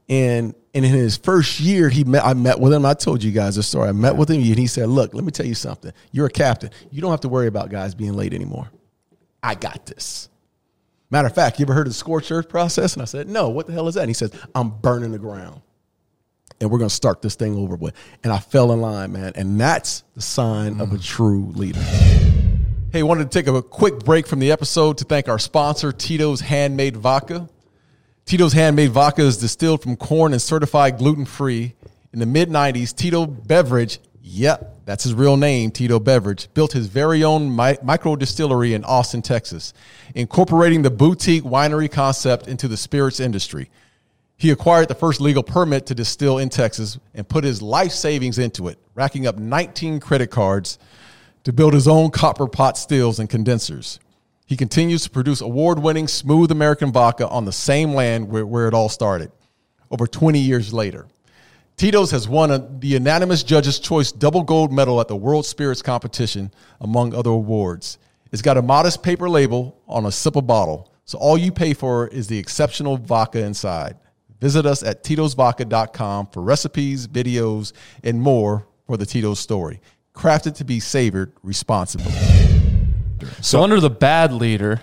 and 0.09 0.55
and 0.75 0.85
in 0.85 0.93
his 0.93 1.17
first 1.17 1.61
year, 1.61 1.89
he 1.89 2.05
met. 2.05 2.25
I 2.25 2.35
met 2.35 2.59
with 2.59 2.73
him. 2.73 2.87
I 2.87 2.95
told 2.95 3.23
you 3.23 3.31
guys 3.31 3.57
the 3.57 3.63
story. 3.63 3.89
I 3.89 3.93
met 3.93 4.17
with 4.17 4.31
him, 4.31 4.37
and 4.37 4.59
he 4.59 4.67
said, 4.67 4.89
"Look, 4.89 5.15
let 5.15 5.25
me 5.25 5.31
tell 5.31 5.47
you 5.47 5.55
something. 5.55 5.93
You're 6.13 6.27
a 6.27 6.31
captain. 6.31 6.71
You 6.91 7.03
don't 7.03 7.11
have 7.11 7.21
to 7.21 7.29
worry 7.29 7.47
about 7.47 7.71
guys 7.71 7.95
being 7.95 8.15
late 8.15 8.33
anymore. 8.33 8.71
I 9.43 9.55
got 9.55 9.87
this." 9.87 10.29
Matter 11.13 11.29
of 11.29 11.35
fact, 11.35 11.61
you 11.61 11.67
ever 11.67 11.75
heard 11.75 11.87
of 11.87 11.93
the 11.93 11.99
scorched 11.99 12.33
earth 12.33 12.49
process? 12.49 12.95
And 12.95 13.03
I 13.03 13.05
said, 13.05 13.29
no, 13.29 13.51
what 13.51 13.67
the 13.67 13.75
hell 13.75 13.87
is 13.87 13.97
that? 13.97 14.01
And 14.01 14.09
he 14.09 14.15
says, 14.15 14.33
I'm 14.55 14.71
burning 14.71 15.13
the 15.13 15.19
ground. 15.19 15.61
And 16.59 16.71
we're 16.71 16.79
going 16.79 16.89
to 16.89 16.95
start 16.95 17.21
this 17.21 17.35
thing 17.35 17.55
over 17.55 17.77
with. 17.77 17.95
And 18.25 18.33
I 18.33 18.39
fell 18.39 18.73
in 18.73 18.81
line, 18.81 19.13
man. 19.13 19.33
And 19.35 19.61
that's 19.61 20.05
the 20.15 20.23
sign 20.23 20.81
of 20.81 20.91
a 20.91 20.97
mm. 20.97 21.05
true 21.05 21.53
leader. 21.55 21.83
Hey, 22.93 23.03
wanted 23.03 23.31
to 23.31 23.43
take 23.43 23.47
a 23.47 23.63
quick 23.63 23.99
break 23.99 24.27
from 24.27 24.39
the 24.39 24.53
episode 24.53 24.97
to 24.99 25.05
thank 25.05 25.29
our 25.29 25.39
sponsor, 25.39 25.93
Tito's 25.93 26.41
Handmade 26.41 26.97
Vodka. 26.97 27.47
Tito's 28.25 28.55
Handmade 28.55 28.93
Vodka 28.93 29.21
is 29.21 29.37
distilled 29.37 29.83
from 29.83 29.97
corn 29.97 30.33
and 30.33 30.41
certified 30.41 30.97
gluten 30.97 31.27
free. 31.27 31.75
In 32.15 32.21
the 32.21 32.27
mid 32.27 32.49
90s, 32.49 32.97
Tito 32.97 33.27
Beveridge, 33.27 33.99
yep, 34.23 34.77
that's 34.85 35.05
his 35.05 35.15
real 35.15 35.37
name, 35.37 35.71
Tito 35.71 36.01
Beveridge, 36.01 36.49
built 36.55 36.73
his 36.73 36.87
very 36.87 37.23
own 37.25 37.55
mi- 37.55 37.79
micro 37.83 38.17
distillery 38.17 38.75
in 38.75 38.85
Austin, 38.85 39.23
Texas, 39.23 39.75
incorporating 40.15 40.83
the 40.83 40.91
boutique 40.91 41.45
winery 41.45 41.91
concept 41.91 42.49
into 42.49 42.69
the 42.69 42.77
spirits 42.77 43.21
industry. 43.21 43.71
He 44.37 44.51
acquired 44.51 44.89
the 44.89 44.95
first 44.95 45.21
legal 45.21 45.43
permit 45.43 45.87
to 45.87 45.95
distill 45.95 46.39
in 46.39 46.49
Texas 46.49 46.99
and 47.15 47.29
put 47.29 47.45
his 47.45 47.63
life 47.63 47.93
savings 47.93 48.39
into 48.39 48.69
it, 48.69 48.79
racking 48.95 49.27
up 49.27 49.39
19 49.39 50.01
credit 50.01 50.31
cards 50.31 50.79
to 51.45 51.53
build 51.53 51.75
his 51.75 51.87
own 51.87 52.11
copper 52.11 52.47
pot 52.47 52.77
stills 52.77 53.19
and 53.19 53.29
condensers. 53.29 54.01
He 54.47 54.57
continues 54.57 55.05
to 55.05 55.11
produce 55.11 55.41
award 55.41 55.79
winning 55.79 56.09
smooth 56.09 56.51
American 56.51 56.93
vodka 56.93 57.29
on 57.29 57.45
the 57.45 57.53
same 57.53 57.95
land 57.95 58.29
where, 58.29 58.45
where 58.45 58.69
it 58.69 58.75
all 58.75 58.89
started, 58.89 59.31
over 59.91 60.07
20 60.07 60.39
years 60.39 60.73
later. 60.73 61.07
Tito's 61.77 62.11
has 62.11 62.29
won 62.29 62.51
a, 62.51 62.59
the 62.59 62.89
unanimous 62.89 63.43
Judges' 63.43 63.79
Choice 63.79 64.13
double 64.13 64.43
gold 64.43 64.73
medal 64.73 65.01
at 65.01 65.09
the 65.09 65.17
World 65.17 65.47
Spirits 65.47 65.83
Competition, 65.83 66.53
among 66.81 67.15
other 67.15 67.31
awards. 67.31 67.99
It's 68.31 68.43
got 68.43 68.57
a 68.57 68.63
modest 68.63 69.03
paper 69.03 69.29
label 69.29 69.81
on 69.87 70.05
a 70.05 70.09
sipper 70.09 70.47
bottle, 70.47 70.93
so 71.05 71.19
all 71.19 71.37
you 71.37 71.53
pay 71.53 71.75
for 71.75 72.09
is 72.09 72.29
the 72.29 72.39
exceptional 72.39 72.97
vodka 72.97 73.45
inside. 73.45 73.97
Visit 74.41 74.67
us 74.67 74.83
at 74.83 75.05
titosvodka.com 75.05 76.29
for 76.29 76.43
recipes, 76.43 77.07
videos, 77.07 77.73
and 78.03 78.21
more 78.21 78.67
for 78.87 78.97
the 78.97 79.07
Tito's 79.07 79.39
story. 79.39 79.81
Crafted 80.15 80.57
to 80.57 80.65
be 80.65 80.81
savored 80.81 81.33
responsibly. 81.43 82.13
So, 83.41 83.63
under 83.63 83.81
the 83.81 83.91
bad 83.91 84.33
leader, 84.33 84.81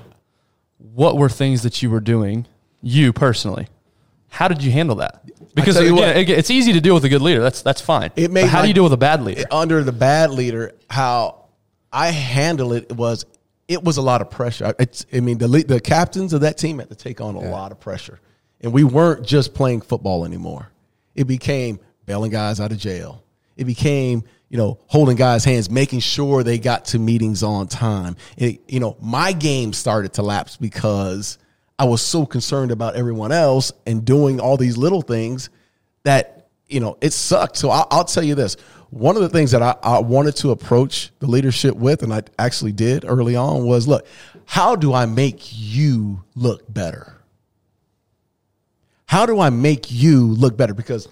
what 0.78 1.18
were 1.18 1.30
things 1.30 1.64
that 1.64 1.82
you 1.82 1.90
were 1.90 2.00
doing, 2.00 2.48
you 2.82 3.12
personally? 3.12 3.68
How 4.30 4.48
did 4.48 4.64
you 4.64 4.72
handle 4.72 4.98
that? 4.98 5.24
Because 5.56 5.78
again, 5.78 5.96
what- 5.96 6.16
it's 6.18 6.52
easy 6.52 6.74
to 6.74 6.82
deal 6.82 6.94
with 6.94 7.04
a 7.04 7.10
good 7.10 7.22
leader. 7.22 7.42
That's 7.42 7.62
that's 7.62 7.82
fine. 7.82 8.12
It 8.16 8.34
But 8.34 8.46
how 8.46 8.60
my- 8.60 8.62
do 8.64 8.68
you 8.68 8.74
deal 8.74 8.84
with 8.84 8.94
a 8.94 8.98
bad 8.98 9.24
leader? 9.24 9.44
under 9.52 9.84
the 9.84 9.92
bad 9.92 10.32
leader, 10.32 10.74
how 10.90 11.46
I 11.92 12.10
handle 12.10 12.74
it 12.74 12.92
was 12.96 13.26
it 13.68 13.84
was 13.84 13.98
a 13.98 14.02
lot 14.02 14.22
of 14.22 14.32
pressure. 14.32 14.74
It's, 14.80 15.06
I 15.14 15.20
mean, 15.20 15.38
the 15.38 15.48
the 15.48 15.80
captains 15.80 16.34
of 16.34 16.42
that 16.42 16.58
team 16.58 16.80
had 16.80 16.90
to 16.90 16.96
take 16.96 17.22
on 17.22 17.36
a 17.36 17.40
lot 17.40 17.72
of 17.72 17.80
pressure, 17.80 18.20
and 18.62 18.74
we 18.74 18.84
weren't 18.84 19.26
just 19.26 19.54
playing 19.54 19.82
football 19.82 20.26
anymore. 20.26 20.72
It 21.16 21.26
became 21.26 21.80
bailing 22.06 22.32
guys 22.32 22.60
out 22.60 22.72
of 22.72 22.78
jail. 22.78 23.24
It 23.58 23.66
became 23.66 24.24
you 24.50 24.58
know 24.58 24.80
holding 24.88 25.18
guys' 25.18 25.44
hands, 25.44 25.70
making 25.70 26.00
sure 26.00 26.44
they 26.44 26.58
got 26.60 26.86
to 26.86 27.00
meetings 27.00 27.44
on 27.44 27.68
time. 27.68 28.16
It, 28.38 28.62
you 28.68 28.80
know, 28.80 28.98
my 29.02 29.34
game 29.34 29.74
started 29.74 30.14
to 30.14 30.22
lapse 30.24 30.58
because 30.58 31.38
I 31.80 31.86
was 31.86 32.02
so 32.02 32.26
concerned 32.26 32.72
about 32.72 32.98
everyone 32.98 33.32
else 33.32 33.72
and 33.86 34.04
doing 34.04 34.42
all 34.42 34.58
these 34.58 34.76
little 34.76 35.02
things 35.02 35.50
that 36.04 36.50
you 36.68 36.82
know 36.82 36.98
it 37.00 37.14
sucked. 37.14 37.56
So 37.56 37.70
I'll, 37.70 37.88
I'll 37.90 38.04
tell 38.04 38.22
you 38.24 38.36
this: 38.36 38.58
one 38.90 39.16
of 39.16 39.22
the 39.22 39.30
things 39.30 39.52
that 39.52 39.62
I, 39.62 39.76
I 39.82 40.00
wanted 40.00 40.36
to 40.38 40.52
approach 40.52 41.12
the 41.20 41.28
leadership 41.28 41.76
with, 41.76 42.04
and 42.04 42.14
I 42.14 42.24
actually 42.38 42.74
did 42.74 43.06
early 43.06 43.38
on, 43.38 43.64
was 43.64 43.88
look, 43.88 44.06
how 44.46 44.76
do 44.76 44.94
I 44.94 45.06
make 45.06 45.40
you 45.54 46.22
look 46.36 46.72
better? 46.72 47.16
How 49.06 49.26
do 49.26 49.40
I 49.40 49.50
make 49.50 49.90
you 49.90 50.28
look 50.28 50.58
better? 50.58 50.74
Because 50.74 51.08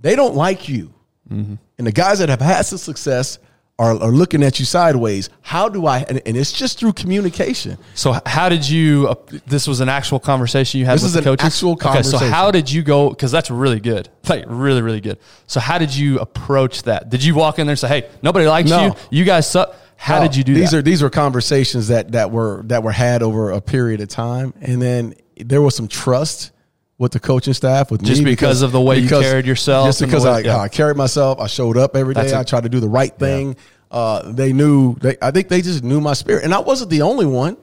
they 0.00 0.16
don't 0.16 0.34
like 0.34 0.66
you, 0.66 0.94
mm-hmm. 1.30 1.56
and 1.76 1.86
the 1.86 1.92
guys 1.92 2.20
that 2.20 2.30
have 2.30 2.40
had 2.40 2.62
some 2.62 2.78
success 2.78 3.38
are, 3.78 3.90
are 4.02 4.10
looking 4.10 4.42
at 4.42 4.58
you 4.58 4.64
sideways. 4.64 5.28
How 5.42 5.68
do 5.68 5.86
I? 5.86 5.98
And, 6.08 6.22
and 6.24 6.36
it's 6.36 6.50
just 6.52 6.78
through 6.78 6.94
communication. 6.94 7.76
So 7.94 8.18
how 8.24 8.48
did 8.48 8.66
you? 8.68 9.08
Uh, 9.08 9.14
this 9.46 9.66
was 9.68 9.80
an 9.80 9.88
actual 9.88 10.18
conversation 10.18 10.80
you 10.80 10.86
had 10.86 10.94
This 10.94 11.02
with 11.02 11.08
is 11.08 11.12
the 11.14 11.18
an 11.20 11.24
coaches. 11.24 11.46
actual 11.46 11.72
Okay, 11.72 12.02
so 12.02 12.18
how 12.18 12.50
did 12.50 12.70
you 12.70 12.82
go? 12.82 13.10
Because 13.10 13.30
that's 13.30 13.50
really 13.50 13.80
good, 13.80 14.08
like 14.28 14.44
really, 14.46 14.80
really 14.80 15.00
good. 15.02 15.18
So 15.46 15.60
how 15.60 15.76
did 15.78 15.94
you 15.94 16.18
approach 16.20 16.84
that? 16.84 17.10
Did 17.10 17.22
you 17.22 17.34
walk 17.34 17.58
in 17.58 17.66
there 17.66 17.72
and 17.72 17.78
say, 17.78 17.88
"Hey, 17.88 18.08
nobody 18.22 18.46
likes 18.46 18.70
No. 18.70 18.86
you. 18.86 18.94
You 19.10 19.24
guys 19.24 19.48
suck." 19.50 19.74
How 19.98 20.18
No, 20.18 20.24
did 20.26 20.36
you 20.36 20.44
do 20.44 20.52
these 20.54 20.72
that? 20.72 20.78
are 20.78 20.82
these 20.82 21.02
were 21.02 21.08
conversations 21.10 21.88
that 21.88 22.12
that 22.12 22.30
were 22.30 22.62
that 22.66 22.82
were 22.82 22.92
had 22.92 23.22
over 23.22 23.50
a 23.50 23.60
period 23.62 24.00
of 24.02 24.08
time, 24.08 24.52
and 24.60 24.80
then 24.80 25.14
there 25.38 25.60
was 25.62 25.74
some 25.74 25.88
trust 25.88 26.50
with 26.98 27.12
the 27.12 27.20
coaching 27.20 27.52
staff 27.54 27.90
with 27.90 28.02
Just 28.02 28.22
me 28.22 28.30
because 28.30 28.62
of 28.62 28.72
the 28.72 28.80
way 28.80 28.98
you 28.98 29.08
carried 29.08 29.44
yourself 29.46 29.86
Just 29.88 30.00
because 30.00 30.24
way- 30.24 30.30
I, 30.30 30.38
yeah. 30.40 30.58
I 30.58 30.68
carried 30.68 30.96
myself, 30.96 31.40
I 31.40 31.46
showed 31.46 31.76
up 31.76 31.94
every 31.94 32.14
day. 32.14 32.34
I 32.34 32.42
tried 32.42 32.62
to 32.62 32.68
do 32.68 32.80
the 32.80 32.88
right 32.88 33.16
thing. 33.16 33.56
Uh, 33.90 34.32
they 34.32 34.52
knew. 34.52 34.96
They, 34.96 35.16
I 35.22 35.30
think 35.30 35.48
they 35.48 35.62
just 35.62 35.84
knew 35.84 36.00
my 36.00 36.12
spirit, 36.14 36.44
and 36.44 36.52
I 36.52 36.58
wasn't 36.58 36.90
the 36.90 37.02
only 37.02 37.26
one. 37.26 37.56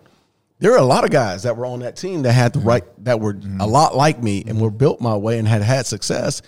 There 0.60 0.72
were 0.72 0.78
a 0.78 0.86
lot 0.86 1.04
of 1.04 1.12
guys 1.12 1.44
that 1.44 1.58
were 1.58 1.66
on 1.66 1.82
that 1.82 1.98
team 1.98 2.22
that 2.22 2.32
had 2.32 2.54
the 2.54 2.60
right 2.60 2.84
that 3.04 3.20
were 3.20 3.38
a 3.60 3.68
lot 3.68 3.96
like 3.98 4.24
me 4.24 4.44
and 4.48 4.62
were 4.62 4.72
built 4.72 5.02
my 5.02 5.18
way 5.18 5.38
and 5.38 5.46
had 5.46 5.62
had 5.62 5.86
success. 5.86 6.42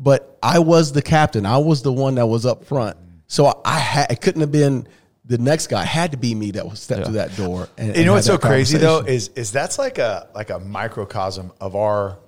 But 0.00 0.36
I 0.42 0.58
was 0.58 0.90
the 0.90 1.02
captain. 1.02 1.46
I 1.46 1.58
was 1.58 1.82
the 1.82 1.92
one 1.92 2.16
that 2.16 2.26
was 2.26 2.44
up 2.44 2.64
front. 2.64 2.96
So 3.28 3.62
I 3.64 3.78
had 3.78 4.10
it 4.10 4.20
couldn't 4.20 4.40
have 4.40 4.50
been 4.50 4.88
the 5.32 5.38
next 5.38 5.68
guy. 5.68 5.84
Had 5.84 6.10
to 6.12 6.18
be 6.18 6.34
me 6.34 6.50
that 6.52 6.68
was 6.68 6.80
stepped 6.80 7.06
through 7.06 7.14
that 7.14 7.34
door. 7.36 7.68
And, 7.78 7.88
you 7.88 7.94
and 7.94 8.06
know 8.06 8.12
what's 8.12 8.26
so 8.26 8.38
crazy 8.38 8.78
though 8.78 9.00
is 9.00 9.28
is 9.34 9.50
that's 9.50 9.78
like 9.78 9.98
a 9.98 10.28
like 10.34 10.50
a 10.50 10.58
microcosm 10.58 11.52
of 11.60 11.74
our 11.74 12.18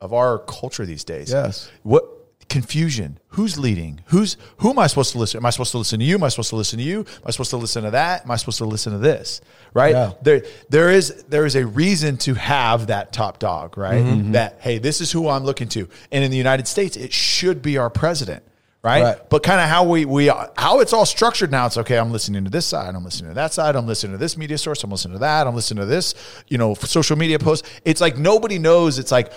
of 0.00 0.12
our 0.14 0.38
culture 0.38 0.86
these 0.86 1.04
days. 1.04 1.30
Yes. 1.30 1.70
What 1.82 2.04
confusion? 2.48 3.18
Who's 3.28 3.58
leading? 3.58 4.00
Who's 4.06 4.38
who 4.56 4.70
am 4.70 4.78
I 4.78 4.86
supposed 4.86 5.12
to 5.12 5.18
listen? 5.18 5.38
To? 5.38 5.42
Am 5.42 5.46
I 5.46 5.50
supposed 5.50 5.72
to 5.72 5.78
listen 5.78 5.98
to 5.98 6.04
you? 6.04 6.14
Am 6.14 6.24
I 6.24 6.28
supposed 6.28 6.48
to 6.48 6.56
listen 6.56 6.78
to 6.78 6.84
you? 6.84 7.00
Am 7.00 7.22
I 7.26 7.30
supposed 7.30 7.50
to 7.50 7.58
listen 7.58 7.84
to 7.84 7.90
that? 7.90 8.24
Am 8.24 8.30
I 8.30 8.36
supposed 8.36 8.58
to 8.58 8.64
listen 8.64 8.92
to 8.92 8.98
this? 8.98 9.42
Right? 9.74 9.92
Yeah. 9.92 10.12
There 10.22 10.42
there 10.70 10.90
is 10.90 11.24
there 11.28 11.44
is 11.44 11.56
a 11.56 11.66
reason 11.66 12.16
to 12.18 12.34
have 12.34 12.86
that 12.86 13.12
top 13.12 13.38
dog, 13.38 13.76
right? 13.76 14.02
Mm-hmm. 14.02 14.32
That 14.32 14.60
hey, 14.60 14.78
this 14.78 15.02
is 15.02 15.12
who 15.12 15.28
I'm 15.28 15.44
looking 15.44 15.68
to. 15.70 15.88
And 16.10 16.24
in 16.24 16.30
the 16.30 16.38
United 16.38 16.66
States, 16.66 16.96
it 16.96 17.12
should 17.12 17.60
be 17.60 17.76
our 17.76 17.90
president. 17.90 18.44
Right? 18.82 19.02
Right. 19.02 19.28
but 19.28 19.42
kind 19.42 19.60
of 19.60 19.68
how 19.68 19.84
we 19.84 20.06
we 20.06 20.28
how 20.28 20.80
it's 20.80 20.94
all 20.94 21.04
structured 21.04 21.50
now. 21.50 21.66
It's 21.66 21.76
okay. 21.76 21.98
I'm 21.98 22.10
listening 22.10 22.44
to 22.44 22.50
this 22.50 22.64
side. 22.64 22.94
I'm 22.94 23.04
listening 23.04 23.30
to 23.30 23.34
that 23.34 23.52
side. 23.52 23.76
I'm 23.76 23.86
listening 23.86 24.12
to 24.12 24.18
this 24.18 24.38
media 24.38 24.56
source. 24.56 24.82
I'm 24.82 24.90
listening 24.90 25.14
to 25.14 25.18
that. 25.18 25.46
I'm 25.46 25.54
listening 25.54 25.82
to 25.82 25.86
this. 25.86 26.14
You 26.48 26.56
know, 26.56 26.72
social 26.72 27.18
media 27.18 27.38
post. 27.38 27.66
It's 27.84 28.00
like 28.00 28.16
nobody 28.16 28.58
knows. 28.58 28.98
It's 28.98 29.12
like 29.12 29.34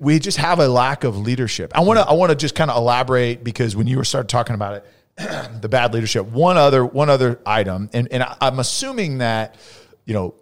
we 0.00 0.18
just 0.18 0.36
have 0.36 0.58
a 0.58 0.68
lack 0.68 1.04
of 1.04 1.16
leadership. 1.16 1.72
I 1.74 1.80
want 1.80 1.98
to 1.98 2.06
I 2.06 2.12
want 2.12 2.28
to 2.30 2.36
just 2.36 2.54
kind 2.54 2.70
of 2.70 2.76
elaborate 2.76 3.42
because 3.42 3.74
when 3.74 3.86
you 3.86 3.96
were 3.96 4.04
started 4.04 4.28
talking 4.28 4.54
about 4.54 4.74
it, 4.74 4.86
the 5.62 5.68
bad 5.70 5.94
leadership. 5.94 6.26
One 6.26 6.58
other 6.58 6.84
one 6.84 7.08
other 7.08 7.40
item, 7.46 7.88
and 7.94 8.08
and 8.10 8.22
I- 8.22 8.36
I'm 8.40 8.58
assuming 8.58 9.18
that 9.18 9.56
you 10.04 10.14
know. 10.14 10.34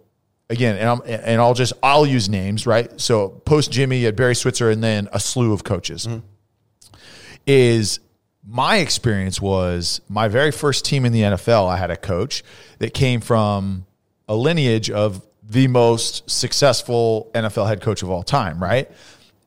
Again, 0.49 0.77
and, 0.77 0.87
I'm, 0.87 1.01
and 1.05 1.41
I'll 1.41 1.53
just 1.53 1.73
I'll 1.83 2.05
use 2.05 2.29
names, 2.29 2.65
right? 2.65 3.01
So 3.01 3.27
post 3.27 3.69
Jimmy 3.69 4.05
at 4.05 4.15
Barry 4.15 4.33
Switzer, 4.33 4.69
and 4.69 4.81
then 4.81 5.09
a 5.11 5.19
slew 5.19 5.51
of 5.51 5.65
coaches 5.65 6.07
mm-hmm. 6.07 6.25
is 7.45 7.99
my 8.47 8.77
experience 8.77 9.41
was 9.41 9.99
my 10.07 10.27
very 10.29 10.51
first 10.51 10.85
team 10.85 11.05
in 11.05 11.11
the 11.11 11.21
NFL. 11.21 11.67
I 11.67 11.77
had 11.77 11.91
a 11.91 11.97
coach 11.97 12.43
that 12.79 12.93
came 12.93 13.19
from 13.19 13.85
a 14.27 14.35
lineage 14.35 14.89
of 14.89 15.25
the 15.43 15.67
most 15.67 16.29
successful 16.29 17.29
NFL 17.33 17.67
head 17.67 17.81
coach 17.81 18.03
of 18.03 18.09
all 18.09 18.23
time, 18.23 18.61
right? 18.61 18.89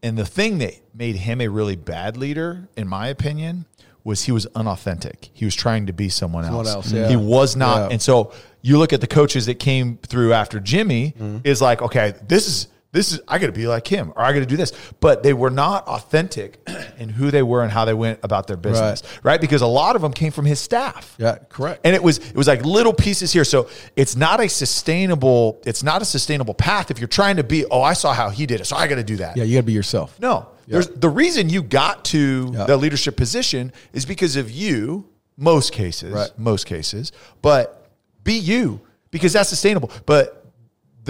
And 0.02 0.16
the 0.16 0.26
thing 0.26 0.58
that 0.58 0.74
made 0.94 1.16
him 1.16 1.40
a 1.40 1.48
really 1.48 1.76
bad 1.76 2.16
leader, 2.16 2.68
in 2.76 2.88
my 2.88 3.08
opinion, 3.08 3.66
was 4.04 4.24
he 4.24 4.32
was 4.32 4.46
unauthentic. 4.54 5.30
He 5.32 5.44
was 5.44 5.54
trying 5.54 5.86
to 5.86 5.92
be 5.92 6.08
someone, 6.08 6.44
Someone 6.44 6.66
else. 6.66 6.74
else, 6.74 6.92
yeah. 6.92 7.08
He 7.08 7.16
was 7.16 7.56
not. 7.56 7.76
Yeah. 7.76 7.92
And 7.92 8.02
so 8.02 8.32
you 8.62 8.78
look 8.78 8.92
at 8.92 9.00
the 9.00 9.06
coaches 9.06 9.46
that 9.46 9.58
came 9.58 9.98
through 9.98 10.32
after 10.32 10.58
Jimmy 10.60 11.12
mm-hmm. 11.18 11.38
is 11.44 11.60
like, 11.60 11.82
okay, 11.82 12.14
this 12.26 12.46
is 12.46 12.68
this 12.92 13.12
is 13.12 13.20
I 13.28 13.38
got 13.38 13.46
to 13.46 13.52
be 13.52 13.66
like 13.68 13.86
him 13.86 14.12
or 14.16 14.22
I 14.22 14.32
got 14.32 14.40
to 14.40 14.46
do 14.46 14.56
this. 14.56 14.72
But 15.00 15.22
they 15.22 15.32
were 15.32 15.50
not 15.50 15.86
authentic 15.86 16.58
in 16.98 17.08
who 17.08 17.30
they 17.30 17.42
were 17.42 17.62
and 17.62 17.70
how 17.70 17.84
they 17.84 17.94
went 17.94 18.18
about 18.22 18.46
their 18.48 18.56
business, 18.56 19.02
right? 19.22 19.40
Because 19.40 19.62
a 19.62 19.66
lot 19.66 19.94
of 19.96 20.02
them 20.02 20.12
came 20.12 20.32
from 20.32 20.44
his 20.44 20.58
staff. 20.58 21.14
Yeah, 21.18 21.38
correct. 21.48 21.82
And 21.84 21.94
it 21.94 22.02
was 22.02 22.18
it 22.18 22.34
was 22.36 22.48
like 22.48 22.64
little 22.64 22.92
pieces 22.92 23.32
here. 23.32 23.44
So 23.44 23.68
it's 23.96 24.16
not 24.16 24.40
a 24.40 24.48
sustainable 24.48 25.60
it's 25.64 25.82
not 25.82 26.02
a 26.02 26.04
sustainable 26.04 26.54
path 26.54 26.90
if 26.90 26.98
you're 26.98 27.08
trying 27.08 27.36
to 27.36 27.44
be, 27.44 27.64
oh, 27.66 27.82
I 27.82 27.92
saw 27.92 28.12
how 28.12 28.30
he 28.30 28.46
did 28.46 28.60
it, 28.60 28.64
so 28.64 28.76
I 28.76 28.86
got 28.88 28.96
to 28.96 29.04
do 29.04 29.16
that. 29.16 29.36
yeah, 29.36 29.44
you 29.44 29.54
got 29.56 29.60
to 29.60 29.66
be 29.66 29.72
yourself. 29.72 30.18
No. 30.20 30.48
There's 30.66 30.86
the 30.86 31.08
reason 31.08 31.48
you 31.48 31.62
got 31.62 32.04
to 32.06 32.50
Yeah. 32.54 32.64
the 32.64 32.76
leadership 32.76 33.16
position 33.16 33.72
is 33.92 34.06
because 34.06 34.36
of 34.36 34.50
you, 34.52 35.04
most 35.36 35.72
cases, 35.72 36.12
Right. 36.12 36.30
most 36.38 36.64
cases. 36.66 37.10
But 37.42 37.90
be 38.22 38.34
you 38.34 38.80
because 39.10 39.32
that's 39.32 39.48
sustainable. 39.48 39.90
But 40.06 40.39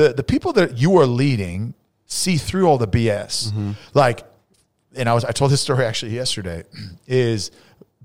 the 0.01 0.13
the 0.15 0.23
people 0.23 0.53
that 0.55 0.79
you 0.79 0.97
are 0.99 1.07
leading 1.07 1.75
see 2.07 2.37
through 2.37 2.67
all 2.67 2.79
the 2.79 2.89
BS. 2.89 3.49
Mm-hmm. 3.49 3.73
Like, 3.95 4.25
and 4.97 5.09
I 5.09 5.15
was 5.15 5.25
I 5.25 5.33
told 5.33 5.51
this 5.51 5.61
story 5.61 5.85
actually 5.85 6.15
yesterday. 6.15 6.65
Is 7.07 7.51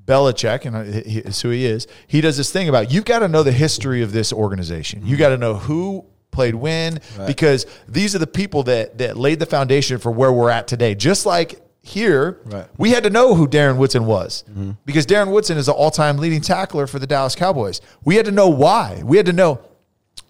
Belichick, 0.06 0.66
and 0.66 0.94
he- 1.06 1.20
is 1.20 1.42
who 1.42 1.50
he 1.50 1.66
is. 1.66 1.88
He 2.08 2.22
does 2.22 2.38
this 2.38 2.52
thing 2.52 2.70
about 2.70 2.92
you've 2.92 3.06
got 3.06 3.20
to 3.20 3.28
know 3.28 3.42
the 3.44 3.52
history 3.52 4.02
of 4.04 4.12
this 4.12 4.32
organization. 4.32 5.00
Mm-hmm. 5.00 5.10
You 5.10 5.18
got 5.18 5.30
to 5.30 5.38
know 5.38 5.56
who 5.56 6.06
played 6.32 6.54
when 6.56 7.00
because 7.26 7.66
these 7.88 8.14
are 8.14 8.20
the 8.20 8.28
people 8.28 8.62
that 8.64 8.98
that 9.00 9.18
laid 9.18 9.40
the 9.40 9.46
foundation 9.46 9.98
for 9.98 10.12
where 10.12 10.32
we're 10.32 10.50
at 10.52 10.68
today. 10.68 10.94
Just 10.94 11.26
like 11.26 11.62
here, 11.82 12.40
Right. 12.46 12.68
we 12.78 12.90
had 12.92 13.04
to 13.04 13.10
know 13.10 13.36
who 13.36 13.48
Darren 13.48 13.78
Woodson 13.78 14.06
was 14.06 14.44
because 14.86 15.06
Darren 15.06 15.32
Woodson 15.32 15.58
is 15.58 15.68
the 15.68 15.72
all-time 15.72 16.18
leading 16.18 16.42
tackler 16.42 16.88
for 16.88 17.00
the 17.00 17.08
Dallas 17.08 17.36
Cowboys. 17.36 17.80
We 18.04 18.16
had 18.16 18.26
to 18.26 18.32
know 18.32 18.50
why. 18.50 19.02
We 19.04 19.18
had 19.18 19.26
to 19.28 19.34
know. 19.34 19.60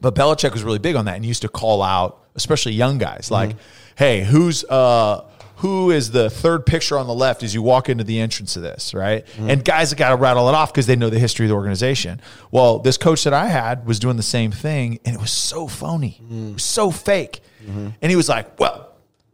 But 0.01 0.15
Belichick 0.15 0.51
was 0.53 0.63
really 0.63 0.79
big 0.79 0.95
on 0.95 1.05
that 1.05 1.15
and 1.15 1.25
used 1.25 1.41
to 1.43 1.49
call 1.49 1.81
out, 1.81 2.23
especially 2.36 2.73
young 2.73 2.97
guys, 2.97 3.29
like, 3.31 3.55
"Hey, 3.95 4.23
who's 4.23 4.63
uh, 4.65 5.23
who 5.58 5.89
is 5.89 6.12
the 6.12 6.29
third 6.29 6.65
picture 6.65 6.97
on 6.97 7.08
the 7.08 7.13
left 7.13 7.41
as 7.41 7.53
you 7.53 7.62
walk 7.62 7.88
into 7.89 8.03
the 8.03 8.19
entrance 8.19 8.55
of 8.55 8.62
this, 8.62 8.93
right?" 8.93 9.25
And 9.39 9.63
guys 9.63 9.89
have 9.91 9.97
got 9.97 10.10
to 10.10 10.15
rattle 10.17 10.47
it 10.49 10.53
off 10.55 10.71
because 10.73 10.86
they 10.86 10.95
know 10.95 11.10
the 11.10 11.17
history 11.19 11.45
of 11.45 11.49
the 11.49 11.55
organization. 11.55 12.21
Well, 12.51 12.79
this 12.79 12.97
coach 12.97 13.23
that 13.23 13.34
I 13.34 13.47
had 13.47 13.86
was 13.88 13.99
doing 13.99 14.17
the 14.17 14.23
same 14.23 14.51
thing, 14.51 14.99
and 15.05 15.15
it 15.15 15.21
was 15.21 15.31
so 15.31 15.67
phony, 15.67 16.21
it 16.29 16.53
was 16.55 16.63
so 16.63 16.91
fake. 16.91 17.41
And 17.67 18.10
he 18.12 18.15
was 18.15 18.29
like, 18.29 18.60
"Well." 18.60 18.81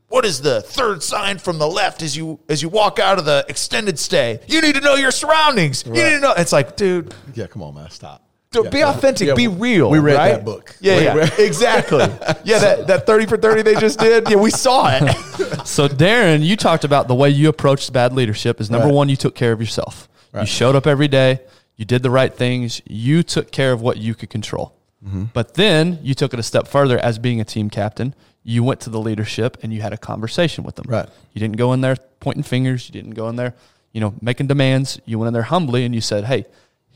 What 0.07 0.25
is 0.25 0.41
the 0.41 0.61
third 0.61 1.01
sign 1.03 1.37
from 1.37 1.57
the 1.57 1.67
left 1.67 2.01
as 2.01 2.17
you 2.17 2.41
as 2.49 2.61
you 2.61 2.67
walk 2.67 2.99
out 2.99 3.17
of 3.17 3.23
the 3.23 3.45
extended 3.47 3.97
stay? 3.97 4.41
You 4.45 4.59
need 4.61 4.75
to 4.75 4.81
know 4.81 4.95
your 4.95 5.09
surroundings. 5.09 5.85
You 5.85 5.93
need 5.93 6.01
to 6.09 6.19
know. 6.19 6.33
It's 6.35 6.51
like, 6.51 6.75
dude, 6.75 7.15
Yeah, 7.33 7.47
come 7.47 7.63
on, 7.63 7.75
man, 7.75 7.89
stop. 7.91 8.21
Dude, 8.51 8.65
Yeah. 8.65 8.69
be 8.69 8.83
authentic, 8.83 9.27
Yeah, 9.29 9.33
be 9.33 9.47
real. 9.47 9.89
We 9.89 9.99
read 9.99 10.15
right? 10.15 10.31
that 10.31 10.43
book. 10.43 10.75
Yeah, 10.81 10.97
We 10.97 11.03
yeah, 11.05 11.13
read- 11.13 11.33
exactly. 11.39 11.99
Yeah, 12.43 12.59
that, 12.59 12.87
that 12.87 13.05
30 13.05 13.25
for 13.27 13.37
30 13.37 13.61
they 13.61 13.75
just 13.75 13.97
did. 13.97 14.29
Yeah, 14.29 14.35
we 14.35 14.49
saw 14.51 14.89
it. 14.91 15.15
So, 15.65 15.87
Darren, 15.87 16.43
you 16.43 16.55
talked 16.57 16.83
about 16.83 17.07
the 17.07 17.13
way 17.15 17.29
you 17.29 17.47
approached 17.47 17.93
bad 17.93 18.13
leadership 18.13 18.59
is 18.59 18.69
number 18.71 18.87
Right. 18.87 18.93
one, 18.95 19.09
you 19.09 19.15
took 19.15 19.35
care 19.35 19.51
of 19.51 19.59
yourself. 19.61 20.09
You 20.33 20.45
showed 20.45 20.75
up 20.75 20.85
every 20.87 21.07
day, 21.07 21.39
you 21.77 21.85
did 21.85 22.03
the 22.03 22.09
right 22.09 22.33
things, 22.33 22.81
you 22.85 23.21
took 23.23 23.51
care 23.51 23.71
of 23.71 23.81
what 23.81 23.97
you 23.97 24.15
could 24.15 24.29
control. 24.29 24.73
Mm-hmm. 25.05 25.25
But 25.33 25.53
then 25.53 25.99
you 26.01 26.13
took 26.13 26.33
it 26.33 26.39
a 26.39 26.43
step 26.43 26.67
further 26.67 26.97
as 26.99 27.19
being 27.19 27.39
a 27.39 27.43
team 27.45 27.69
captain. 27.69 28.15
You 28.43 28.63
went 28.63 28.79
to 28.81 28.89
the 28.89 28.99
leadership 28.99 29.57
and 29.61 29.71
you 29.73 29.81
had 29.81 29.93
a 29.93 29.97
conversation 29.97 30.63
with 30.63 30.75
them. 30.75 30.85
Right. 30.89 31.07
You 31.33 31.39
didn't 31.39 31.57
go 31.57 31.71
in 31.73 31.81
there 31.81 31.95
pointing 32.19 32.43
fingers. 32.43 32.87
You 32.89 32.93
didn't 32.93 33.11
go 33.11 33.29
in 33.29 33.35
there, 33.35 33.53
you 33.93 34.01
know, 34.01 34.13
making 34.21 34.47
demands. 34.47 34.99
You 35.05 35.19
went 35.19 35.27
in 35.27 35.33
there 35.33 35.43
humbly 35.43 35.85
and 35.85 35.93
you 35.93 36.01
said, 36.01 36.25
"Hey, 36.25 36.45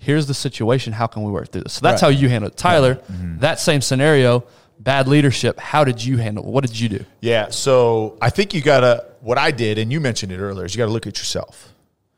here's 0.05 0.27
the 0.27 0.33
situation. 0.33 0.93
How 0.93 1.07
can 1.07 1.23
we 1.23 1.31
work 1.31 1.51
through 1.51 1.63
this?" 1.63 1.73
So 1.73 1.81
that's 1.81 2.01
Right. 2.01 2.13
how 2.13 2.19
you 2.19 2.29
handled 2.29 2.53
it. 2.53 2.57
Tyler, 2.57 2.95
mm-hmm. 2.95 3.39
that 3.39 3.59
same 3.59 3.81
scenario, 3.81 4.43
bad 4.79 5.07
leadership. 5.07 5.59
How 5.59 5.83
did 5.83 6.03
you 6.03 6.17
handle? 6.17 6.43
it? 6.45 6.49
What 6.49 6.65
did 6.65 6.79
you 6.79 6.89
do? 6.89 7.05
Yeah, 7.21 7.49
so 7.49 8.17
I 8.21 8.29
think 8.29 8.53
you 8.53 8.61
gotta. 8.61 9.05
What 9.21 9.37
I 9.37 9.51
did, 9.51 9.77
and 9.79 9.91
you 9.91 9.99
mentioned 9.99 10.31
it 10.31 10.39
earlier, 10.39 10.65
is 10.65 10.75
you 10.75 10.77
got 10.77 10.85
to 10.85 10.91
look 10.91 11.07
at 11.07 11.17
yourself. 11.17 11.73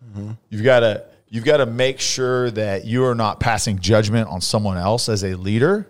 Mm-hmm. 0.05 0.31
You've 0.49 0.63
got 0.63 0.81
to. 0.81 1.05
You've 1.29 1.43
got 1.45 1.57
to 1.57 1.65
make 1.65 1.99
sure 1.99 2.49
that 2.51 2.85
you 2.85 3.03
are 3.05 3.15
not 3.15 3.39
passing 3.41 3.79
judgment 3.79 4.29
on 4.29 4.39
someone 4.39 4.77
else 4.77 5.09
as 5.09 5.23
a 5.25 5.35
leader 5.35 5.85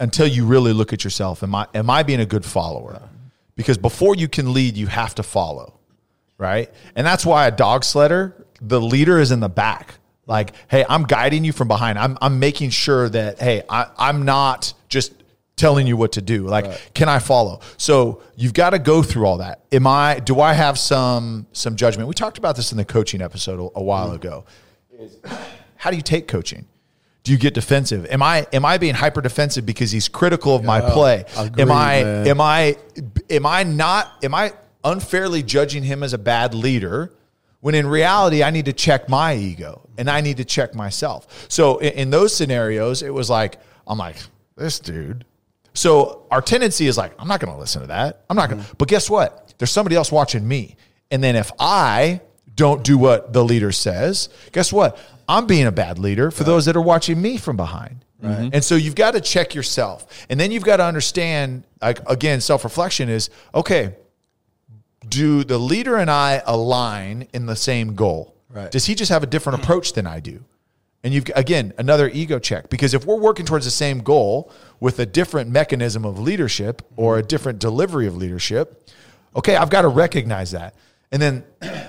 until 0.00 0.26
you 0.26 0.44
really 0.46 0.72
look 0.72 0.92
at 0.92 1.04
yourself. 1.04 1.42
Am 1.44 1.54
I 1.54 1.66
am 1.74 1.88
I 1.90 2.02
being 2.02 2.20
a 2.20 2.26
good 2.26 2.44
follower? 2.44 3.00
Because 3.54 3.78
before 3.78 4.16
you 4.16 4.28
can 4.28 4.52
lead, 4.52 4.76
you 4.76 4.86
have 4.88 5.14
to 5.16 5.22
follow, 5.22 5.78
right? 6.38 6.68
And 6.96 7.06
that's 7.06 7.24
why 7.24 7.46
a 7.46 7.50
dog 7.52 7.82
sledder, 7.82 8.32
the 8.60 8.80
leader 8.80 9.18
is 9.20 9.30
in 9.30 9.40
the 9.40 9.48
back. 9.48 9.94
Like, 10.26 10.52
hey, 10.68 10.84
I'm 10.88 11.04
guiding 11.04 11.44
you 11.44 11.52
from 11.52 11.68
behind. 11.68 11.98
I'm 11.98 12.16
I'm 12.20 12.38
making 12.38 12.70
sure 12.70 13.08
that 13.08 13.40
hey, 13.40 13.62
I, 13.68 13.86
I'm 13.98 14.24
not 14.24 14.72
just 14.88 15.12
telling 15.56 15.86
you 15.86 15.96
what 15.96 16.12
to 16.12 16.22
do. 16.22 16.46
Like, 16.46 16.94
can 16.94 17.08
I 17.08 17.18
follow? 17.18 17.60
So 17.76 18.22
you've 18.36 18.54
got 18.54 18.70
to 18.70 18.78
go 18.78 19.02
through 19.02 19.26
all 19.26 19.38
that. 19.38 19.60
Am 19.72 19.86
I? 19.86 20.20
Do 20.20 20.40
I 20.40 20.52
have 20.52 20.78
some 20.78 21.46
some 21.52 21.76
judgment? 21.76 22.08
We 22.08 22.14
talked 22.14 22.38
about 22.38 22.56
this 22.56 22.72
in 22.72 22.78
the 22.78 22.84
coaching 22.84 23.20
episode 23.20 23.58
a, 23.58 23.78
a 23.78 23.82
while 23.82 24.06
mm-hmm. 24.06 24.16
ago. 24.16 24.44
Is 24.98 25.18
how 25.76 25.90
do 25.90 25.96
you 25.96 26.02
take 26.02 26.28
coaching? 26.28 26.66
Do 27.24 27.30
you 27.30 27.38
get 27.38 27.54
defensive? 27.54 28.06
Am 28.06 28.22
I 28.22 28.46
am 28.52 28.64
I 28.64 28.78
being 28.78 28.94
hyper 28.94 29.20
defensive 29.20 29.64
because 29.64 29.90
he's 29.90 30.08
critical 30.08 30.56
of 30.56 30.64
my 30.64 30.80
play? 30.80 31.24
agreed, 31.36 31.60
am 31.60 31.70
I 31.70 32.02
man. 32.02 32.26
am 32.26 32.40
I 32.40 32.76
am 33.30 33.46
I 33.46 33.62
not 33.62 34.12
am 34.24 34.34
I 34.34 34.52
unfairly 34.84 35.42
judging 35.42 35.84
him 35.84 36.02
as 36.02 36.12
a 36.12 36.18
bad 36.18 36.54
leader 36.54 37.12
when 37.62 37.76
in 37.76 37.86
reality 37.86 38.42
I 38.42 38.50
need 38.50 38.66
to 38.66 38.72
check 38.72 39.08
my 39.08 39.34
ego 39.34 39.88
and 39.96 40.10
I 40.10 40.20
need 40.20 40.38
to 40.38 40.44
check 40.44 40.74
myself. 40.74 41.46
So 41.48 41.78
in, 41.78 41.92
in 41.92 42.10
those 42.10 42.34
scenarios, 42.36 43.02
it 43.02 43.14
was 43.14 43.30
like 43.30 43.58
I'm 43.86 43.98
like 43.98 44.16
this 44.56 44.78
dude. 44.80 45.24
So 45.72 46.26
our 46.30 46.42
tendency 46.42 46.88
is 46.88 46.98
like 46.98 47.14
I'm 47.18 47.28
not 47.28 47.40
going 47.40 47.52
to 47.52 47.58
listen 47.58 47.80
to 47.80 47.86
that. 47.86 48.24
I'm 48.28 48.36
not 48.36 48.50
going. 48.50 48.60
to 48.60 48.66
mm-hmm. 48.66 48.76
But 48.78 48.88
guess 48.88 49.08
what? 49.08 49.54
There's 49.58 49.70
somebody 49.70 49.96
else 49.96 50.10
watching 50.10 50.46
me, 50.46 50.76
and 51.10 51.22
then 51.22 51.36
if 51.36 51.50
I 51.58 52.20
don't 52.54 52.82
do 52.82 52.98
what 52.98 53.32
the 53.32 53.44
leader 53.44 53.72
says, 53.72 54.28
guess 54.50 54.72
what? 54.72 54.98
I'm 55.28 55.46
being 55.46 55.66
a 55.66 55.72
bad 55.72 55.98
leader 55.98 56.30
for 56.30 56.44
those 56.44 56.66
that 56.66 56.76
are 56.76 56.82
watching 56.82 57.22
me 57.22 57.36
from 57.36 57.56
behind. 57.56 58.04
Mm-hmm. 58.22 58.42
Right. 58.42 58.50
And 58.54 58.64
so 58.64 58.74
you've 58.74 58.96
got 58.96 59.12
to 59.12 59.20
check 59.20 59.54
yourself. 59.54 60.26
And 60.28 60.38
then 60.38 60.50
you've 60.50 60.64
got 60.64 60.76
to 60.78 60.84
understand, 60.84 61.64
like, 61.80 62.00
again, 62.10 62.40
self 62.40 62.64
reflection 62.64 63.08
is 63.08 63.30
okay, 63.54 63.94
do 65.12 65.44
the 65.44 65.58
leader 65.58 65.96
and 65.96 66.10
I 66.10 66.42
align 66.46 67.28
in 67.34 67.46
the 67.46 67.54
same 67.54 67.94
goal? 67.94 68.34
Right. 68.48 68.70
Does 68.70 68.86
he 68.86 68.94
just 68.94 69.10
have 69.10 69.22
a 69.22 69.26
different 69.26 69.62
approach 69.62 69.92
than 69.92 70.06
I 70.06 70.20
do? 70.20 70.42
And 71.04 71.12
you've 71.12 71.26
again 71.34 71.74
another 71.78 72.08
ego 72.08 72.38
check 72.38 72.70
because 72.70 72.94
if 72.94 73.04
we're 73.04 73.18
working 73.18 73.44
towards 73.44 73.64
the 73.64 73.72
same 73.72 73.98
goal 73.98 74.50
with 74.80 74.98
a 74.98 75.06
different 75.06 75.50
mechanism 75.50 76.04
of 76.04 76.18
leadership 76.18 76.80
or 76.96 77.18
a 77.18 77.22
different 77.22 77.58
delivery 77.58 78.06
of 78.06 78.16
leadership, 78.16 78.88
okay, 79.36 79.56
I've 79.56 79.70
got 79.70 79.82
to 79.82 79.88
recognize 79.88 80.52
that. 80.52 80.74
And 81.10 81.20
then 81.20 81.44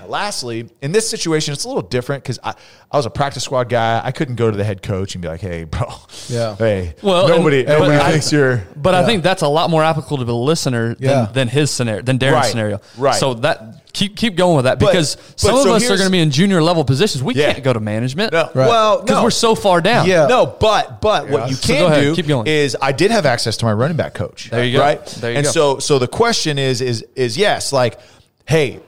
lastly, 0.08 0.68
in 0.82 0.92
this 0.92 1.08
situation, 1.08 1.52
it's 1.52 1.64
a 1.64 1.68
little 1.68 1.82
different 1.82 2.22
because 2.22 2.38
I, 2.42 2.54
I 2.90 2.96
was 2.96 3.06
a 3.06 3.10
practice 3.10 3.44
squad 3.44 3.68
guy. 3.68 4.00
I 4.04 4.12
couldn't 4.12 4.36
go 4.36 4.50
to 4.50 4.56
the 4.56 4.64
head 4.64 4.82
coach 4.82 5.14
and 5.14 5.22
be 5.22 5.28
like, 5.28 5.40
hey, 5.40 5.64
bro, 5.64 5.92
Yeah. 6.28 6.56
hey, 6.58 6.94
Well, 7.02 7.28
nobody, 7.28 7.58
and- 7.60 7.66
but 7.68 7.78
nobody 7.80 7.98
I- 7.98 8.10
thinks 8.12 8.32
you're. 8.32 8.64
But 8.76 8.94
I 8.94 9.06
think 9.06 9.22
that's 9.22 9.42
a 9.42 9.48
lot 9.48 9.70
more 9.70 9.82
applicable 9.82 10.18
to 10.18 10.24
the 10.24 10.34
listener 10.34 10.94
Yeah. 10.98 11.24
than, 11.26 11.32
than 11.32 11.48
his 11.48 11.70
scenario, 11.70 12.02
than 12.02 12.18
Darren's 12.18 12.32
Right, 12.34 12.44
scenario. 12.50 12.80
right. 12.98 13.14
So 13.18 13.34
that 13.34 13.80
keep 13.94 14.16
keep 14.16 14.34
going 14.36 14.56
with 14.56 14.64
that 14.64 14.78
because 14.80 15.14
but 15.16 15.40
some 15.40 15.54
of 15.56 15.62
so 15.62 15.72
us 15.74 15.84
are 15.84 15.96
going 15.96 16.08
to 16.08 16.10
be 16.10 16.18
in 16.20 16.30
junior 16.32 16.60
level 16.62 16.84
positions. 16.84 17.22
We 17.22 17.34
Yeah. 17.34 17.52
can't 17.52 17.64
go 17.64 17.72
to 17.72 17.80
management. 17.80 18.32
No. 18.32 18.42
Right. 18.54 18.68
Well, 18.68 19.00
because 19.00 19.16
no. 19.18 19.22
we're 19.24 19.30
so 19.30 19.54
far 19.54 19.80
down. 19.80 20.06
Yeah. 20.08 20.26
No, 20.26 20.44
but 20.46 21.00
but 21.00 21.28
what 21.30 21.48
you 21.48 21.54
So 21.54 21.66
can 21.66 21.80
go 21.80 21.86
ahead, 21.86 22.02
do 22.02 22.14
keep 22.16 22.26
going. 22.26 22.46
is 22.46 22.76
I 22.82 22.92
did 22.92 23.10
have 23.10 23.24
access 23.24 23.56
to 23.58 23.64
my 23.64 23.72
running 23.72 23.96
back 23.96 24.12
coach. 24.14 24.50
There 24.50 24.64
you 24.64 24.76
go. 24.76 24.80
Right. 24.80 25.06
There 25.06 25.30
you 25.30 25.36
and 25.38 25.44
go. 25.46 25.50
so 25.50 25.78
so 25.78 25.98
the 25.98 26.08
question 26.08 26.58
is 26.58 26.80
is 26.80 27.04
is 27.14 27.38
yes, 27.38 27.72
like, 27.72 27.98
hey, 28.46 28.80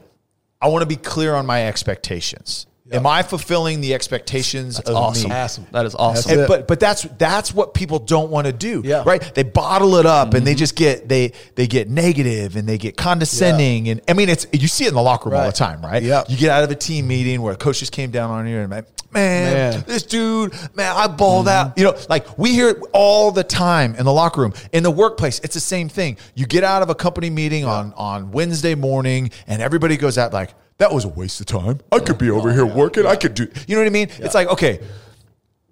I 0.67 0.69
want 0.69 0.83
to 0.83 0.87
be 0.87 0.97
clear 0.97 1.35
on 1.37 1.47
my 1.47 1.67
expectations. 1.69 2.67
Am 2.93 3.05
I 3.07 3.23
fulfilling 3.23 3.81
the 3.81 3.95
expectations 3.95 4.79
of 4.81 4.95
awesome. 4.95 5.31
me? 5.31 5.35
Awesome. 5.37 5.67
That 5.73 5.87
is 5.87 5.95
awesome. 5.97 6.29
That's 6.29 6.39
And- 6.41 6.49
but 6.49 6.69
but 6.69 6.79
that's 6.81 7.03
that's 7.19 7.53
what 7.55 7.73
people 7.75 7.99
don't 8.01 8.31
want 8.31 8.47
to 8.47 8.53
do, 8.53 8.83
Yeah. 8.85 9.03
right? 9.05 9.21
They 9.35 9.43
bottle 9.43 9.97
it 9.97 10.07
up 10.07 10.29
and 10.29 10.37
Mm-hmm. 10.39 10.45
they 10.45 10.55
just 10.55 10.77
get 10.77 11.09
they 11.09 11.33
they 11.57 11.67
get 11.67 11.89
negative 11.91 12.55
and 12.57 12.69
they 12.69 12.79
get 12.79 12.97
condescending 12.97 13.89
and 13.89 14.01
I 14.09 14.13
mean 14.13 14.29
it's 14.29 14.47
you 14.53 14.69
see 14.69 14.85
it 14.85 14.89
in 14.89 14.95
the 14.95 15.03
locker 15.03 15.31
room 15.31 15.41
all 15.41 15.47
the 15.47 15.53
time, 15.53 15.83
right? 15.83 16.01
Yeah. 16.03 16.23
You 16.29 16.37
get 16.37 16.51
out 16.51 16.63
of 16.65 16.71
a 16.71 16.77
team 16.77 17.09
meeting 17.09 17.43
where 17.43 17.53
a 17.55 17.57
coach 17.57 17.81
just 17.81 17.91
came 17.93 18.11
down 18.13 18.31
on 18.31 18.47
you 18.47 18.59
and 18.59 18.71
like, 18.71 18.85
man, 19.17 19.73
Man. 19.75 19.85
this 19.87 20.03
dude, 20.05 20.53
man, 20.75 20.95
I 20.97 21.07
balled 21.09 21.47
Mm-hmm. 21.47 21.69
out. 21.71 21.79
You 21.79 21.85
know, 21.85 21.97
like 22.09 22.39
we 22.39 22.53
hear 22.53 22.69
it 22.71 22.79
all 22.93 23.33
the 23.33 23.45
time 23.45 23.95
in 23.97 24.05
the 24.05 24.13
locker 24.13 24.41
room, 24.41 24.53
in 24.73 24.83
the 24.83 24.91
workplace. 24.91 25.39
It's 25.41 25.55
the 25.55 25.61
same 25.61 25.89
thing. 25.89 26.17
You 26.35 26.47
get 26.47 26.63
out 26.65 26.83
of 26.83 26.91
a 26.91 26.95
company 26.95 27.31
meeting 27.31 27.65
on 27.65 27.93
on 27.97 28.31
Wednesday 28.31 28.75
morning 28.75 29.31
and 29.47 29.61
everybody 29.63 29.97
goes 29.97 30.19
out 30.19 30.33
like. 30.33 30.55
That 30.79 30.93
was 30.93 31.07
a 31.07 31.09
waste 31.09 31.41
of 31.41 31.47
time. 31.47 31.81
I 31.91 32.01
could 32.01 32.19
be 32.19 32.29
over 32.29 32.53
here 32.53 32.67
working. 32.67 33.07
I 33.07 33.17
could 33.17 33.33
do. 33.33 33.49
You 33.67 33.77
know 33.77 33.81
what 33.81 33.87
I 33.87 33.91
mean? 33.91 34.09
It's 34.19 34.35
like 34.35 34.49
okay, 34.49 34.81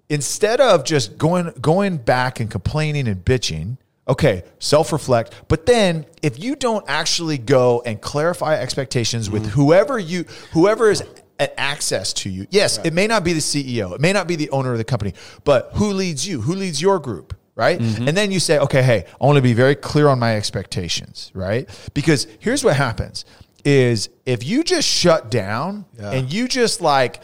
instead 0.09 0.59
of 0.59 0.83
just 0.83 1.15
going 1.19 1.51
going 1.61 1.97
back 1.97 2.39
and 2.39 2.49
complaining 2.49 3.07
and 3.07 3.23
bitching 3.23 3.77
okay 4.07 4.43
self-reflect 4.59 5.33
but 5.47 5.65
then 5.65 6.05
if 6.21 6.37
you 6.43 6.55
don't 6.55 6.85
actually 6.87 7.37
go 7.39 7.81
and 7.87 7.99
clarify 8.01 8.55
expectations 8.55 9.29
with 9.31 9.47
whoever 9.51 9.97
you 9.97 10.23
whoever 10.53 10.91
is 10.91 11.03
access 11.57 12.13
to 12.13 12.29
you 12.29 12.47
yes 12.49 12.77
it 12.85 12.93
may 12.93 13.07
not 13.07 13.23
be 13.23 13.33
the 13.33 13.39
ceo 13.39 13.93
it 13.93 14.01
may 14.01 14.13
not 14.13 14.27
be 14.27 14.35
the 14.35 14.49
owner 14.51 14.71
of 14.71 14.77
the 14.77 14.83
company 14.83 15.13
but 15.43 15.69
who 15.73 15.91
leads 15.91 16.27
you 16.27 16.41
who 16.41 16.55
leads 16.55 16.81
your 16.81 16.99
group 16.99 17.33
right 17.55 17.79
mm-hmm. 17.79 18.07
and 18.07 18.15
then 18.15 18.31
you 18.31 18.39
say 18.39 18.57
okay 18.59 18.81
hey 18.81 19.05
i 19.19 19.25
want 19.25 19.35
to 19.35 19.41
be 19.41 19.53
very 19.53 19.75
clear 19.75 20.07
on 20.07 20.17
my 20.17 20.35
expectations 20.35 21.31
right 21.33 21.69
because 21.93 22.27
here's 22.39 22.63
what 22.63 22.75
happens 22.75 23.25
is 23.65 24.09
if 24.25 24.45
you 24.45 24.63
just 24.63 24.87
shut 24.87 25.31
down 25.31 25.85
Yeah. 25.99 26.11
and 26.11 26.31
you 26.31 26.47
just 26.47 26.79
like 26.79 27.19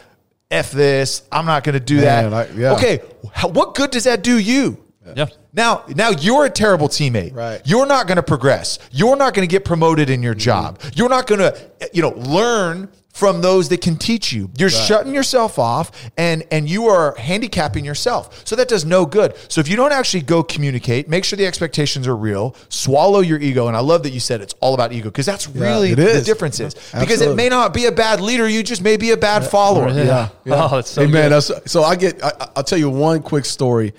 F 0.50 0.70
this, 0.72 1.22
I'm 1.32 1.46
not 1.46 1.64
going 1.64 1.74
to 1.74 1.80
do 1.80 2.00
Man, 2.00 2.30
that. 2.30 2.50
I- 2.50 2.52
yeah. 2.52 2.72
Okay, 2.74 2.98
what 3.42 3.74
good 3.74 3.90
does 3.90 4.04
that 4.04 4.22
do 4.22 4.38
you? 4.38 4.76
yeah. 5.16 5.26
Now, 5.52 5.84
now 5.88 6.10
you're 6.10 6.44
a 6.44 6.50
terrible 6.50 6.88
teammate. 6.88 7.34
Right. 7.34 7.60
You're 7.64 7.86
not 7.86 8.06
going 8.06 8.16
to 8.16 8.22
progress. 8.22 8.78
You're 8.90 9.16
not 9.16 9.34
going 9.34 9.46
to 9.46 9.50
get 9.50 9.64
promoted 9.64 10.10
in 10.10 10.22
your 10.22 10.34
mm-hmm. 10.34 10.40
job. 10.40 10.80
You're 10.94 11.08
not 11.08 11.26
going 11.26 11.40
to, 11.40 11.70
you 11.92 12.02
know, 12.02 12.10
learn 12.10 12.88
from 13.12 13.42
those 13.42 13.68
that 13.68 13.82
can 13.82 13.96
teach 13.96 14.32
you. 14.32 14.50
You're 14.58 14.70
shutting 14.70 15.14
yourself 15.14 15.58
off 15.58 16.10
and 16.16 16.44
and 16.50 16.68
you 16.68 16.86
are 16.86 17.14
handicapping 17.16 17.84
yourself. 17.84 18.46
So 18.46 18.56
that 18.56 18.68
does 18.68 18.84
no 18.84 19.04
good. 19.04 19.36
So 19.48 19.60
if 19.60 19.68
you 19.68 19.76
don't 19.76 19.92
actually 19.92 20.22
go 20.22 20.42
communicate, 20.42 21.08
make 21.08 21.24
sure 21.24 21.36
the 21.36 21.46
expectations 21.46 22.08
are 22.08 22.16
real, 22.16 22.56
swallow 22.70 23.20
your 23.20 23.38
ego 23.38 23.68
and 23.68 23.76
I 23.76 23.80
love 23.80 24.02
that 24.04 24.10
you 24.10 24.20
said 24.20 24.40
it's 24.40 24.54
all 24.60 24.72
about 24.72 24.92
ego 24.92 25.10
because 25.10 25.26
that's 25.26 25.46
really 25.46 25.94
the 25.94 26.22
difference 26.24 26.58
is. 26.58 26.74
Because 26.98 27.20
it 27.20 27.36
may 27.36 27.50
not 27.50 27.74
be 27.74 27.84
a 27.84 27.92
bad 27.92 28.20
leader, 28.20 28.48
you 28.48 28.62
just 28.62 28.82
may 28.82 28.96
be 28.96 29.10
a 29.10 29.16
bad 29.16 29.44
follower. 29.44 29.90
Yeah. 29.90 30.30
Yeah. 30.44 30.68
Oh, 30.70 30.78
it's 30.78 30.90
so 30.90 31.04
hey 31.04 31.12
man, 31.12 31.30
good. 31.30 31.68
so 31.68 31.82
I 31.84 31.96
get. 31.96 32.22
I, 32.24 32.48
I'll 32.56 32.64
tell 32.64 32.78
you 32.78 32.90
one 32.90 33.22
quick 33.22 33.44
story 33.44 33.92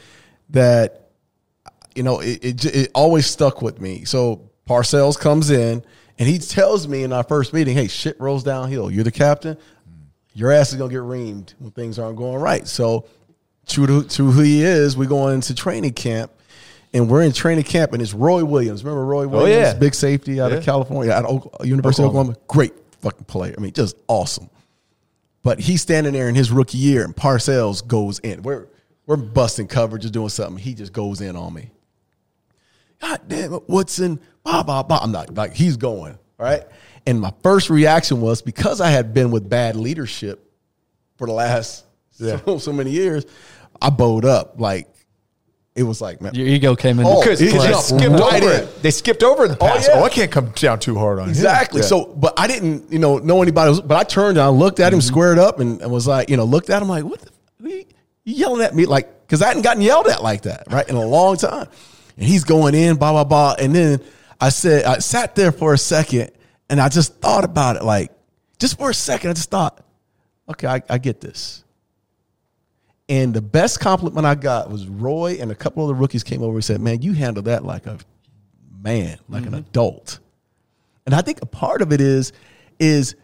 that 0.50 1.10
you 1.96 2.04
know 2.04 2.20
it, 2.20 2.44
it, 2.44 2.66
it 2.66 2.92
always 2.96 3.26
stuck 3.28 3.62
with 3.62 3.80
me. 3.80 4.06
So 4.06 4.50
Parcells 4.68 5.20
comes 5.20 5.52
in 5.52 5.84
and 6.24 6.32
he 6.32 6.40
tells 6.40 6.88
me 6.88 7.04
in 7.04 7.12
our 7.12 7.24
first 7.24 7.52
meeting, 7.52 7.76
"Hey, 7.76 7.90
shit 7.90 8.18
rolls 8.18 8.46
downhill. 8.46 8.90
You're 8.90 9.04
the 9.04 9.12
captain. 9.12 9.58
Your 10.34 10.54
ass 10.54 10.72
is 10.72 10.78
gonna 10.78 10.90
get 10.90 11.02
reamed 11.02 11.54
when 11.60 11.72
things 11.72 12.00
aren't 12.00 12.16
going 12.16 12.38
right." 12.38 12.66
So 12.66 13.08
true 13.68 13.86
to, 13.88 14.04
to 14.04 14.32
who 14.32 14.42
he 14.42 14.64
is, 14.64 14.96
we 14.96 15.06
go 15.06 15.28
into 15.28 15.54
training 15.54 15.92
camp. 15.92 16.32
And 16.94 17.10
we're 17.10 17.24
in 17.24 17.34
training 17.34 17.66
camp, 17.66 17.92
and 17.92 18.02
it's 18.02 18.14
Roy 18.14 18.46
Williams. 18.46 18.86
Remember 18.86 19.04
Roy 19.04 19.26
oh, 19.26 19.28
Williams, 19.28 19.74
yeah. 19.74 19.74
big 19.74 19.94
safety 19.94 20.40
out 20.40 20.52
Yeah. 20.52 20.60
of 20.60 20.64
California, 20.64 21.12
out 21.12 21.26
of 21.26 21.66
University 21.66 22.04
Oklahoma. 22.06 22.32
of 22.32 22.38
Oklahoma. 22.38 22.48
Great 22.48 22.74
fucking 23.02 23.26
player. 23.26 23.54
I 23.58 23.60
mean, 23.60 23.74
just 23.74 23.98
awesome. 24.08 24.50
But 25.42 25.60
he's 25.60 25.82
standing 25.82 26.14
there 26.14 26.30
in 26.30 26.36
his 26.36 26.52
rookie 26.52 26.78
year, 26.78 27.04
and 27.04 27.14
Parcells 27.14 27.86
goes 27.86 28.20
in. 28.20 28.44
We're 28.44 28.68
we're 29.08 29.18
busting 29.18 29.68
coverage, 29.68 30.04
just 30.04 30.14
doing 30.14 30.30
something. 30.30 30.58
He 30.58 30.74
just 30.74 30.94
goes 30.94 31.20
in 31.20 31.36
on 31.36 31.54
me. 31.54 31.72
God 33.02 33.20
damn 33.28 33.56
it, 33.56 33.68
Woodson, 33.68 34.22
blah 34.44 34.64
blah 34.64 34.84
blah. 34.84 35.00
I'm 35.02 35.12
not 35.12 35.34
like 35.34 35.54
he's 35.54 35.78
going 35.78 36.18
all 36.40 36.46
right. 36.46 36.64
And 37.06 37.20
my 37.20 37.34
first 37.44 37.70
reaction 37.70 38.22
was 38.22 38.42
because 38.42 38.82
I 38.82 38.90
had 38.90 39.14
been 39.14 39.32
with 39.32 39.50
bad 39.50 39.76
leadership 39.76 40.50
for 41.18 41.28
the 41.28 41.34
last 41.34 41.86
so, 42.12 42.58
so 42.58 42.72
many 42.72 42.92
years, 42.92 43.26
I 43.82 43.90
bowed 43.90 44.26
up. 44.26 44.60
Like 44.60 44.88
it 45.76 45.84
was 45.84 46.02
like, 46.02 46.22
man, 46.22 46.36
Your 46.36 46.48
ego 46.48 46.76
came 46.76 47.00
in. 47.00 47.06
Oh, 47.08 47.20
Because 47.20 47.40
He 47.40 47.48
they 47.48 47.74
skipped 47.74 48.12
right 48.12 48.44
over 48.44 48.54
in. 48.54 48.64
it. 48.64 48.84
They 48.84 48.92
skipped 48.92 49.24
over 49.24 49.48
the 49.48 49.56
past. 49.56 49.90
Oh, 49.90 49.96
yeah. 49.96 50.02
Oh, 50.02 50.04
I 50.04 50.10
can't 50.10 50.32
come 50.32 50.52
down 50.52 50.80
too 50.80 50.96
hard 50.96 51.18
on 51.18 51.26
him. 51.26 51.30
Exactly. 51.32 51.82
Yeah. 51.82 51.88
So, 51.88 52.06
but 52.06 52.34
I 52.38 52.46
didn't, 52.46 52.92
you 52.92 53.00
know, 53.00 53.18
know 53.18 53.42
anybody. 53.42 53.70
Was, 53.70 53.82
but 53.82 53.98
I 53.98 54.04
turned 54.04 54.38
and 54.38 54.46
I 54.46 54.50
looked 54.50 54.80
at 54.80 54.94
him, 54.94 55.00
mm-hmm. 55.00 55.08
squared 55.08 55.40
up, 55.40 55.60
and, 55.60 55.82
and 55.82 55.92
was 55.92 56.08
like, 56.08 56.30
you 56.30 56.38
know, 56.38 56.44
looked 56.44 56.70
at 56.70 56.82
him 56.82 56.90
like, 56.90 57.04
what? 57.04 57.22
The, 57.22 57.32
what 57.58 57.72
are 57.72 57.76
you, 57.76 57.86
you 58.24 58.36
yelling 58.36 58.62
at 58.62 58.76
me 58.76 58.86
like? 58.86 59.26
Because 59.26 59.42
I 59.42 59.48
hadn't 59.48 59.64
gotten 59.64 59.82
yelled 59.82 60.08
at 60.08 60.22
like 60.22 60.44
that, 60.44 60.66
right, 60.70 60.88
in 60.88 60.96
a 60.96 61.06
long 61.06 61.38
time. 61.38 61.68
And 62.18 62.28
he's 62.28 62.44
going 62.44 62.76
in, 62.76 62.98
blah 62.98 63.12
blah 63.12 63.24
blah. 63.24 63.56
And 63.58 63.74
then 63.74 64.00
I 64.44 64.50
said, 64.50 64.84
I 64.84 64.98
sat 64.98 65.36
there 65.36 65.54
for 65.54 65.74
a 65.74 65.78
second, 65.78 66.30
and 66.70 66.82
I 66.82 66.90
just 66.90 67.16
thought 67.22 67.46
about 67.46 67.78
it, 67.78 67.84
like, 67.84 68.12
just 68.60 68.78
for 68.78 68.90
a 68.90 68.94
second, 68.94 69.30
I 69.30 69.34
just 69.36 69.50
thought, 69.50 69.82
okay, 70.50 70.68
I, 70.68 70.82
I 70.90 70.98
get 70.98 71.22
this. 71.22 71.64
And 73.08 73.34
the 73.34 73.42
best 73.42 73.80
compliment 73.80 74.26
I 74.26 74.36
got 74.36 74.70
was 74.70 74.86
Roy 74.86 75.38
and 75.40 75.50
a 75.50 75.56
couple 75.56 75.84
of 75.84 75.88
the 75.88 75.96
rookies 75.96 76.26
came 76.26 76.44
over 76.44 76.56
and 76.56 76.64
said, 76.64 76.82
"Man, 76.82 77.02
you 77.02 77.14
handled 77.14 77.46
that 77.46 77.64
like 77.64 77.86
a 77.86 77.98
man, 78.82 79.18
like 79.30 79.44
an 79.44 79.50
mm-hmm. 79.50 79.56
adult." 79.56 80.20
And 81.06 81.16
I 81.16 81.22
think 81.22 81.42
a 81.42 81.46
part 81.46 81.82
of 81.82 81.94
it 81.94 82.02
is, 82.02 82.34
is 82.80 83.16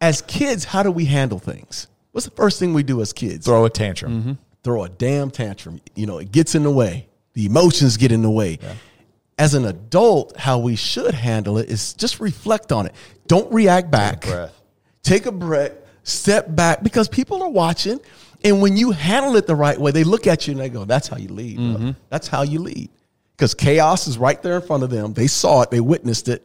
as 0.00 0.22
kids, 0.22 0.64
how 0.64 0.84
do 0.84 0.92
we 0.92 1.04
handle 1.04 1.40
things? 1.40 1.88
What's 2.12 2.26
the 2.26 2.34
first 2.34 2.60
thing 2.60 2.74
we 2.74 2.84
do 2.84 3.00
as 3.00 3.12
kids? 3.12 3.44
throw 3.44 3.64
a 3.64 3.70
tantrum. 3.70 4.20
Mm-hmm. 4.20 4.32
Throw 4.62 4.84
a 4.84 4.88
damn 4.88 5.32
tantrum. 5.32 5.80
You 5.96 6.06
know, 6.06 6.18
it 6.18 6.30
gets 6.30 6.54
in 6.54 6.62
the 6.62 6.70
way. 6.70 7.08
The 7.34 7.46
emotions 7.46 7.96
get 7.96 8.12
in 8.12 8.22
the 8.22 8.30
way. 8.30 8.58
As 9.38 9.54
an 9.54 9.64
adult, 9.66 10.36
how 10.36 10.58
we 10.58 10.74
should 10.76 11.14
handle 11.14 11.58
it 11.58 11.70
is 11.70 11.94
just 11.94 12.18
reflect 12.20 12.72
on 12.72 12.86
it. 12.86 12.94
Don't 13.28 13.50
react 13.52 13.90
back. 13.90 14.22
Take 14.22 14.30
a 14.30 14.34
breath. 14.34 14.52
Take 15.02 15.26
a 15.26 15.32
breath. 15.32 15.72
Step 16.02 16.54
back 16.56 16.82
because 16.82 17.08
people 17.08 17.42
are 17.42 17.48
watching. 17.50 18.00
And 18.44 18.60
when 18.62 18.76
you 18.76 18.90
handle 18.92 19.36
it 19.36 19.46
the 19.46 19.54
right 19.54 19.78
way, 19.78 19.90
they 19.90 20.04
look 20.04 20.26
at 20.26 20.46
you 20.46 20.52
and 20.52 20.60
they 20.60 20.68
go, 20.68 20.84
"That's 20.84 21.06
how 21.08 21.16
you 21.18 21.28
lead. 21.28 21.56
bro. 21.56 21.64
Mm-hmm. 21.66 21.90
That's 22.08 22.28
how 22.28 22.42
you 22.42 22.60
lead." 22.60 22.90
Because 23.36 23.54
chaos 23.54 24.06
is 24.08 24.18
right 24.18 24.40
there 24.42 24.56
in 24.56 24.62
front 24.62 24.82
of 24.82 24.90
them. 24.90 25.12
They 25.12 25.26
saw 25.28 25.62
it. 25.62 25.70
They 25.70 25.80
witnessed 25.80 26.28
it 26.28 26.44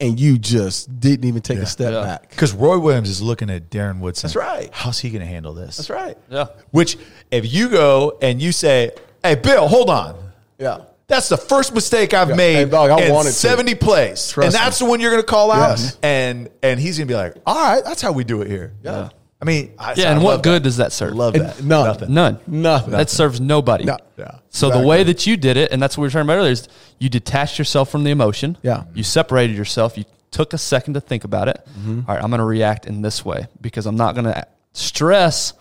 and 0.00 0.18
you 0.18 0.38
just 0.38 1.00
didn't 1.00 1.24
even 1.26 1.42
take 1.42 1.58
a 1.58 1.66
step 1.66 1.92
Yeah. 1.92 2.02
back. 2.02 2.30
Because 2.30 2.52
Roy 2.54 2.78
Williams 2.78 3.10
is 3.10 3.20
looking 3.20 3.50
at 3.50 3.68
Darren 3.68 3.98
Woodson. 4.00 4.28
That's 4.28 4.36
right. 4.36 4.70
How's 4.72 5.00
he 5.00 5.10
going 5.10 5.20
to 5.20 5.26
handle 5.26 5.52
this? 5.54 5.76
That's 5.76 5.90
right. 5.90 6.16
Yeah. 6.30 6.46
Which, 6.70 6.96
if 7.30 7.52
you 7.52 7.68
go 7.68 8.16
and 8.22 8.40
you 8.40 8.52
say, 8.52 8.92
"Hey, 9.22 9.34
Bill, 9.34 9.66
hold 9.68 9.90
on," 9.90 10.14
Yeah. 10.58 10.78
That's 11.08 11.28
the 11.28 11.36
first 11.36 11.74
mistake 11.74 12.14
I've 12.14 12.28
Yeah. 12.30 12.34
made 12.36 12.54
Hey, 12.54 12.64
dog, 12.66 12.90
I 12.90 13.00
in 13.06 13.12
wanted 13.12 13.30
to. 13.30 13.34
seventy 13.34 13.74
plays, 13.74 14.28
Trust 14.30 14.46
and 14.46 14.54
that's 14.54 14.80
me. 14.80 14.86
the 14.86 14.90
one 14.90 15.00
you're 15.00 15.10
going 15.10 15.22
to 15.22 15.26
call 15.26 15.50
out, 15.50 15.78
Yes. 15.78 15.96
and 16.02 16.48
and 16.62 16.78
he's 16.78 16.98
going 16.98 17.08
to 17.08 17.12
be 17.12 17.16
like, 17.16 17.34
"All 17.46 17.56
right, 17.56 17.84
that's 17.84 18.00
how 18.02 18.12
we 18.12 18.24
do 18.24 18.40
it 18.42 18.48
here." 18.48 18.74
Yeah. 18.84 19.08
I 19.40 19.44
mean, 19.44 19.72
I, 19.78 19.94
Yeah, 19.94 20.08
I 20.08 20.12
and 20.14 20.22
what 20.24 20.42
good 20.42 20.62
that. 20.62 20.64
does 20.64 20.78
that 20.78 20.92
serve? 20.92 21.14
Love 21.14 21.34
And 21.36 21.44
that. 21.46 21.62
none. 21.62 21.86
Nothing. 21.86 22.12
None. 22.14 22.38
Nothing. 22.48 22.90
That 22.90 23.08
serves 23.08 23.40
nobody. 23.40 23.84
No. 23.84 23.96
Yeah. 24.16 24.32
So 24.50 24.66
Exactly. 24.66 24.82
the 24.82 24.88
way 24.88 25.04
that 25.04 25.26
you 25.28 25.36
did 25.36 25.56
it, 25.56 25.70
and 25.70 25.80
that's 25.80 25.96
what 25.96 26.02
we 26.02 26.06
were 26.06 26.10
talking 26.10 26.22
about 26.26 26.38
earlier, 26.38 26.50
is 26.52 26.66
you 26.98 27.08
detached 27.08 27.56
yourself 27.56 27.88
from 27.88 28.02
the 28.02 28.10
emotion. 28.10 28.58
Yeah. 28.62 28.82
You 28.94 29.04
separated 29.04 29.56
yourself. 29.56 29.96
You 29.96 30.04
took 30.32 30.54
a 30.54 30.58
second 30.58 30.94
to 30.94 31.00
think 31.00 31.22
about 31.22 31.46
it. 31.46 31.64
Mm-hmm. 31.78 32.00
All 32.08 32.14
right, 32.16 32.22
I'm 32.24 32.30
going 32.30 32.40
to 32.40 32.44
react 32.44 32.86
in 32.86 33.00
this 33.00 33.24
way 33.24 33.46
because 33.60 33.86
I'm 33.86 33.96
not 33.96 34.14
going 34.16 34.24
to 34.24 34.44
stress 34.72 35.52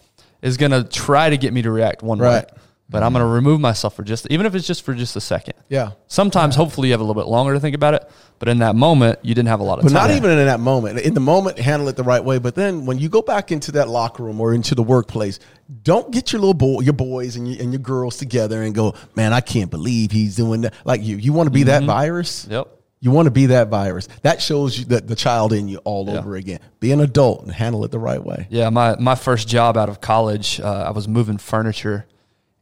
is 0.42 0.58
going 0.58 0.72
to 0.72 0.84
try 0.84 1.30
to 1.30 1.38
get 1.38 1.54
me 1.54 1.62
to 1.62 1.70
react 1.72 2.02
one 2.02 2.18
way. 2.20 2.46
But 2.90 3.04
I'm 3.04 3.12
going 3.12 3.24
to 3.26 3.30
remove 3.30 3.60
myself 3.60 3.96
for 3.98 4.04
just, 4.04 4.28
even 4.32 4.46
if 4.46 4.56
it's 4.56 4.66
just 4.66 4.84
for 4.84 4.94
just 4.94 5.18
a 5.18 5.22
second. 5.22 5.56
Yeah. 5.68 5.92
Sometimes, 6.08 6.56
hopefully, 6.56 6.88
you 6.88 6.94
have 6.94 7.02
a 7.02 7.04
little 7.04 7.22
bit 7.22 7.28
longer 7.30 7.54
to 7.54 7.60
think 7.60 7.76
about 7.76 7.96
it. 7.96 8.10
But 8.40 8.48
in 8.48 8.60
that 8.60 8.76
moment, 8.78 9.20
you 9.24 9.36
didn't 9.36 9.50
have 9.50 9.60
a 9.60 9.64
lot 9.64 9.80
of 9.80 9.84
But 9.84 9.92
time. 9.92 10.08
not 10.08 10.16
even 10.16 10.30
in 10.32 10.46
that 10.46 10.62
moment. 10.62 11.00
In 11.00 11.14
the 11.14 11.20
moment, 11.20 11.60
handle 11.60 11.90
it 11.90 11.98
the 11.98 12.04
right 12.06 12.24
way. 12.24 12.38
But 12.40 12.56
then 12.56 12.86
when 12.86 12.98
you 12.98 13.10
go 13.10 13.22
back 13.22 13.52
into 13.52 13.74
that 13.74 13.90
locker 13.90 14.24
room 14.24 14.40
or 14.40 14.54
into 14.54 14.74
the 14.74 14.84
workplace, 14.84 15.40
don't 15.84 16.12
get 16.12 16.32
your 16.32 16.40
little 16.40 16.54
boy, 16.54 16.80
your 16.80 16.94
boys 16.94 17.36
and 17.36 17.52
your, 17.52 17.62
and 17.62 17.74
your 17.74 17.82
girls 17.82 18.16
together 18.16 18.62
and 18.62 18.74
go, 18.74 18.94
man, 19.16 19.34
I 19.34 19.42
can't 19.42 19.70
believe 19.70 20.12
he's 20.12 20.38
doing 20.38 20.62
that. 20.62 20.74
Like 20.86 21.04
you, 21.04 21.18
you 21.18 21.34
want 21.34 21.48
to 21.48 21.52
be 21.52 21.64
that 21.64 21.84
virus. 21.84 22.44
Mm-hmm. 22.46 22.54
Yep. 22.54 22.68
You 23.02 23.12
want 23.12 23.26
to 23.26 23.32
be 23.32 23.48
that 23.48 23.68
virus. 23.68 24.08
That 24.22 24.42
shows 24.42 24.80
you 24.80 24.86
that 24.86 25.08
the 25.08 25.16
child 25.16 25.52
in 25.52 25.68
you 25.68 25.78
all 25.80 26.08
Yeah. 26.08 26.20
over 26.20 26.36
again. 26.38 26.60
Be 26.80 26.94
an 26.94 27.02
adult 27.02 27.44
and 27.44 27.52
handle 27.52 27.84
it 27.84 27.92
the 27.92 28.00
right 28.00 28.24
way. 28.24 28.48
Yeah, 28.50 28.70
my, 28.70 28.96
my 28.98 29.16
first 29.16 29.48
job 29.50 29.76
out 29.78 29.90
of 29.90 30.00
college, 30.00 30.60
uh, 30.62 30.86
I 30.88 30.92
was 30.92 31.08
moving 31.08 31.38
furniture, 31.38 32.06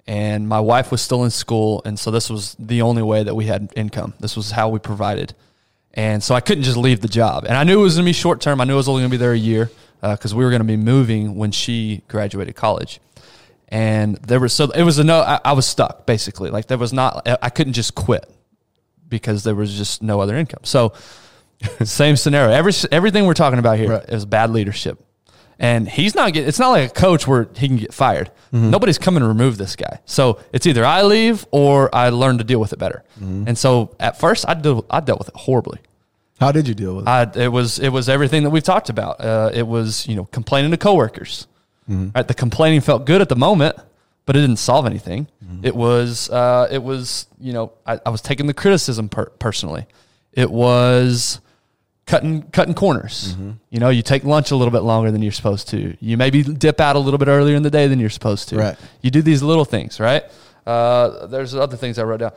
and 0.07 0.47
my 0.47 0.59
wife 0.59 0.91
was 0.91 1.01
still 1.01 1.23
in 1.23 1.31
school, 1.31 1.81
and 1.85 1.97
so 1.99 2.11
this 2.11 2.29
was 2.29 2.55
the 2.59 2.81
only 2.81 3.01
way 3.01 3.23
that 3.23 3.35
we 3.35 3.45
had 3.45 3.71
income. 3.75 4.13
This 4.19 4.35
was 4.35 4.51
how 4.51 4.69
we 4.69 4.79
provided, 4.79 5.33
and 5.93 6.21
so 6.23 6.35
I 6.35 6.41
couldn't 6.41 6.63
just 6.63 6.77
leave 6.77 7.01
the 7.01 7.07
job. 7.07 7.45
And 7.45 7.57
I 7.57 7.63
knew 7.63 7.79
it 7.79 7.83
was 7.83 7.95
going 7.95 8.05
to 8.05 8.09
be 8.09 8.13
short 8.13 8.41
term. 8.41 8.61
I 8.61 8.65
knew 8.65 8.73
I 8.73 8.77
was 8.77 8.87
only 8.89 9.01
going 9.01 9.11
to 9.11 9.17
be 9.17 9.19
there 9.19 9.33
a 9.33 9.37
year 9.37 9.71
uh, 10.03 10.15
because 10.15 10.35
we 10.35 10.43
were 10.43 10.49
going 10.51 10.61
to 10.61 10.67
be 10.67 10.77
moving 10.77 11.35
when 11.35 11.51
she 11.51 12.03
graduated 12.07 12.55
college. 12.55 12.99
And 13.69 14.17
there 14.17 14.39
was 14.39 14.53
so 14.53 14.69
it 14.71 14.83
was 14.83 14.99
a 14.99 15.03
no. 15.03 15.21
I, 15.21 15.39
I 15.43 15.53
was 15.53 15.65
stuck 15.65 16.05
basically. 16.05 16.49
Like 16.51 16.67
there 16.67 16.77
was 16.77 16.93
not. 16.93 17.27
I 17.41 17.49
couldn't 17.49 17.73
just 17.73 17.95
quit 17.95 18.29
because 19.09 19.43
there 19.43 19.55
was 19.55 19.75
just 19.75 20.01
no 20.03 20.19
other 20.19 20.35
income. 20.35 20.61
So 20.63 20.93
same 21.83 22.15
scenario. 22.15 22.53
Every 22.53 22.73
everything 22.91 23.25
we're 23.25 23.33
talking 23.33 23.59
about 23.59 23.77
here 23.79 24.03
is 24.07 24.23
Right. 24.23 24.29
bad 24.29 24.51
leadership, 24.51 25.03
and 25.59 25.87
he's 25.87 26.15
not 26.15 26.33
getting. 26.33 26.47
It's 26.49 26.59
not 26.59 26.69
like 26.69 26.89
a 26.91 26.93
coach 26.93 27.27
where 27.27 27.47
he 27.55 27.67
can 27.67 27.77
get 27.77 27.93
fired. 27.93 28.31
Nobody's 28.51 28.97
coming 28.97 29.21
to 29.21 29.27
remove 29.27 29.57
this 29.57 29.75
guy. 29.75 29.99
So 30.05 30.39
it's 30.53 30.65
either 30.65 30.85
I 30.85 31.01
leave 31.03 31.45
or 31.51 31.93
I 31.93 32.07
learn 32.09 32.37
to 32.37 32.43
deal 32.45 32.59
with 32.59 32.71
it 32.73 32.79
better. 32.79 33.03
And 33.19 33.57
so 33.57 33.95
at 33.99 34.17
first 34.19 34.45
I 34.47 34.53
dealt 34.53 34.85
I 34.89 34.99
dealt 35.01 35.19
with 35.19 35.27
it 35.29 35.35
horribly. 35.35 35.79
How 36.39 36.51
did 36.53 36.67
you 36.67 36.73
deal 36.73 36.95
with 36.95 37.05
it? 37.05 37.09
I, 37.09 37.31
it 37.35 37.47
was 37.51 37.79
it 37.79 37.89
was 37.89 38.07
everything 38.09 38.43
that 38.43 38.49
we've 38.51 38.63
talked 38.63 38.89
about. 38.89 39.19
Uh, 39.21 39.51
it 39.53 39.67
was 39.67 40.07
you 40.07 40.15
know 40.15 40.25
complaining 40.25 40.71
to 40.71 40.77
coworkers. 40.77 41.47
Right, 41.87 42.27
the 42.27 42.33
complaining 42.33 42.81
felt 42.81 43.05
good 43.05 43.21
at 43.21 43.29
the 43.29 43.35
moment, 43.35 43.75
but 44.25 44.35
it 44.35 44.41
didn't 44.41 44.57
solve 44.57 44.85
anything. 44.85 45.27
It 45.61 45.75
was 45.75 46.29
uh, 46.29 46.67
it 46.71 46.81
was 46.81 47.27
you 47.39 47.53
know 47.53 47.73
I, 47.85 47.99
I 48.05 48.09
was 48.09 48.21
taking 48.21 48.47
the 48.47 48.53
criticism 48.53 49.07
per- 49.09 49.29
personally. 49.37 49.85
It 50.33 50.49
was 50.49 51.39
cutting 52.07 52.43
cutting 52.51 52.73
corners. 52.73 53.35
You 53.69 53.79
know, 53.79 53.89
you 53.89 54.01
take 54.01 54.23
lunch 54.23 54.51
a 54.51 54.55
little 54.55 54.71
bit 54.71 54.81
longer 54.83 55.11
than 55.11 55.21
you're 55.21 55.31
supposed 55.31 55.67
to. 55.69 55.95
You 55.99 56.17
maybe 56.17 56.43
dip 56.43 56.79
out 56.79 56.95
a 56.95 56.99
little 56.99 57.17
bit 57.17 57.27
earlier 57.27 57.55
in 57.55 57.63
the 57.63 57.71
day 57.71 57.87
than 57.87 57.99
you're 57.99 58.09
supposed 58.09 58.49
to. 58.49 58.57
Right. 58.57 58.77
You 59.01 59.11
do 59.11 59.21
these 59.21 59.41
little 59.43 59.65
things, 59.65 59.99
right? 59.99 60.23
Uh, 60.65 61.27
there's 61.27 61.53
other 61.55 61.77
things 61.77 61.99
I 61.99 62.03
wrote 62.03 62.21
down. 62.21 62.31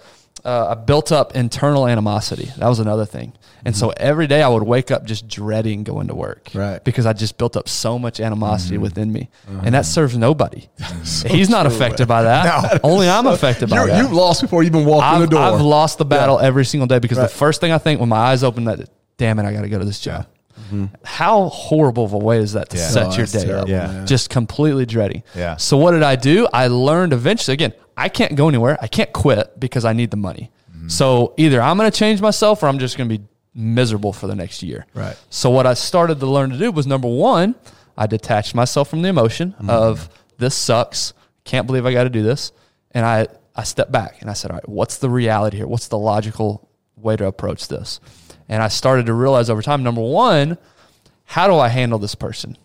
Uh, 0.45 0.69
I 0.69 0.75
built 0.75 1.11
up 1.11 1.35
internal 1.35 1.89
animosity. 1.89 2.51
That 2.59 2.69
was 2.69 2.79
another 2.79 3.05
thing. 3.07 3.33
And 3.65 3.77
so 3.77 3.91
every 3.97 4.29
day 4.29 4.41
I 4.41 4.49
would 4.49 4.63
wake 4.63 4.93
up 4.93 5.05
just 5.05 5.27
dreading 5.27 5.83
going 5.83 6.07
to 6.09 6.15
work. 6.15 6.51
Right. 6.55 6.83
Because 6.85 7.07
I 7.07 7.13
just 7.13 7.39
built 7.39 7.57
up 7.57 7.69
so 7.69 7.99
much 7.99 8.21
animosity 8.21 8.79
within 8.79 9.13
me. 9.13 9.31
And 9.49 9.75
that 9.75 9.85
serves 9.85 10.17
nobody. 10.17 10.69
He's 11.27 11.51
not 11.51 11.67
affected 11.67 12.07
by 12.07 12.23
that. 12.23 12.81
Only 12.85 13.09
I'm 13.09 13.27
affected 13.27 13.69
by 13.69 13.87
that. 13.87 13.99
You've 14.01 14.13
lost 14.13 14.41
before 14.43 14.63
you 14.63 14.69
even 14.69 14.85
walked 14.85 15.13
in 15.17 15.23
the 15.23 15.27
door. 15.27 15.41
I've 15.41 15.61
lost 15.61 15.99
the 15.99 16.05
battle 16.05 16.39
every 16.39 16.65
single 16.65 16.87
day 16.87 17.01
because 17.01 17.19
Right. 17.19 17.25
the 17.29 17.37
first 17.37 17.61
thing 17.61 17.73
I 17.73 17.79
think 17.79 17.99
when 17.99 18.09
my 18.09 18.17
eyes 18.19 18.45
open 18.45 18.65
that, 18.67 18.89
damn 19.19 19.39
it, 19.39 19.45
I 19.45 19.53
got 19.53 19.63
to 19.63 19.69
go 19.69 19.79
to 19.79 19.85
this 19.85 20.01
job. 20.01 20.27
Mm-hmm. 20.59 20.87
How 21.05 21.49
horrible 21.51 22.05
of 22.05 22.15
a 22.15 22.19
way 22.19 22.39
is 22.39 22.55
that 22.55 22.71
to 22.71 22.77
Yeah. 22.77 22.89
set 22.89 23.07
Oh, 23.09 23.17
your 23.17 23.27
day 23.27 23.45
terrible, 23.45 23.63
up? 23.63 23.69
Yeah. 23.69 24.05
Just 24.07 24.31
completely 24.31 24.87
dreading. 24.87 25.23
Yeah. 25.37 25.57
So 25.57 25.77
what 25.77 25.93
did 25.93 26.03
I 26.03 26.17
do? 26.17 26.49
I 26.53 26.67
learned 26.69 27.13
eventually. 27.13 27.53
Again, 27.55 27.73
I 27.97 28.09
can't 28.09 28.35
go 28.35 28.49
anywhere. 28.49 28.77
I 28.81 28.87
can't 28.89 29.13
quit 29.13 29.61
because 29.61 29.85
I 29.85 29.93
need 29.93 30.11
the 30.11 30.17
money. 30.17 30.51
Mm-hmm. 30.75 30.89
So 30.89 31.35
either 31.37 31.61
I'm 31.61 31.77
going 31.77 31.91
to 31.91 31.97
change 31.97 32.21
myself 32.21 32.63
or 32.63 32.67
I'm 32.67 32.79
just 32.79 32.97
going 32.97 33.09
to 33.09 33.19
be 33.19 33.25
miserable 33.55 34.13
for 34.13 34.27
the 34.27 34.35
next 34.35 34.63
year. 34.63 34.87
Right. 34.95 35.17
So 35.31 35.51
what 35.51 35.67
I 35.67 35.75
started 35.75 36.21
to 36.21 36.27
learn 36.27 36.51
to 36.51 36.59
do 36.59 36.71
was 36.73 36.87
number 36.87 37.09
one, 37.09 37.55
I 37.97 38.07
detached 38.07 38.55
myself 38.55 38.89
from 38.89 39.03
the 39.03 39.09
emotion 39.09 39.53
mm-hmm. 39.53 39.71
of 39.71 40.09
this 40.39 40.55
sucks. 40.55 41.13
Can't 41.45 41.67
believe 41.67 41.87
I 41.87 41.93
got 41.93 42.05
to 42.05 42.11
do 42.11 42.23
this. 42.23 42.53
And 42.93 43.05
I, 43.05 43.29
I 43.55 43.65
stepped 43.65 43.91
back 43.93 44.21
and 44.21 44.31
I 44.31 44.33
said, 44.35 44.51
all 44.51 44.57
right, 44.57 44.69
what's 44.69 44.99
the 44.99 45.11
reality 45.11 45.57
here? 45.57 45.67
What's 45.67 45.89
the 45.89 45.99
logical 45.99 46.69
way 46.97 47.17
to 47.17 47.27
approach 47.27 47.69
this? 47.69 48.01
And 48.49 48.63
I 48.63 48.69
started 48.69 49.07
to 49.07 49.15
realize 49.15 49.51
over 49.51 49.63
time, 49.63 49.83
number 49.83 50.01
one, 50.01 50.59
how 51.25 51.47
do 51.47 51.55
I 51.55 51.69
handle 51.69 51.99
this 51.99 52.15
person? 52.15 52.57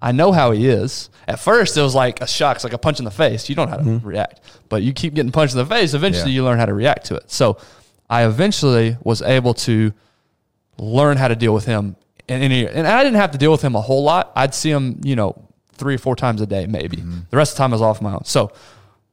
I 0.00 0.10
know 0.10 0.32
how 0.32 0.50
he 0.50 0.68
is. 0.68 1.10
At 1.28 1.38
first, 1.38 1.76
it 1.76 1.82
was 1.82 1.94
like 1.94 2.20
a 2.20 2.26
shock, 2.26 2.56
it's 2.56 2.64
like 2.64 2.72
a 2.72 2.78
punch 2.78 2.98
in 2.98 3.04
the 3.04 3.10
face. 3.12 3.48
You 3.48 3.54
don't 3.54 3.70
know 3.70 3.76
how 3.76 3.82
to 3.82 3.88
mm-hmm. 3.88 4.06
react, 4.06 4.40
but 4.68 4.82
you 4.82 4.92
keep 4.92 5.14
getting 5.14 5.30
punched 5.30 5.54
in 5.54 5.58
the 5.58 5.66
face. 5.66 5.94
Eventually, 5.94 6.32
Yeah. 6.32 6.36
you 6.36 6.44
learn 6.44 6.58
how 6.58 6.66
to 6.66 6.74
react 6.74 7.06
to 7.06 7.14
it. 7.14 7.30
So, 7.30 7.56
I 8.10 8.26
eventually 8.26 8.96
was 9.04 9.22
able 9.22 9.54
to 9.54 9.92
learn 10.76 11.16
how 11.16 11.28
to 11.28 11.36
deal 11.36 11.54
with 11.54 11.66
him. 11.66 11.96
And, 12.28 12.42
and, 12.42 12.52
and 12.52 12.86
I 12.86 13.02
didn't 13.04 13.16
have 13.16 13.30
to 13.30 13.38
deal 13.38 13.52
with 13.52 13.62
him 13.62 13.74
a 13.76 13.80
whole 13.80 14.02
lot. 14.02 14.32
I'd 14.34 14.54
see 14.54 14.70
him, 14.70 15.00
you 15.04 15.16
know, 15.16 15.48
three 15.72 15.94
or 15.94 15.98
four 15.98 16.16
times 16.16 16.40
a 16.40 16.46
day, 16.46 16.66
maybe. 16.66 16.98
Mm-hmm. 16.98 17.20
The 17.30 17.36
rest 17.36 17.52
of 17.52 17.56
the 17.56 17.62
time 17.62 17.72
I 17.72 17.76
was 17.76 17.82
off 17.82 18.02
my 18.02 18.12
own. 18.12 18.24
So 18.24 18.52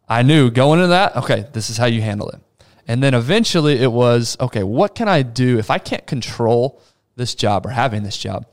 I 0.09 0.23
knew 0.23 0.49
going 0.49 0.79
into 0.79 0.89
that, 0.89 1.15
okay, 1.17 1.45
this 1.53 1.69
is 1.69 1.77
how 1.77 1.85
you 1.85 2.01
handle 2.01 2.29
it. 2.29 2.41
And 2.89 3.03
then 3.03 3.13
eventually 3.13 3.79
it 3.79 3.91
was, 3.91 4.35
okay, 4.39 4.63
what 4.63 4.95
can 4.95 5.07
I 5.07 5.21
do 5.21 5.59
if 5.59 5.69
I 5.69 5.77
can't 5.77 6.07
control 6.07 6.81
this 7.15 7.35
job 7.35 7.67
or 7.67 7.69
having 7.69 8.01
this 8.01 8.17
job? 8.17 8.47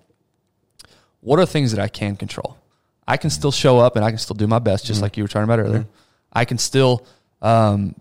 What 1.20 1.39
are 1.39 1.47
things 1.47 1.72
that 1.72 1.80
I 1.80 1.89
can 1.89 2.16
control? 2.16 2.59
I 3.09 3.16
can 3.16 3.30
still 3.30 3.51
show 3.51 3.78
up 3.78 3.97
and 3.97 4.05
I 4.05 4.11
can 4.11 4.18
still 4.18 4.37
do 4.37 4.47
my 4.47 4.59
best, 4.59 4.84
just 4.84 4.99
mm-hmm. 4.99 5.05
like 5.05 5.16
you 5.16 5.24
were 5.24 5.28
talking 5.28 5.45
about 5.45 5.61
earlier. 5.61 5.80
Mm-hmm. 5.80 5.91
I 6.34 6.45
can 6.45 6.59
still, 6.59 7.07
um, 7.41 7.95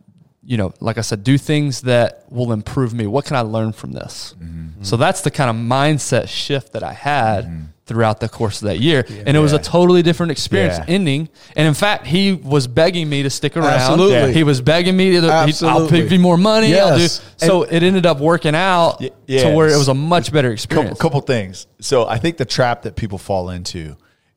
you 0.43 0.57
know, 0.57 0.73
like 0.81 0.97
I 0.97 1.01
said, 1.01 1.23
do 1.23 1.38
things 1.38 1.83
that 1.83 2.25
will 2.29 2.51
improve 2.51 2.93
me. 2.93 3.07
What 3.07 3.23
can 3.23 3.38
I 3.38 3.41
learn 3.41 3.71
from 3.71 3.93
this? 3.93 4.36
Mm-hmm. 4.38 4.83
So 4.83 4.97
that's 4.97 5.21
the 5.21 5.31
kind 5.31 5.49
of 5.49 5.55
mindset 5.55 6.27
shift 6.27 6.73
that 6.73 6.83
I 6.83 6.91
had 6.91 7.45
throughout 7.86 8.19
the 8.19 8.27
course 8.27 8.61
of 8.61 8.67
that 8.67 8.79
year. 8.79 9.05
And 9.25 9.38
it 9.38 9.39
was 9.39 9.53
a 9.53 9.59
totally 9.59 10.01
different 10.01 10.31
experience 10.31 10.77
Yeah. 10.79 10.86
ending. 10.95 11.29
And 11.55 11.67
in 11.67 11.75
fact, 11.75 12.07
he 12.07 12.33
was 12.33 12.65
begging 12.67 13.07
me 13.07 13.23
to 13.23 13.29
stick 13.29 13.55
around. 13.55 13.73
Absolutely. 13.73 14.33
He 14.33 14.43
was 14.43 14.59
begging 14.59 14.97
me 14.97 15.19
to, 15.21 15.27
I'll 15.27 15.88
pay 15.88 16.07
you 16.07 16.19
more 16.19 16.38
money. 16.38 16.77
I'll 16.77 16.95
do. 16.95 17.03
Yes. 17.03 17.21
So 17.38 17.63
it 17.63 17.83
ended 17.83 18.05
up 18.05 18.19
working 18.19 18.55
out 18.55 18.99
Y- 18.99 19.09
to 19.27 19.53
where 19.53 19.67
it 19.67 19.77
was 19.77 19.88
a 19.88 19.93
much 19.93 20.31
better 20.33 20.49
couple, 20.49 20.53
experience. 20.53 20.99
couple 20.99 21.21
things. 21.21 21.67
So 21.79 22.07
I 22.07 22.17
think 22.17 22.38
the 22.38 22.45
trap 22.45 22.81
that 22.83 22.95
people 22.95 23.17
fall 23.19 23.49
into 23.51 23.95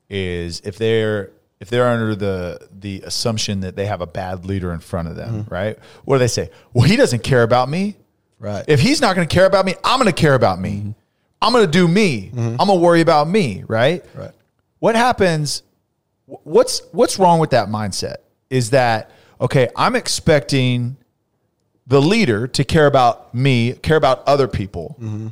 is 0.09 0.61
if 0.63 0.77
they're 0.77 1.31
if 1.59 1.69
they're 1.69 1.87
under 1.87 2.15
the 2.15 2.67
the 2.71 3.01
assumption 3.05 3.61
that 3.61 3.75
they 3.75 3.85
have 3.85 4.01
a 4.01 4.07
bad 4.07 4.45
leader 4.45 4.71
in 4.73 4.79
front 4.79 5.07
of 5.07 5.15
them, 5.15 5.43
mm-hmm. 5.43 5.53
right? 5.53 5.77
What 6.05 6.15
do 6.15 6.19
they 6.19 6.27
say? 6.27 6.51
Well, 6.73 6.87
he 6.87 6.95
doesn't 6.95 7.23
care 7.23 7.43
about 7.43 7.69
me. 7.69 7.97
Right. 8.39 8.63
If 8.67 8.79
he's 8.79 9.01
not 9.01 9.15
going 9.15 9.27
to 9.27 9.33
care 9.33 9.45
about 9.45 9.65
me, 9.65 9.75
I'm 9.83 9.99
going 9.99 10.11
to 10.13 10.19
care 10.21 10.35
about 10.35 10.59
me. 10.61 10.71
Mm-hmm. 10.71 10.91
I'm 11.41 11.53
going 11.53 11.65
to 11.65 11.71
do 11.71 11.87
me. 11.87 12.31
I'm 12.35 12.57
going 12.57 12.67
to 12.67 12.75
worry 12.75 13.01
about 13.01 13.27
me, 13.27 13.63
right? 13.67 14.05
Right. 14.13 14.31
What 14.79 14.95
happens 14.95 15.63
what's 16.43 16.81
what's 16.91 17.19
wrong 17.19 17.39
with 17.39 17.51
that 17.51 17.67
mindset? 17.69 18.17
Is 18.49 18.71
that 18.71 19.11
okay, 19.41 19.69
I'm 19.75 19.95
expecting 19.95 20.97
the 21.87 22.01
leader 22.01 22.47
to 22.47 22.63
care 22.63 22.85
about 22.85 23.33
me, 23.33 23.73
care 23.73 23.97
about 23.97 24.27
other 24.27 24.47
people. 24.47 24.95
Mm-hmm. 24.99 25.27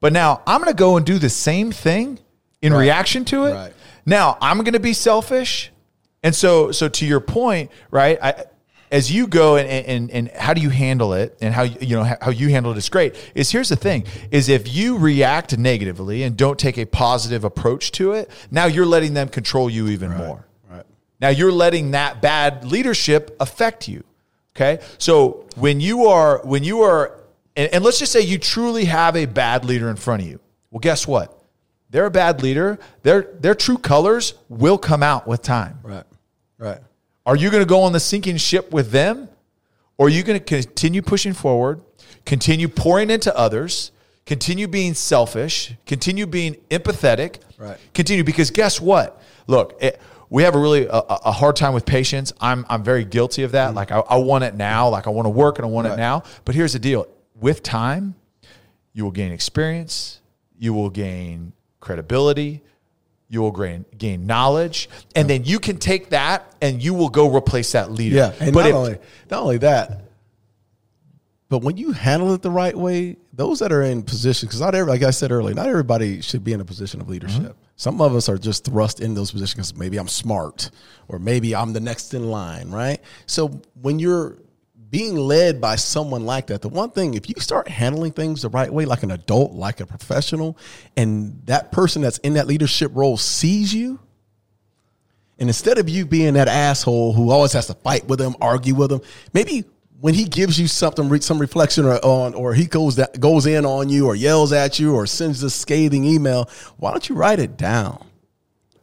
But 0.00 0.12
now 0.12 0.42
I'm 0.46 0.60
going 0.60 0.72
to 0.72 0.76
go 0.76 0.96
and 0.96 1.06
do 1.06 1.18
the 1.18 1.30
same 1.30 1.72
thing 1.72 2.18
in 2.60 2.72
reaction 2.72 3.24
to 3.26 3.44
it. 3.46 3.52
Right. 3.52 3.72
Now 4.04 4.36
I'm 4.40 4.58
going 4.58 4.74
to 4.74 4.80
be 4.80 4.92
selfish. 4.92 5.70
And 6.24 6.34
so, 6.34 6.70
so 6.70 6.88
to 6.88 7.06
your 7.06 7.20
point, 7.20 7.70
right? 7.90 8.18
I, 8.22 8.44
as 8.92 9.10
you 9.10 9.26
go 9.26 9.56
and, 9.56 9.68
and, 9.68 10.10
and 10.10 10.30
how 10.32 10.52
do 10.52 10.60
you 10.60 10.68
handle 10.68 11.14
it 11.14 11.36
and 11.40 11.54
how, 11.54 11.62
you 11.62 11.76
you 11.80 11.96
know, 11.96 12.04
how 12.04 12.30
you 12.30 12.50
handle 12.50 12.70
it 12.72 12.78
is 12.78 12.88
great 12.90 13.16
is 13.34 13.50
here's 13.50 13.70
the 13.70 13.76
thing 13.76 14.04
is 14.30 14.50
if 14.50 14.72
you 14.72 14.98
react 14.98 15.56
negatively 15.56 16.22
and 16.22 16.36
don't 16.36 16.58
take 16.58 16.76
a 16.76 16.84
positive 16.84 17.42
approach 17.42 17.90
to 17.92 18.12
it, 18.12 18.30
now 18.50 18.66
you're 18.66 18.86
letting 18.86 19.14
them 19.14 19.28
control 19.28 19.70
you 19.70 19.88
even 19.88 20.14
more. 20.14 20.46
Right. 20.70 20.84
Now 21.20 21.30
you're 21.30 21.50
letting 21.50 21.92
that 21.92 22.20
bad 22.20 22.66
leadership 22.66 23.34
affect 23.40 23.88
you. 23.88 24.04
Okay. 24.54 24.84
So 24.98 25.46
when 25.56 25.80
you 25.80 26.06
are, 26.06 26.42
when 26.44 26.62
you 26.62 26.82
are, 26.82 27.18
and, 27.56 27.72
and 27.72 27.82
let's 27.82 27.98
just 27.98 28.12
say 28.12 28.20
you 28.20 28.38
truly 28.38 28.84
have 28.84 29.16
a 29.16 29.24
bad 29.24 29.64
leader 29.64 29.88
in 29.88 29.96
front 29.96 30.22
of 30.22 30.28
you. 30.28 30.38
Well, 30.70 30.80
guess 30.80 31.08
what? 31.08 31.42
They're 31.88 32.06
a 32.06 32.10
bad 32.10 32.42
leader. 32.42 32.78
Their, 33.02 33.22
their 33.40 33.54
true 33.54 33.78
colors 33.78 34.34
will 34.50 34.78
come 34.78 35.02
out 35.02 35.26
with 35.26 35.40
time. 35.40 35.78
Right. 35.82 36.04
Right. 36.58 36.80
Are 37.24 37.36
you 37.36 37.50
going 37.50 37.62
to 37.62 37.68
go 37.68 37.82
on 37.82 37.92
the 37.92 38.00
sinking 38.00 38.36
ship 38.36 38.72
with 38.72 38.90
them? 38.90 39.28
Or 39.98 40.06
are 40.06 40.10
you 40.10 40.22
going 40.22 40.38
to 40.38 40.44
continue 40.44 41.02
pushing 41.02 41.32
forward, 41.32 41.82
continue 42.24 42.66
pouring 42.66 43.10
into 43.10 43.36
others, 43.36 43.92
continue 44.26 44.66
being 44.66 44.94
selfish, 44.94 45.74
continue 45.86 46.26
being 46.26 46.56
empathetic, 46.70 47.38
Right. 47.58 47.78
continue 47.94 48.24
because 48.24 48.50
guess 48.50 48.80
what? 48.80 49.22
Look, 49.46 49.76
it, 49.80 50.00
we 50.30 50.42
have 50.42 50.54
a 50.56 50.58
really 50.58 50.86
a, 50.86 50.90
a 50.90 51.30
hard 51.30 51.54
time 51.56 51.74
with 51.74 51.84
patience. 51.86 52.32
I'm 52.40 52.64
I'm 52.68 52.82
very 52.82 53.04
guilty 53.04 53.42
of 53.44 53.52
that. 53.52 53.68
Mm-hmm. 53.68 53.76
Like 53.76 53.92
I, 53.92 53.98
I 54.00 54.16
want 54.16 54.42
it 54.44 54.54
now. 54.54 54.88
Like 54.88 55.06
I 55.06 55.10
want 55.10 55.26
to 55.26 55.30
work 55.30 55.58
and 55.58 55.66
I 55.66 55.68
want 55.68 55.86
it 55.86 55.96
now. 55.96 56.24
But 56.44 56.54
here's 56.56 56.72
the 56.72 56.78
deal: 56.78 57.06
with 57.38 57.62
time, 57.62 58.14
you 58.94 59.04
will 59.04 59.10
gain 59.12 59.30
experience, 59.30 60.20
you 60.58 60.72
will 60.74 60.90
gain 60.90 61.52
credibility, 61.80 62.62
you 63.32 63.40
will 63.40 63.50
gain, 63.50 63.86
gain 63.96 64.26
knowledge, 64.26 64.90
and 65.16 65.28
then 65.28 65.42
you 65.42 65.58
can 65.58 65.78
take 65.78 66.10
that 66.10 66.54
and 66.60 66.82
you 66.82 66.92
will 66.92 67.08
go 67.08 67.34
replace 67.34 67.72
that 67.72 67.90
leader. 67.90 68.16
Yeah, 68.16 68.34
and 68.38 68.52
but 68.52 68.60
not 68.60 68.68
if, 68.68 68.74
only 68.74 68.98
not 69.30 69.42
only 69.42 69.58
that, 69.58 70.02
but 71.48 71.62
when 71.62 71.78
you 71.78 71.92
handle 71.92 72.34
it 72.34 72.42
the 72.42 72.50
right 72.50 72.76
way, 72.76 73.16
those 73.32 73.60
that 73.60 73.72
are 73.72 73.80
in 73.80 74.02
position, 74.02 74.48
because 74.48 74.60
not 74.60 74.74
every, 74.74 74.92
like 74.92 75.02
I 75.02 75.12
said 75.12 75.32
earlier, 75.32 75.54
not 75.54 75.66
everybody 75.66 76.20
should 76.20 76.44
be 76.44 76.52
in 76.52 76.60
a 76.60 76.64
position 76.66 77.00
of 77.00 77.08
leadership. 77.08 77.40
Mm-hmm. 77.40 77.58
Some 77.76 78.02
of 78.02 78.14
us 78.14 78.28
are 78.28 78.36
just 78.36 78.66
thrust 78.66 79.00
in 79.00 79.14
those 79.14 79.30
positions 79.30 79.72
because 79.72 79.78
maybe 79.78 79.96
I'm 79.96 80.08
smart, 80.08 80.70
or 81.08 81.18
maybe 81.18 81.56
I'm 81.56 81.72
the 81.72 81.80
next 81.80 82.12
in 82.12 82.30
line, 82.30 82.70
right? 82.70 83.00
So 83.24 83.62
when 83.80 83.98
you're 83.98 84.36
being 84.92 85.16
led 85.16 85.58
by 85.58 85.74
someone 85.74 86.26
like 86.26 86.48
that, 86.48 86.60
the 86.60 86.68
one 86.68 86.90
thing, 86.90 87.14
if 87.14 87.26
you 87.26 87.34
start 87.38 87.66
handling 87.66 88.12
things 88.12 88.42
the 88.42 88.50
right 88.50 88.70
way, 88.70 88.84
like 88.84 89.02
an 89.02 89.10
adult, 89.10 89.52
like 89.52 89.80
a 89.80 89.86
professional, 89.86 90.58
and 90.98 91.40
that 91.46 91.72
person 91.72 92.02
that's 92.02 92.18
in 92.18 92.34
that 92.34 92.46
leadership 92.46 92.92
role 92.94 93.16
sees 93.16 93.72
you, 93.72 93.98
and 95.38 95.48
instead 95.48 95.78
of 95.78 95.88
you 95.88 96.04
being 96.04 96.34
that 96.34 96.46
asshole 96.46 97.14
who 97.14 97.30
always 97.30 97.54
has 97.54 97.68
to 97.68 97.74
fight 97.74 98.06
with 98.06 98.18
them, 98.18 98.36
argue 98.38 98.74
with 98.74 98.90
them, 98.90 99.00
maybe 99.32 99.64
when 100.02 100.12
he 100.12 100.24
gives 100.24 100.60
you 100.60 100.68
something, 100.68 101.18
some 101.22 101.38
reflection 101.38 101.86
or 101.86 101.98
on, 102.04 102.34
or 102.34 102.52
he 102.52 102.66
goes 102.66 102.96
that 102.96 103.18
goes 103.18 103.46
in 103.46 103.64
on 103.64 103.88
you, 103.88 104.06
or 104.06 104.14
yells 104.14 104.52
at 104.52 104.78
you, 104.78 104.94
or 104.94 105.06
sends 105.06 105.42
a 105.42 105.48
scathing 105.48 106.04
email, 106.04 106.50
why 106.76 106.90
don't 106.90 107.08
you 107.08 107.14
write 107.14 107.38
it 107.38 107.56
down? 107.56 108.04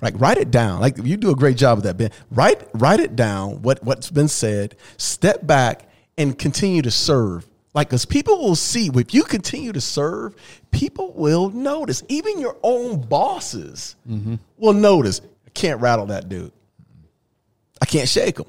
Like 0.01 0.19
write 0.19 0.39
it 0.39 0.49
down. 0.49 0.79
Like 0.79 0.97
you 0.97 1.17
do 1.17 1.29
a 1.29 1.35
great 1.35 1.57
job 1.57 1.77
of 1.77 1.83
that, 1.83 1.97
Ben. 1.97 2.09
Write 2.31 2.67
write 2.73 2.99
it 2.99 3.15
down. 3.15 3.61
What 3.61 3.83
what's 3.83 4.09
been 4.09 4.29
said. 4.29 4.75
Step 4.97 5.45
back 5.45 5.88
and 6.19 6.37
continue 6.37 6.83
to 6.83 6.91
serve. 6.91 7.47
Like, 7.73 7.87
because 7.89 8.05
people 8.05 8.39
will 8.43 8.55
see 8.55 8.89
if 8.93 9.13
you 9.13 9.23
continue 9.23 9.71
to 9.71 9.81
serve, 9.81 10.35
people 10.71 11.13
will 11.13 11.49
notice. 11.49 12.03
Even 12.09 12.39
your 12.39 12.57
own 12.61 13.01
bosses 13.01 13.95
will 14.57 14.73
notice. 14.73 15.21
I 15.47 15.49
can't 15.51 15.79
rattle 15.81 16.07
that 16.07 16.29
dude. 16.29 16.51
I 17.81 17.85
can't 17.85 18.09
shake 18.09 18.37
him. 18.39 18.45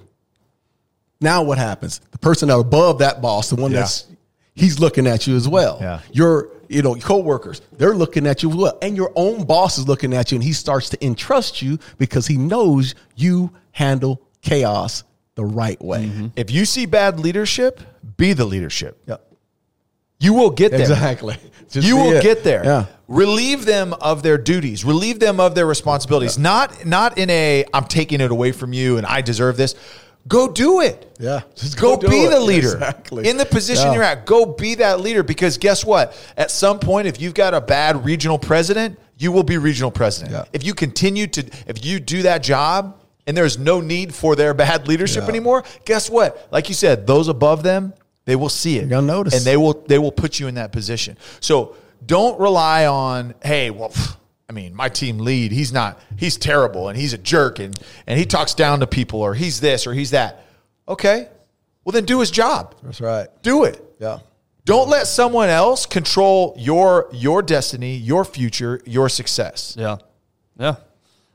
Now 1.21 1.43
what 1.43 1.59
happens? 1.59 2.01
The 2.11 2.19
person 2.19 2.51
above 2.51 2.99
that 2.99 3.21
boss, 3.23 3.51
the 3.51 3.57
one 3.57 3.71
Yeah. 3.73 3.81
that's 3.81 4.07
he's 4.55 4.79
looking 4.81 5.07
at 5.07 5.27
you 5.27 5.37
as 5.37 5.47
well. 5.49 5.79
Yeah. 5.81 6.01
Your 6.13 6.49
you 6.69 6.83
know 6.83 6.95
coworkers, 6.95 7.61
they're 7.77 7.95
looking 7.95 8.27
at 8.27 8.43
you 8.43 8.51
as 8.51 8.57
well, 8.57 8.79
and 8.81 8.97
your 8.97 9.13
own 9.17 9.45
boss 9.45 9.77
is 9.77 9.87
looking 9.87 10.15
at 10.15 10.33
you, 10.33 10.37
and 10.37 10.45
he 10.45 10.53
starts 10.53 10.89
to 10.91 11.05
entrust 11.05 11.61
you 11.63 11.79
because 11.99 12.27
he 12.27 12.37
knows 12.39 12.95
you 13.17 13.51
handle 13.73 14.21
chaos 14.41 15.05
the 15.41 15.47
right 15.47 15.81
way. 15.83 16.05
Mm-hmm. 16.05 16.27
if 16.37 16.51
you 16.51 16.65
see 16.67 16.85
bad 16.87 17.19
leadership, 17.19 17.81
be 18.19 18.35
the 18.35 18.45
leadership. 18.45 19.01
Yep. 19.07 19.27
You 20.19 20.35
will 20.35 20.51
get 20.51 20.71
there. 20.71 20.81
Exactly. 20.81 21.37
Just 21.71 21.87
you 21.87 21.97
will 21.97 22.13
it. 22.13 22.23
get 22.23 22.45
there. 22.45 22.63
Yeah. 22.63 22.87
Relieve 23.09 23.65
them 23.65 23.95
of 23.95 24.23
their 24.23 24.37
duties. 24.37 24.85
Relieve 24.85 25.19
them 25.19 25.41
of 25.41 25.55
their 25.55 25.67
responsibilities. 25.67 26.39
Not 26.39 26.85
not 26.85 27.17
in 27.17 27.31
a 27.31 27.65
I'm 27.73 27.85
taking 27.85 28.21
it 28.21 28.31
away 28.31 28.53
from 28.53 28.73
you 28.75 28.99
and 28.99 29.07
I 29.07 29.23
deserve 29.23 29.57
this. 29.57 29.75
Go 30.29 30.53
do 30.53 30.81
it. 30.83 31.17
Yeah. 31.19 31.41
Just 31.55 31.81
Go, 31.81 31.97
go 31.97 32.09
be 32.11 32.25
it. 32.25 32.31
the 32.31 32.41
leader. 32.53 32.75
Exactly. 32.75 33.27
In 33.29 33.39
the 33.39 33.47
position 33.47 33.87
Yeah. 33.87 33.95
you're 33.95 34.03
at, 34.03 34.27
go 34.27 34.45
be 34.45 34.75
that 34.77 35.01
leader 35.01 35.23
because 35.23 35.57
guess 35.57 35.83
what? 35.87 36.15
At 36.37 36.51
some 36.51 36.79
point 36.81 37.07
if 37.07 37.19
you've 37.19 37.33
got 37.35 37.55
a 37.55 37.61
bad 37.63 38.05
regional 38.05 38.39
president, 38.39 38.99
you 39.17 39.33
will 39.33 39.43
be 39.45 39.57
regional 39.57 39.91
president. 39.91 40.33
Yeah. 40.35 40.45
If 40.53 40.65
you 40.65 40.75
continue 40.75 41.27
to 41.29 41.43
if 41.67 41.83
you 41.83 41.99
do 41.99 42.23
that 42.23 42.43
job 42.43 43.00
and 43.27 43.37
there's 43.37 43.59
no 43.59 43.81
need 43.81 44.15
for 44.15 44.35
their 44.37 44.55
bad 44.55 44.89
leadership 44.89 45.25
Yeah. 45.25 45.29
anymore, 45.29 45.65
guess 45.85 46.09
what? 46.11 46.49
Like 46.51 46.69
you 46.69 46.75
said, 46.75 47.07
those 47.07 47.29
above 47.29 47.63
them, 47.63 47.93
they 48.25 48.37
will 48.37 48.49
see 48.49 48.79
it. 48.79 48.89
They'll 48.89 49.03
notice. 49.03 49.35
And 49.35 49.45
they 49.45 49.57
will 49.57 49.83
they 49.87 49.99
will 49.99 50.13
put 50.13 50.39
you 50.41 50.47
in 50.49 50.55
that 50.57 50.73
position. 50.73 51.17
So 51.41 51.77
don't 52.05 52.39
rely 52.41 52.87
on, 52.87 53.35
hey, 53.43 53.71
well, 53.71 53.93
I 54.49 54.53
mean, 54.53 54.75
my 54.75 54.89
team 54.89 55.19
lead, 55.19 55.53
he's 55.53 55.73
not, 55.73 56.01
he's 56.17 56.37
terrible 56.37 56.89
and 56.89 56.99
he's 56.99 57.13
a 57.13 57.19
jerk 57.19 57.59
and 57.59 57.79
and 58.07 58.19
he 58.19 58.25
talks 58.27 58.55
down 58.55 58.81
to 58.81 58.87
people 58.87 59.21
or 59.21 59.35
he's 59.35 59.61
this 59.61 59.87
or 59.87 59.95
he's 59.95 60.11
that. 60.11 60.45
Okay. 60.89 61.29
Well 61.85 61.93
then 61.93 62.05
do 62.05 62.21
his 62.21 62.31
job. 62.31 62.75
That's 62.83 63.01
right. 63.01 63.29
Do 63.43 63.65
it. 63.65 63.83
Yeah. 64.01 64.19
Don't 64.67 64.89
let 64.91 65.07
someone 65.07 65.49
else 65.49 65.87
control 65.87 66.55
your 66.59 67.09
your 67.13 67.43
destiny, 67.43 67.97
your 67.97 68.25
future, 68.25 68.81
your 68.85 69.09
success. 69.09 69.75
Yeah. 69.79 69.97
Yeah. 70.59 70.77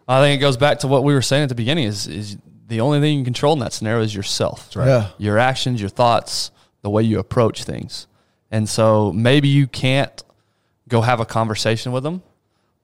I 0.08 0.22
think 0.22 0.40
it 0.40 0.42
goes 0.42 0.58
back 0.58 0.80
to 0.80 0.88
what 0.88 1.04
we 1.04 1.14
were 1.14 1.22
saying 1.22 1.44
at 1.44 1.50
the 1.50 1.56
beginning 1.56 1.86
is 1.86 2.08
is 2.08 2.38
the 2.68 2.82
only 2.82 3.00
thing 3.00 3.14
you 3.14 3.20
can 3.20 3.26
control 3.26 3.54
in 3.54 3.60
that 3.60 3.74
scenario 3.74 4.04
is 4.04 4.14
yourself. 4.16 4.76
right. 4.76 4.88
Yeah. 4.88 5.10
Your 5.18 5.38
actions, 5.38 5.80
your 5.80 5.90
thoughts, 5.90 6.52
the 6.82 6.90
way 6.90 7.04
you 7.04 7.20
approach 7.20 7.64
things. 7.64 8.08
And 8.52 8.68
so 8.70 9.12
maybe 9.14 9.48
you 9.48 9.68
can't 9.68 10.24
go 10.88 11.02
have 11.02 11.20
a 11.20 11.26
conversation 11.26 11.92
with 11.92 12.04
them, 12.04 12.22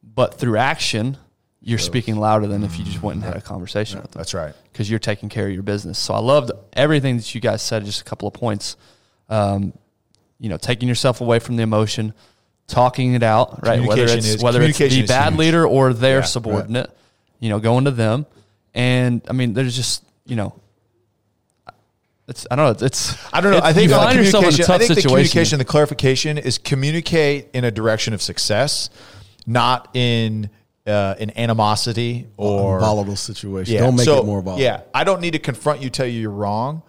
but 0.03 0.35
through 0.35 0.57
action, 0.57 1.17
you're 1.61 1.79
speaking 1.79 2.15
louder 2.15 2.47
than 2.47 2.63
if 2.63 2.77
you 2.79 2.85
just 2.85 3.01
went 3.03 3.17
and 3.17 3.23
had 3.23 3.37
a 3.37 3.41
conversation 3.41 4.01
with 4.01 4.11
them. 4.11 4.19
That's 4.19 4.33
right. 4.33 4.53
Because 4.71 4.89
you're 4.89 4.99
taking 4.99 5.29
care 5.29 5.45
of 5.47 5.53
your 5.53 5.61
business. 5.63 5.99
So 5.99 6.13
I 6.15 6.19
loved 6.19 6.51
everything 6.73 7.17
that 7.17 7.33
you 7.35 7.41
guys 7.41 7.61
said, 7.61 7.85
just 7.85 8.01
a 8.01 8.03
couple 8.03 8.27
of 8.27 8.33
points. 8.33 8.75
Um, 9.29 9.73
you 10.39 10.49
know, 10.49 10.57
taking 10.57 10.87
yourself 10.89 11.21
away 11.21 11.37
from 11.39 11.55
the 11.55 11.63
emotion, 11.63 12.13
talking 12.67 13.13
it 13.13 13.21
out, 13.23 13.63
right? 13.65 13.81
Whether 13.83 14.03
it's 14.05 14.25
is- 14.27 14.43
whether 14.43 14.61
it's 14.63 14.77
the 14.79 15.05
bad 15.05 15.33
huge. 15.33 15.39
leader 15.39 15.65
or 15.67 15.93
their 15.93 16.19
Yeah, 16.19 16.25
subordinate, 16.25 16.89
you 17.41 17.49
know, 17.49 17.59
going 17.59 17.83
to 17.83 17.91
them. 17.91 18.25
And 18.73 19.21
I 19.29 19.33
mean, 19.33 19.53
there's 19.53 19.75
just, 19.75 20.05
you 20.25 20.37
know, 20.37 20.53
it's 22.27 22.47
I 22.49 22.55
don't 22.55 22.79
know, 22.79 22.85
it's 22.85 23.17
I 23.33 23.41
don't 23.41 23.51
know. 23.51 23.57
it's- 23.57 23.69
I 23.69 23.73
think 23.73 23.83
you 23.83 23.89
the 23.89 23.95
find 23.95 24.17
yourself 24.17 24.43
in 24.45 24.49
a 24.49 24.51
communication- 24.53 24.65
tough 24.65 24.75
I 24.75 24.77
think 24.87 24.95
the 24.95 25.01
communication, 25.09 25.59
the 25.59 25.65
clarification 25.65 26.37
is 26.37 26.57
communicate 26.57 27.49
in 27.53 27.65
a 27.65 27.71
direction 27.71 28.13
of 28.13 28.21
success, 28.21 28.89
not 29.45 29.89
in 29.93 30.49
uh, 30.87 31.15
in 31.19 31.37
animosity 31.37 32.27
or 32.37 32.79
volatile 32.79 33.15
situation. 33.15 33.75
Yeah. 33.75 33.81
Don't 33.81 33.95
make 33.97 34.05
So, 34.05 34.19
it 34.19 34.25
more 34.25 34.41
volatile. 34.41 34.63
Yeah, 34.63 34.81
I 34.95 35.03
don't 35.03 35.21
need 35.21 35.31
to 35.31 35.39
confront 35.39 35.81
you, 35.81 35.89
tell 35.89 36.07
you 36.07 36.21
you're 36.21 36.31
wrong. 36.31 36.83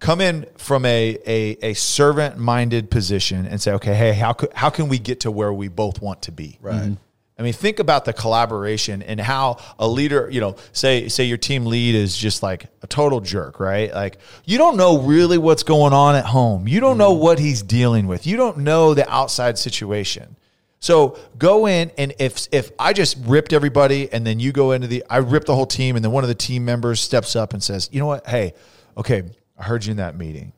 Come 0.00 0.20
in 0.20 0.44
from 0.58 0.84
a 0.84 1.18
a, 1.26 1.56
a 1.70 1.74
servant 1.74 2.36
minded 2.36 2.90
position 2.90 3.46
and 3.46 3.60
say, 3.60 3.72
okay, 3.72 3.94
hey, 3.94 4.12
how 4.12 4.34
could, 4.34 4.52
how 4.52 4.68
can 4.70 4.88
we 4.88 4.98
get 4.98 5.20
to 5.20 5.30
where 5.30 5.52
we 5.52 5.68
both 5.68 6.02
want 6.02 6.22
to 6.22 6.32
be? 6.32 6.58
Right. 6.60 6.96
I 7.36 7.42
mean, 7.42 7.52
think 7.52 7.80
about 7.80 8.04
the 8.04 8.12
collaboration 8.12 9.02
and 9.02 9.20
how 9.20 9.58
a 9.78 9.88
leader, 9.88 10.28
you 10.30 10.40
know, 10.40 10.54
say 10.72 11.08
say 11.08 11.24
your 11.24 11.36
team 11.36 11.66
lead 11.66 11.96
is 11.96 12.16
just 12.16 12.44
like 12.44 12.66
a 12.82 12.86
total 12.86 13.20
jerk, 13.20 13.58
right? 13.58 13.92
Like 13.92 14.18
you 14.44 14.56
don't 14.56 14.76
know 14.76 15.02
really 15.02 15.38
what's 15.38 15.64
going 15.64 15.92
on 15.92 16.14
at 16.14 16.26
home. 16.26 16.68
You 16.68 16.78
don't 16.78 16.96
know 16.96 17.12
mm-hmm. 17.12 17.22
what 17.22 17.38
he's 17.40 17.62
dealing 17.62 18.06
with. 18.06 18.26
You 18.26 18.36
don't 18.36 18.58
know 18.58 18.94
the 18.94 19.08
outside 19.10 19.58
situation. 19.58 20.36
So 20.78 21.18
go 21.36 21.66
in 21.66 21.90
and 21.98 22.14
if 22.20 22.46
if 22.52 22.70
I 22.78 22.92
just 22.92 23.16
ripped 23.22 23.52
everybody 23.52 24.12
and 24.12 24.24
then 24.24 24.38
you 24.38 24.52
go 24.52 24.70
into 24.70 24.86
the 24.86 25.02
I 25.10 25.16
ripped 25.16 25.46
the 25.46 25.56
whole 25.56 25.66
team 25.66 25.96
and 25.96 26.04
then 26.04 26.12
one 26.12 26.22
of 26.22 26.28
the 26.28 26.34
team 26.36 26.64
members 26.64 27.00
steps 27.00 27.34
up 27.34 27.52
and 27.52 27.60
says, 27.60 27.88
"You 27.90 27.98
know 27.98 28.06
what? 28.06 28.28
Hey, 28.28 28.54
okay, 28.96 29.24
I 29.58 29.64
heard 29.64 29.84
you 29.84 29.90
in 29.90 29.96
that 29.96 30.16
meeting 30.16 30.52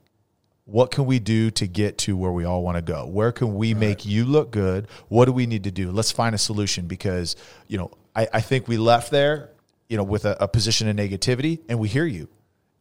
what 0.66 0.90
can 0.90 1.06
we 1.06 1.20
do 1.20 1.50
to 1.52 1.66
get 1.66 1.96
to 1.96 2.16
where 2.16 2.32
we 2.32 2.44
all 2.44 2.62
want 2.62 2.76
to 2.76 2.82
go? 2.82 3.06
Where 3.06 3.30
can 3.30 3.54
we 3.54 3.72
make 3.72 4.04
you 4.04 4.24
look 4.24 4.50
good? 4.50 4.88
What 5.08 5.24
do 5.26 5.32
we 5.32 5.46
need 5.46 5.64
to 5.64 5.70
do? 5.70 5.92
Let's 5.92 6.10
find 6.10 6.34
a 6.34 6.38
solution 6.38 6.86
because 6.86 7.36
you 7.68 7.78
know 7.78 7.90
i, 8.14 8.28
I 8.34 8.40
think 8.40 8.68
we 8.68 8.76
left 8.76 9.10
there 9.10 9.50
you 9.88 9.96
know 9.96 10.02
with 10.02 10.24
a, 10.24 10.36
a 10.42 10.48
position 10.48 10.88
of 10.88 10.96
negativity 10.96 11.60
and 11.68 11.78
we 11.78 11.88
hear 11.88 12.04
you. 12.04 12.28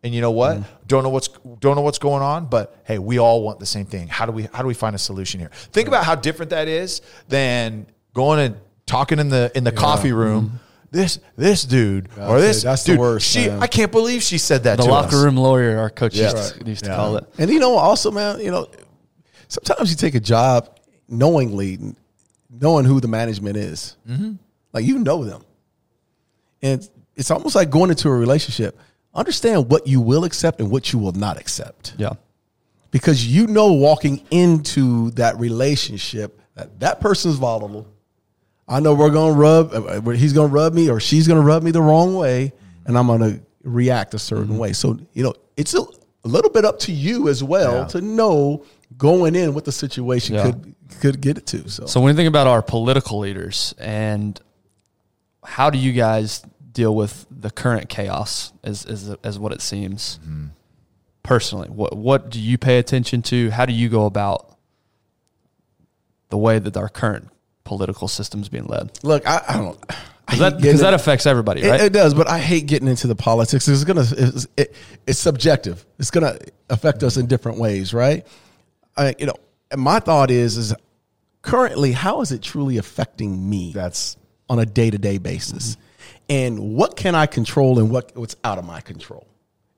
And 0.03 0.13
you 0.13 0.21
know 0.21 0.31
what? 0.31 0.57
Mm-hmm. 0.57 0.83
Don't 0.87 1.03
know 1.03 1.09
what's 1.09 1.29
don't 1.59 1.75
know 1.75 1.81
what's 1.81 1.99
going 1.99 2.23
on 2.23 2.47
but 2.47 2.75
hey 2.85 2.97
we 2.97 3.19
all 3.19 3.43
want 3.43 3.59
the 3.59 3.65
same 3.67 3.85
thing. 3.85 4.07
How 4.07 4.25
do 4.25 4.31
we 4.31 4.49
how 4.51 4.61
do 4.63 4.67
we 4.67 4.73
find 4.73 4.95
a 4.95 4.99
solution 4.99 5.39
here? 5.39 5.51
Think 5.53 5.87
about 5.87 6.05
how 6.05 6.15
different 6.15 6.49
that 6.49 6.67
is 6.67 7.01
than 7.27 7.85
going 8.13 8.39
and 8.39 8.57
talking 8.87 9.19
in 9.19 9.29
the 9.29 9.51
in 9.55 9.63
the 9.63 9.71
coffee 9.71 10.11
room 10.11 10.47
mm-hmm. 10.47 10.57
This 10.91 11.19
this 11.35 11.63
dude 11.63 12.09
or 12.17 12.39
this 12.39 12.61
it. 12.61 12.65
That's 12.65 12.83
the 12.83 12.93
dude, 12.93 12.99
worst, 12.99 13.27
she 13.27 13.47
man. 13.47 13.61
i 13.61 13.67
can't 13.67 13.91
believe 13.91 14.23
she 14.23 14.37
said 14.37 14.63
that 14.63 14.77
the 14.77 14.83
to 14.83 14.89
locker 14.89 15.15
us. 15.17 15.23
room 15.23 15.35
lawyer, 15.37 15.77
our 15.77 15.89
coach 15.89 16.15
Yeah. 16.15 16.31
used, 16.31 16.59
to, 16.59 16.65
used 16.65 16.83
to 16.85 16.89
Yeah. 16.91 16.95
call 16.95 17.17
it. 17.17 17.25
And 17.37 17.49
you 17.49 17.59
know, 17.59 17.75
also, 17.77 18.11
man, 18.11 18.39
you 18.39 18.51
know, 18.51 18.67
sometimes 19.47 19.89
you 19.89 19.95
take 19.97 20.15
a 20.15 20.19
job 20.19 20.69
knowingly, 21.09 21.79
knowing 22.49 22.85
who 22.85 22.99
the 22.99 23.07
management 23.07 23.57
is. 23.57 23.95
Mm-hmm. 24.09 24.33
Like 24.73 24.85
you 24.85 24.99
know 24.99 25.23
them, 25.23 25.43
and 26.61 26.87
it's 27.15 27.31
almost 27.31 27.55
like 27.55 27.69
going 27.69 27.89
into 27.89 28.09
a 28.09 28.15
relationship. 28.15 28.77
Understand 29.13 29.69
what 29.69 29.87
you 29.87 30.01
will 30.01 30.25
accept 30.25 30.59
and 30.59 30.69
what 30.69 30.91
you 30.91 30.99
will 30.99 31.13
not 31.13 31.37
accept, 31.39 31.93
Yeah. 31.97 32.13
because 32.91 33.25
you 33.25 33.47
know 33.47 33.71
walking 33.71 34.21
into 34.31 35.11
that 35.11 35.39
relationship 35.39 36.39
that 36.55 36.79
that 36.81 36.99
person's 36.99 37.35
volatile. 37.35 37.87
I 38.67 38.79
know 38.79 38.93
we're 38.95 39.11
gonna 39.11 39.33
rub. 39.33 39.73
uh, 39.73 39.83
uh, 39.83 40.09
He's 40.11 40.33
gonna 40.33 40.47
rub 40.53 40.73
me, 40.73 40.89
or 40.89 40.99
she's 40.99 41.27
gonna 41.27 41.41
rub 41.41 41.61
me 41.63 41.71
the 41.71 41.81
wrong 41.81 42.15
way, 42.15 42.51
and 42.85 42.97
I'm 42.97 43.07
gonna 43.07 43.39
react 43.63 44.13
a 44.13 44.19
certain 44.19 44.45
Mm-hmm. 44.49 44.57
way. 44.57 44.73
So 44.73 44.97
you 45.13 45.23
know, 45.23 45.33
it's 45.57 45.73
a, 45.73 45.81
a 45.81 46.27
little 46.27 46.49
bit 46.51 46.65
up 46.65 46.79
to 46.79 46.91
you 46.91 47.29
as 47.29 47.43
well 47.43 47.73
Yeah. 47.81 47.85
to 47.85 48.01
know 48.01 48.63
going 48.97 49.35
in 49.35 49.53
what 49.53 49.65
the 49.65 49.71
situation 49.71 50.35
Yeah. 50.35 50.43
could 50.51 50.75
could 51.01 51.21
get 51.21 51.37
it 51.37 51.45
to. 51.47 51.69
So, 51.69 51.85
So 51.87 51.99
when 52.01 52.13
you 52.13 52.15
think 52.17 52.27
about 52.27 52.47
our 52.47 52.61
political 52.61 53.19
leaders 53.19 53.73
and 53.77 54.39
how 55.43 55.69
do 55.69 55.77
you 55.77 55.93
guys 55.93 56.43
deal 56.71 56.95
with 56.95 57.25
the 57.29 57.51
current 57.51 57.87
chaos 57.89 58.51
as 58.63 58.85
as, 58.85 59.15
as 59.23 59.37
what 59.39 59.51
it 59.51 59.61
seems 59.61 60.19
personally? 61.23 61.69
What 61.69 61.95
what 61.97 62.29
do 62.31 62.39
you 62.39 62.57
pay 62.57 62.79
attention 62.79 63.21
to? 63.23 63.49
How 63.51 63.65
do 63.65 63.73
you 63.73 63.89
go 63.89 64.05
about 64.05 64.57
the 66.29 66.37
way 66.37 66.57
that 66.59 66.75
our 66.77 66.89
current 66.89 67.29
political 67.65 68.07
system's 68.07 68.47
being 68.47 68.65
led? 68.67 68.97
look, 69.03 69.27
I, 69.27 69.43
I 69.49 69.53
don't. 69.57 69.79
Because 70.25 70.39
that, 70.39 70.53
'cause 70.61 70.79
that 70.79 70.93
affects 70.95 71.25
everybody, 71.27 71.61
It, 71.61 71.69
right? 71.69 71.81
it 71.81 71.93
does, 71.93 72.13
but 72.15 72.27
I 72.27 72.39
hate 72.39 72.65
getting 72.65 72.87
into 72.87 73.05
the 73.05 73.15
politics. 73.15 73.67
It's 73.67 73.83
gonna 73.83 74.05
it's, 74.09 74.47
it, 74.57 74.73
it's 75.05 75.19
subjective. 75.19 75.85
It's 75.99 76.09
gonna 76.09 76.39
affect 76.69 77.03
us 77.03 77.17
in 77.17 77.27
different 77.27 77.59
ways, 77.59 77.93
right? 77.93 78.25
I, 78.97 79.13
you 79.19 79.27
know, 79.27 79.35
and 79.69 79.79
my 79.81 79.99
thought 79.99 80.31
is 80.31 80.57
is 80.57 80.73
currently 81.43 81.91
how 81.91 82.21
is 82.21 82.31
it 82.31 82.41
truly 82.41 82.77
affecting 82.77 83.47
me? 83.49 83.71
That's 83.75 84.17
on 84.49 84.57
a 84.57 84.65
day 84.65 84.89
to 84.89 84.97
day 84.97 85.19
basis, 85.19 85.77
and 86.27 86.75
what 86.75 86.95
can 86.95 87.13
I 87.13 87.27
control 87.27 87.77
and 87.77 87.91
what 87.91 88.15
what's 88.17 88.35
out 88.43 88.57
of 88.57 88.65
my 88.65 88.81
control. 88.81 89.27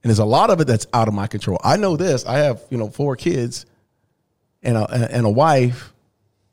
And 0.03 0.09
there's 0.09 0.19
a 0.19 0.25
lot 0.25 0.49
of 0.49 0.61
it 0.61 0.67
that's 0.67 0.87
out 0.93 1.09
of 1.09 1.13
my 1.13 1.27
control. 1.27 1.59
I 1.61 1.75
know 1.75 1.97
this. 1.97 2.25
I 2.25 2.37
have 2.37 2.61
you 2.69 2.77
know 2.77 2.89
four 2.89 3.17
kids, 3.17 3.65
and 4.63 4.77
a 4.77 5.09
and 5.11 5.25
a 5.25 5.29
wife, 5.29 5.91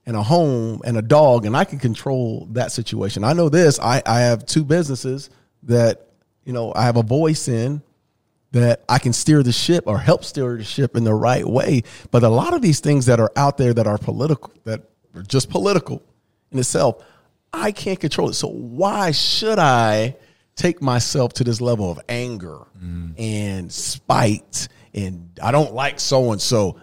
and 0.07 0.17
a 0.17 0.23
home 0.23 0.83
and 0.85 0.97
a 0.97 1.03
dog, 1.03 1.47
and 1.47 1.57
I 1.57 1.65
can 1.65 1.79
control 1.79 2.47
that 2.53 2.73
situation. 2.73 3.25
I 3.25 3.33
know 3.33 3.49
this. 3.49 3.79
I, 3.81 4.03
I 4.05 4.21
have 4.21 4.45
two 4.45 4.65
businesses 4.65 5.31
that, 5.63 6.09
you 6.45 6.53
know, 6.53 6.73
I 6.75 6.85
have 6.85 6.97
a 6.97 7.03
voice 7.03 7.49
in 7.49 7.83
that 8.53 8.85
I 8.89 8.99
can 8.99 9.13
steer 9.13 9.43
the 9.43 9.53
ship 9.53 9.85
or 9.87 9.99
help 9.99 10.25
steer 10.25 10.57
the 10.57 10.65
ship 10.65 10.97
in 10.97 11.05
the 11.05 11.15
right 11.15 11.45
way. 11.45 11.83
But 12.11 12.23
a 12.23 12.29
lot 12.29 12.55
of 12.55 12.63
these 12.63 12.81
things 12.81 13.07
that 13.07 13.19
are 13.19 13.33
out 13.35 13.59
there 13.59 13.75
that 13.75 13.87
are 13.87 13.99
political, 13.99 14.53
that 14.65 14.83
are 15.15 15.23
just 15.23 15.51
political 15.51 16.03
in 16.53 16.59
itself, 16.59 17.03
I 17.53 17.73
can't 17.73 17.99
control 17.99 18.29
it. 18.29 18.35
So 18.35 18.49
why 18.49 19.11
should 19.11 19.59
I 19.59 20.17
take 20.55 20.81
myself 20.81 21.33
to 21.35 21.45
this 21.45 21.61
level 21.61 21.91
of 21.91 21.99
anger 22.09 22.59
mm. 22.81 23.15
and 23.19 23.73
spite 23.73 24.69
and 24.93 25.37
I 25.43 25.51
don't 25.51 25.75
like 25.75 25.99
so 25.99 26.31
and 26.31 26.41
so? 26.41 26.79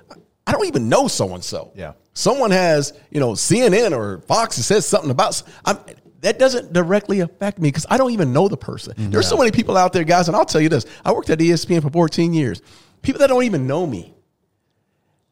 I 0.45 0.51
don't 0.51 0.65
even 0.65 0.89
know 0.89 1.07
so 1.07 1.33
and 1.33 1.43
so. 1.43 1.71
Yeah. 1.75 1.93
Someone 2.13 2.51
has, 2.51 2.93
you 3.09 3.19
know, 3.19 3.31
CNN 3.31 3.95
or 3.95 4.19
Fox 4.21 4.57
that 4.57 4.63
says 4.63 4.85
something 4.85 5.11
about 5.11 5.41
I'm, 5.65 5.77
that 6.21 6.37
doesn't 6.37 6.73
directly 6.73 7.21
affect 7.21 7.59
me 7.59 7.69
because 7.69 7.85
I 7.89 7.97
don't 7.97 8.11
even 8.11 8.31
know 8.33 8.47
the 8.47 8.57
person. 8.57 8.93
Mm, 8.95 9.11
There's 9.11 9.27
so 9.27 9.37
many 9.37 9.51
people 9.51 9.75
out 9.77 9.91
there, 9.93 10.03
guys, 10.03 10.27
and 10.27 10.35
I'll 10.35 10.45
tell 10.45 10.61
you 10.61 10.69
this: 10.69 10.85
I 11.03 11.11
worked 11.13 11.29
at 11.29 11.39
ESPN 11.39 11.81
for 11.81 11.89
14 11.89 12.33
years. 12.33 12.61
People 13.01 13.19
that 13.19 13.27
don't 13.27 13.43
even 13.43 13.65
know 13.65 13.87
me 13.87 14.13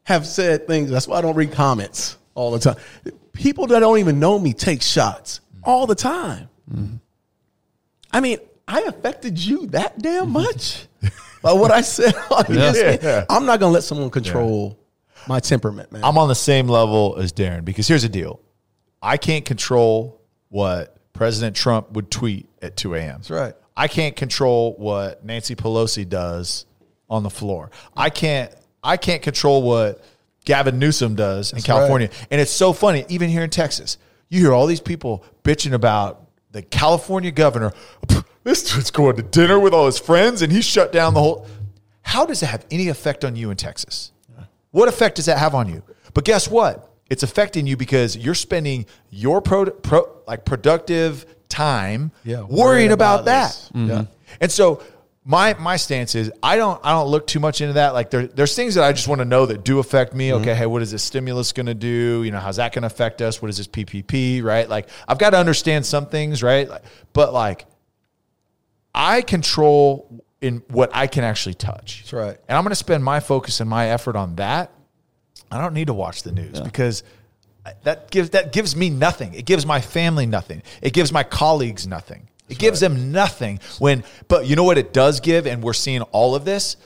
have 0.04 0.26
said 0.26 0.66
things. 0.66 0.90
That's 0.90 1.06
why 1.06 1.18
I 1.18 1.20
don't 1.20 1.36
read 1.36 1.52
comments 1.52 2.16
all 2.34 2.50
the 2.50 2.58
time. 2.58 2.76
People 3.32 3.66
that 3.68 3.80
don't 3.80 3.98
even 3.98 4.18
know 4.18 4.38
me 4.38 4.52
take 4.52 4.82
shots 4.82 5.40
all 5.62 5.86
the 5.86 5.94
time. 5.94 6.48
Mm-hmm. 6.72 6.96
I 8.12 8.20
mean, 8.20 8.38
I 8.66 8.80
affected 8.82 9.38
you 9.38 9.66
that 9.68 9.98
damn 10.00 10.30
much 10.30 10.86
by 11.42 11.52
what 11.52 11.70
I 11.70 11.82
said 11.82 12.14
on 12.16 12.44
ESPN. 12.46 13.02
Yeah. 13.02 13.24
I'm 13.30 13.46
not 13.46 13.60
going 13.60 13.70
to 13.70 13.74
let 13.74 13.84
someone 13.84 14.10
control 14.10 14.79
my 15.26 15.40
temperament, 15.40 15.92
man. 15.92 16.04
I'm 16.04 16.18
on 16.18 16.28
the 16.28 16.34
same 16.34 16.68
level 16.68 17.16
as 17.18 17.32
Darren 17.32 17.64
because 17.64 17.88
here's 17.88 18.02
the 18.02 18.08
deal. 18.08 18.40
I 19.02 19.16
can't 19.16 19.44
control 19.44 20.20
what 20.48 20.96
President 21.12 21.56
Trump 21.56 21.92
would 21.92 22.10
tweet 22.10 22.48
at 22.62 22.76
2 22.76 22.94
a.m. 22.94 23.16
That's 23.18 23.30
right. 23.30 23.54
I 23.76 23.88
can't 23.88 24.16
control 24.16 24.74
what 24.76 25.24
Nancy 25.24 25.54
Pelosi 25.54 26.08
does 26.08 26.66
on 27.08 27.22
the 27.22 27.30
floor. 27.30 27.70
I 27.96 28.10
can't 28.10 28.52
I 28.82 28.96
can't 28.96 29.22
control 29.22 29.62
what 29.62 30.02
Gavin 30.44 30.78
Newsom 30.78 31.14
does 31.14 31.52
in 31.52 31.60
California. 31.60 32.10
And 32.30 32.40
it's 32.40 32.50
so 32.50 32.72
funny, 32.72 33.04
even 33.08 33.28
here 33.28 33.42
in 33.42 33.50
Texas, 33.50 33.98
you 34.28 34.40
hear 34.40 34.52
all 34.52 34.66
these 34.66 34.80
people 34.80 35.24
bitching 35.44 35.72
about 35.72 36.26
the 36.50 36.62
California 36.62 37.30
governor. 37.30 37.72
This 38.42 38.72
dude's 38.72 38.90
going 38.90 39.16
to 39.16 39.22
dinner 39.22 39.60
with 39.60 39.74
all 39.74 39.84
his 39.84 39.98
friends 39.98 40.40
and 40.40 40.50
he 40.50 40.62
shut 40.62 40.92
down 40.92 41.12
the 41.12 41.20
whole. 41.20 41.46
How 42.00 42.24
does 42.24 42.42
it 42.42 42.46
have 42.46 42.64
any 42.70 42.88
effect 42.88 43.22
on 43.22 43.36
you 43.36 43.50
in 43.50 43.58
Texas? 43.58 44.09
What 44.70 44.88
effect 44.88 45.16
does 45.16 45.26
that 45.26 45.38
have 45.38 45.54
on 45.54 45.68
you? 45.68 45.82
But 46.14 46.24
guess 46.24 46.48
what? 46.48 46.86
It's 47.08 47.22
affecting 47.22 47.66
you 47.66 47.76
because 47.76 48.16
you're 48.16 48.34
spending 48.36 48.86
your 49.10 49.40
pro, 49.40 49.66
pro 49.70 50.18
like 50.28 50.44
productive 50.44 51.26
time 51.48 52.12
Yeah, 52.24 52.42
worrying 52.42 52.56
worrying 52.56 52.92
about, 52.92 53.22
about 53.22 53.24
that. 53.26 53.48
this. 53.48 53.68
Mm-hmm. 53.74 53.88
Yeah. 53.88 54.04
And 54.40 54.50
so 54.52 54.82
my 55.24 55.54
my 55.58 55.76
stance 55.76 56.14
is 56.14 56.30
I 56.42 56.56
don't 56.56 56.80
I 56.84 56.92
don't 56.92 57.08
look 57.08 57.26
too 57.26 57.40
much 57.40 57.60
into 57.60 57.74
that. 57.74 57.94
Like 57.94 58.10
there, 58.10 58.26
there's 58.28 58.54
things 58.54 58.76
that 58.76 58.84
I 58.84 58.92
just 58.92 59.08
want 59.08 59.18
to 59.20 59.24
know 59.24 59.44
that 59.46 59.64
do 59.64 59.80
affect 59.80 60.14
me. 60.14 60.28
Mm-hmm. 60.28 60.42
Okay, 60.42 60.54
hey, 60.54 60.66
what 60.66 60.82
is 60.82 60.92
this 60.92 61.02
stimulus 61.02 61.52
going 61.52 61.66
to 61.66 61.74
do? 61.74 62.22
You 62.24 62.30
know, 62.30 62.38
how's 62.38 62.56
that 62.56 62.72
going 62.72 62.82
to 62.82 62.86
affect 62.86 63.20
us? 63.22 63.42
What 63.42 63.48
is 63.48 63.56
this 63.58 63.66
PPP? 63.66 64.42
Right? 64.42 64.68
Like 64.68 64.88
I've 65.08 65.18
got 65.18 65.30
to 65.30 65.36
understand 65.38 65.84
some 65.84 66.06
things, 66.06 66.42
right? 66.44 66.68
Like, 66.68 66.82
but 67.12 67.32
like 67.32 67.66
I 68.94 69.22
control 69.22 70.24
in 70.40 70.62
what 70.68 70.90
I 70.94 71.06
can 71.06 71.24
actually 71.24 71.54
touch. 71.54 72.00
That's 72.00 72.12
right. 72.12 72.38
And 72.48 72.56
I'm 72.56 72.64
going 72.64 72.70
to 72.70 72.76
spend 72.76 73.04
my 73.04 73.20
focus 73.20 73.60
and 73.60 73.68
my 73.68 73.90
effort 73.90 74.16
on 74.16 74.36
that. 74.36 74.72
I 75.50 75.60
don't 75.60 75.74
need 75.74 75.88
to 75.88 75.94
watch 75.94 76.22
the 76.22 76.32
news 76.32 76.60
because 76.60 77.02
that 77.82 78.10
gives 78.10 78.30
that 78.30 78.52
gives 78.52 78.76
me 78.76 78.88
nothing. 78.90 79.34
It 79.34 79.44
gives 79.44 79.66
my 79.66 79.80
family 79.80 80.26
nothing. 80.26 80.62
It 80.80 80.92
gives 80.92 81.12
my 81.12 81.22
colleagues 81.24 81.86
nothing. 81.86 82.28
It 82.48 82.58
gives 82.58 82.80
them 82.80 83.12
nothing 83.12 83.60
when 83.78 84.04
but 84.28 84.46
you 84.46 84.56
know 84.56 84.64
what 84.64 84.78
it 84.78 84.92
does 84.92 85.20
give 85.20 85.46
and 85.46 85.62
we're 85.62 85.72
seeing 85.72 86.02
all 86.02 86.34
of 86.34 86.44
this 86.44 86.76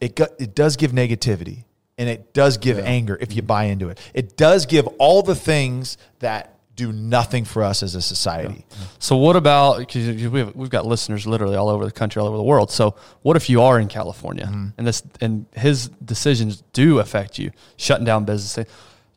it 0.00 0.18
it 0.38 0.54
does 0.54 0.76
give 0.76 0.92
negativity 0.92 1.64
and 1.96 2.08
it 2.08 2.34
does 2.34 2.56
give 2.56 2.78
anger 2.78 3.16
if 3.20 3.34
you 3.34 3.42
buy 3.42 3.64
into 3.64 3.88
it. 3.88 4.00
It 4.12 4.36
does 4.36 4.66
give 4.66 4.86
all 4.98 5.22
the 5.22 5.34
things 5.34 5.98
that 6.18 6.51
do 6.74 6.92
nothing 6.92 7.44
for 7.44 7.62
us 7.62 7.82
as 7.82 7.94
a 7.94 8.02
society. 8.02 8.64
So 8.98 9.16
what 9.16 9.36
about 9.36 9.78
because 9.78 10.26
we've 10.28 10.54
we've 10.54 10.70
got 10.70 10.86
listeners 10.86 11.26
literally 11.26 11.56
all 11.56 11.68
over 11.68 11.84
the 11.84 11.92
country, 11.92 12.20
all 12.20 12.28
over 12.28 12.36
the 12.36 12.42
world. 12.42 12.70
So 12.70 12.96
what 13.22 13.36
if 13.36 13.50
you 13.50 13.62
are 13.62 13.78
in 13.78 13.88
California 13.88 14.46
mm-hmm. 14.46 14.68
and 14.78 14.86
this 14.86 15.02
and 15.20 15.46
his 15.54 15.88
decisions 15.88 16.62
do 16.72 16.98
affect 16.98 17.38
you, 17.38 17.50
shutting 17.76 18.04
down 18.06 18.24
business? 18.24 18.66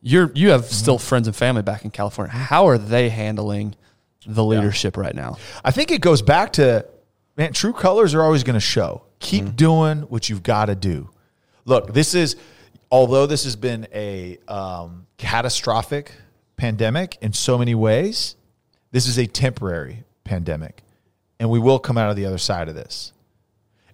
You're 0.02 0.32
you 0.36 0.50
have 0.50 0.62
mm-hmm. 0.62 0.74
still 0.74 0.98
friends 0.98 1.28
and 1.28 1.36
family 1.36 1.62
back 1.62 1.86
in 1.86 1.92
California. 1.92 2.34
How 2.34 2.68
are 2.68 2.78
they 2.78 3.10
handling 3.10 3.76
the 4.26 4.44
leadership 4.44 4.98
right 4.98 5.16
now? 5.16 5.38
I 5.64 5.72
think 5.72 5.92
it 5.92 6.02
goes 6.02 6.22
back 6.22 6.54
to 6.54 6.86
man, 7.38 7.54
true 7.54 7.74
colors 7.74 8.14
are 8.14 8.22
always 8.22 8.44
going 8.44 8.56
to 8.56 8.60
show. 8.60 9.04
Keep 9.20 9.46
mm-hmm. 9.46 9.56
doing 9.56 9.98
what 10.02 10.30
you've 10.30 10.44
got 10.44 10.66
to 10.66 10.76
do. 10.76 11.10
Look, 11.64 11.94
this 11.94 12.14
is 12.14 12.36
although 12.92 13.26
this 13.26 13.46
has 13.46 13.56
been 13.56 13.88
a 13.94 14.38
um, 14.48 15.08
catastrophic 15.18 16.12
pandemic 16.58 17.18
in 17.22 17.34
so 17.34 17.58
many 17.58 17.76
ways, 17.76 18.36
this 18.92 19.08
is 19.08 19.18
a 19.18 19.28
temporary 19.28 20.04
pandemic, 20.24 20.84
and 21.40 21.50
we 21.50 21.60
will 21.60 21.80
come 21.80 21.98
out 21.98 22.10
of 22.10 22.16
the 22.16 22.26
other 22.26 22.38
side 22.38 22.70
of 22.70 22.76
this. 22.76 23.14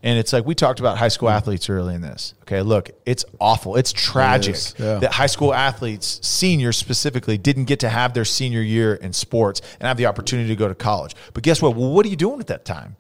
And 0.03 0.17
it's 0.17 0.33
like 0.33 0.45
we 0.45 0.55
talked 0.55 0.79
about 0.79 0.97
high 0.97 1.09
school 1.09 1.29
athletes 1.29 1.69
early 1.69 1.93
in 1.93 2.01
this. 2.01 2.33
Okay, 2.41 2.61
look, 2.61 2.89
it's 3.05 3.23
awful. 3.39 3.75
It's 3.75 3.93
tragic 3.93 4.55
is, 4.55 4.73
yeah. 4.79 4.97
that 4.97 5.13
high 5.13 5.27
school 5.27 5.53
athletes, 5.53 6.19
seniors 6.23 6.77
specifically, 6.77 7.37
didn't 7.37 7.65
get 7.65 7.79
to 7.81 7.89
have 7.89 8.13
their 8.13 8.25
senior 8.25 8.61
year 8.61 8.95
in 8.95 9.13
sports 9.13 9.61
and 9.79 9.87
have 9.87 9.97
the 9.97 10.07
opportunity 10.07 10.49
to 10.49 10.55
go 10.55 10.67
to 10.67 10.73
college. 10.73 11.15
But 11.33 11.43
guess 11.43 11.61
what? 11.61 11.75
Well, 11.75 11.91
what 11.91 12.05
are 12.05 12.09
you 12.09 12.15
doing 12.15 12.39
at 12.39 12.47
that 12.47 12.65
time? 12.65 12.95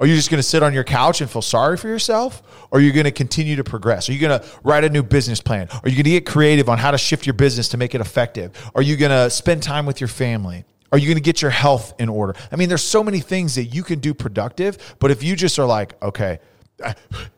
Are 0.00 0.06
you 0.06 0.14
just 0.14 0.30
going 0.30 0.38
to 0.38 0.44
sit 0.44 0.62
on 0.62 0.72
your 0.72 0.84
couch 0.84 1.20
and 1.20 1.28
feel 1.28 1.42
sorry 1.42 1.76
for 1.76 1.88
yourself? 1.88 2.42
Or 2.70 2.78
are 2.78 2.82
you 2.82 2.92
going 2.92 3.04
to 3.04 3.10
continue 3.10 3.56
to 3.56 3.64
progress? 3.64 4.08
Are 4.08 4.12
you 4.12 4.20
going 4.20 4.40
to 4.40 4.46
write 4.62 4.84
a 4.84 4.90
new 4.90 5.02
business 5.02 5.40
plan? 5.40 5.68
Are 5.70 5.88
you 5.88 5.96
going 5.96 6.04
to 6.04 6.10
get 6.10 6.24
creative 6.24 6.68
on 6.68 6.78
how 6.78 6.92
to 6.92 6.98
shift 6.98 7.26
your 7.26 7.34
business 7.34 7.68
to 7.70 7.76
make 7.76 7.94
it 7.96 8.00
effective? 8.00 8.52
Are 8.74 8.82
you 8.82 8.96
going 8.96 9.10
to 9.10 9.28
spend 9.28 9.62
time 9.62 9.86
with 9.86 10.00
your 10.00 10.08
family? 10.08 10.64
Are 10.92 10.98
you 10.98 11.06
going 11.06 11.16
to 11.16 11.22
get 11.22 11.42
your 11.42 11.50
health 11.50 11.94
in 11.98 12.08
order? 12.08 12.34
I 12.52 12.56
mean, 12.56 12.68
there's 12.68 12.84
so 12.84 13.02
many 13.02 13.20
things 13.20 13.56
that 13.56 13.64
you 13.64 13.82
can 13.82 13.98
do 13.98 14.14
productive, 14.14 14.96
but 15.00 15.10
if 15.10 15.22
you 15.22 15.34
just 15.34 15.58
are 15.58 15.66
like, 15.66 16.00
okay, 16.02 16.38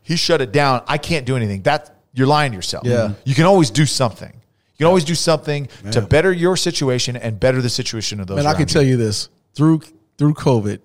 he 0.02 0.16
shut 0.16 0.42
it 0.42 0.52
down, 0.52 0.82
I 0.86 0.98
can't 0.98 1.24
do 1.24 1.36
anything. 1.36 1.62
That 1.62 1.96
you're 2.12 2.26
lying 2.26 2.52
to 2.52 2.56
yourself. 2.56 2.86
Yeah. 2.86 3.14
You 3.24 3.34
can 3.34 3.46
always 3.46 3.70
do 3.70 3.86
something. 3.86 4.32
You 4.32 4.84
can 4.84 4.86
always 4.86 5.04
do 5.04 5.14
something 5.14 5.68
to 5.92 6.02
better 6.02 6.30
your 6.30 6.56
situation 6.56 7.16
and 7.16 7.40
better 7.40 7.62
the 7.62 7.70
situation 7.70 8.20
of 8.20 8.26
those. 8.26 8.38
And 8.38 8.46
I 8.46 8.54
can 8.54 8.66
tell 8.66 8.82
you 8.82 8.96
this 8.96 9.30
through 9.54 9.80
through 10.18 10.34
COVID 10.34 10.80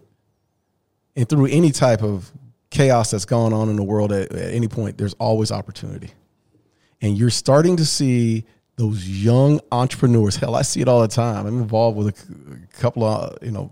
and 1.15 1.27
through 1.27 1.47
any 1.47 1.71
type 1.71 2.03
of 2.03 2.31
chaos 2.69 3.11
that's 3.11 3.25
going 3.25 3.53
on 3.53 3.69
in 3.69 3.75
the 3.75 3.83
world 3.83 4.11
at, 4.11 4.31
at 4.31 4.53
any 4.53 4.67
point, 4.67 4.97
there's 4.97 5.13
always 5.13 5.51
opportunity. 5.51 6.11
And 7.01 7.17
you're 7.17 7.29
starting 7.29 7.77
to 7.77 7.85
see 7.85 8.45
those 8.75 9.07
young 9.07 9.61
entrepreneurs. 9.71 10.35
Hell, 10.35 10.55
I 10.55 10.61
see 10.61 10.81
it 10.81 10.87
all 10.87 11.01
the 11.01 11.07
time. 11.07 11.45
I'm 11.45 11.59
involved 11.59 11.97
with 11.97 12.07
a 12.07 12.77
couple 12.77 13.03
of 13.03 13.37
you 13.41 13.51
know 13.51 13.71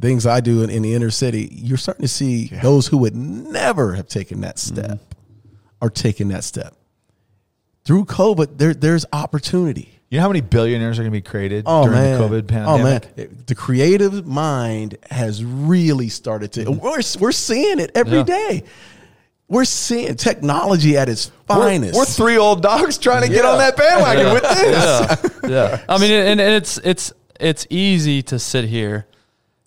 things 0.00 0.26
I 0.26 0.40
do 0.40 0.62
in, 0.62 0.70
in 0.70 0.82
the 0.82 0.94
inner 0.94 1.10
city. 1.10 1.48
You're 1.52 1.78
starting 1.78 2.02
to 2.02 2.08
see 2.08 2.46
those 2.46 2.86
who 2.86 2.98
would 2.98 3.14
never 3.14 3.94
have 3.94 4.08
taken 4.08 4.40
that 4.40 4.56
mm-hmm. 4.56 4.76
step 4.76 5.14
are 5.80 5.90
taking 5.90 6.28
that 6.28 6.44
step. 6.44 6.74
Through 7.84 8.06
COVID, 8.06 8.58
there 8.58 8.74
there's 8.74 9.06
opportunity. 9.12 9.95
You 10.08 10.18
know 10.18 10.22
how 10.22 10.28
many 10.28 10.40
billionaires 10.40 10.98
are 10.98 11.02
going 11.02 11.10
to 11.12 11.16
be 11.18 11.22
created 11.22 11.64
Oh 11.66 11.84
during 11.84 11.98
man! 12.00 12.20
the 12.20 12.26
COVID 12.28 12.42
oh, 12.42 12.46
pandemic? 12.46 13.08
Oh 13.16 13.20
man! 13.22 13.42
The 13.46 13.54
creative 13.56 14.26
mind 14.26 14.96
has 15.10 15.44
really 15.44 16.08
started 16.08 16.52
to. 16.52 16.64
Mm-hmm. 16.64 16.80
We're 16.80 17.02
we're 17.26 17.32
seeing 17.32 17.80
it 17.80 17.90
every 17.94 18.18
Yeah. 18.18 18.22
day. 18.24 18.62
We're 19.48 19.64
seeing 19.64 20.14
technology 20.16 20.96
at 20.96 21.08
its 21.08 21.30
We're, 21.48 21.56
finest. 21.56 21.94
we're 21.96 22.04
three 22.04 22.36
old 22.36 22.62
dogs 22.62 22.98
trying 22.98 23.22
to 23.22 23.28
get 23.28 23.44
on 23.44 23.58
that 23.58 23.76
bandwagon 23.76 24.32
with 24.32 24.42
this. 24.42 25.40
yeah, 25.44 25.48
yeah. 25.48 25.84
I 25.88 25.98
mean, 25.98 26.10
and, 26.12 26.40
and 26.40 26.54
it's 26.54 26.78
it's 26.78 27.12
it's 27.40 27.66
easy 27.70 28.22
to 28.24 28.38
sit 28.38 28.64
here 28.64 29.06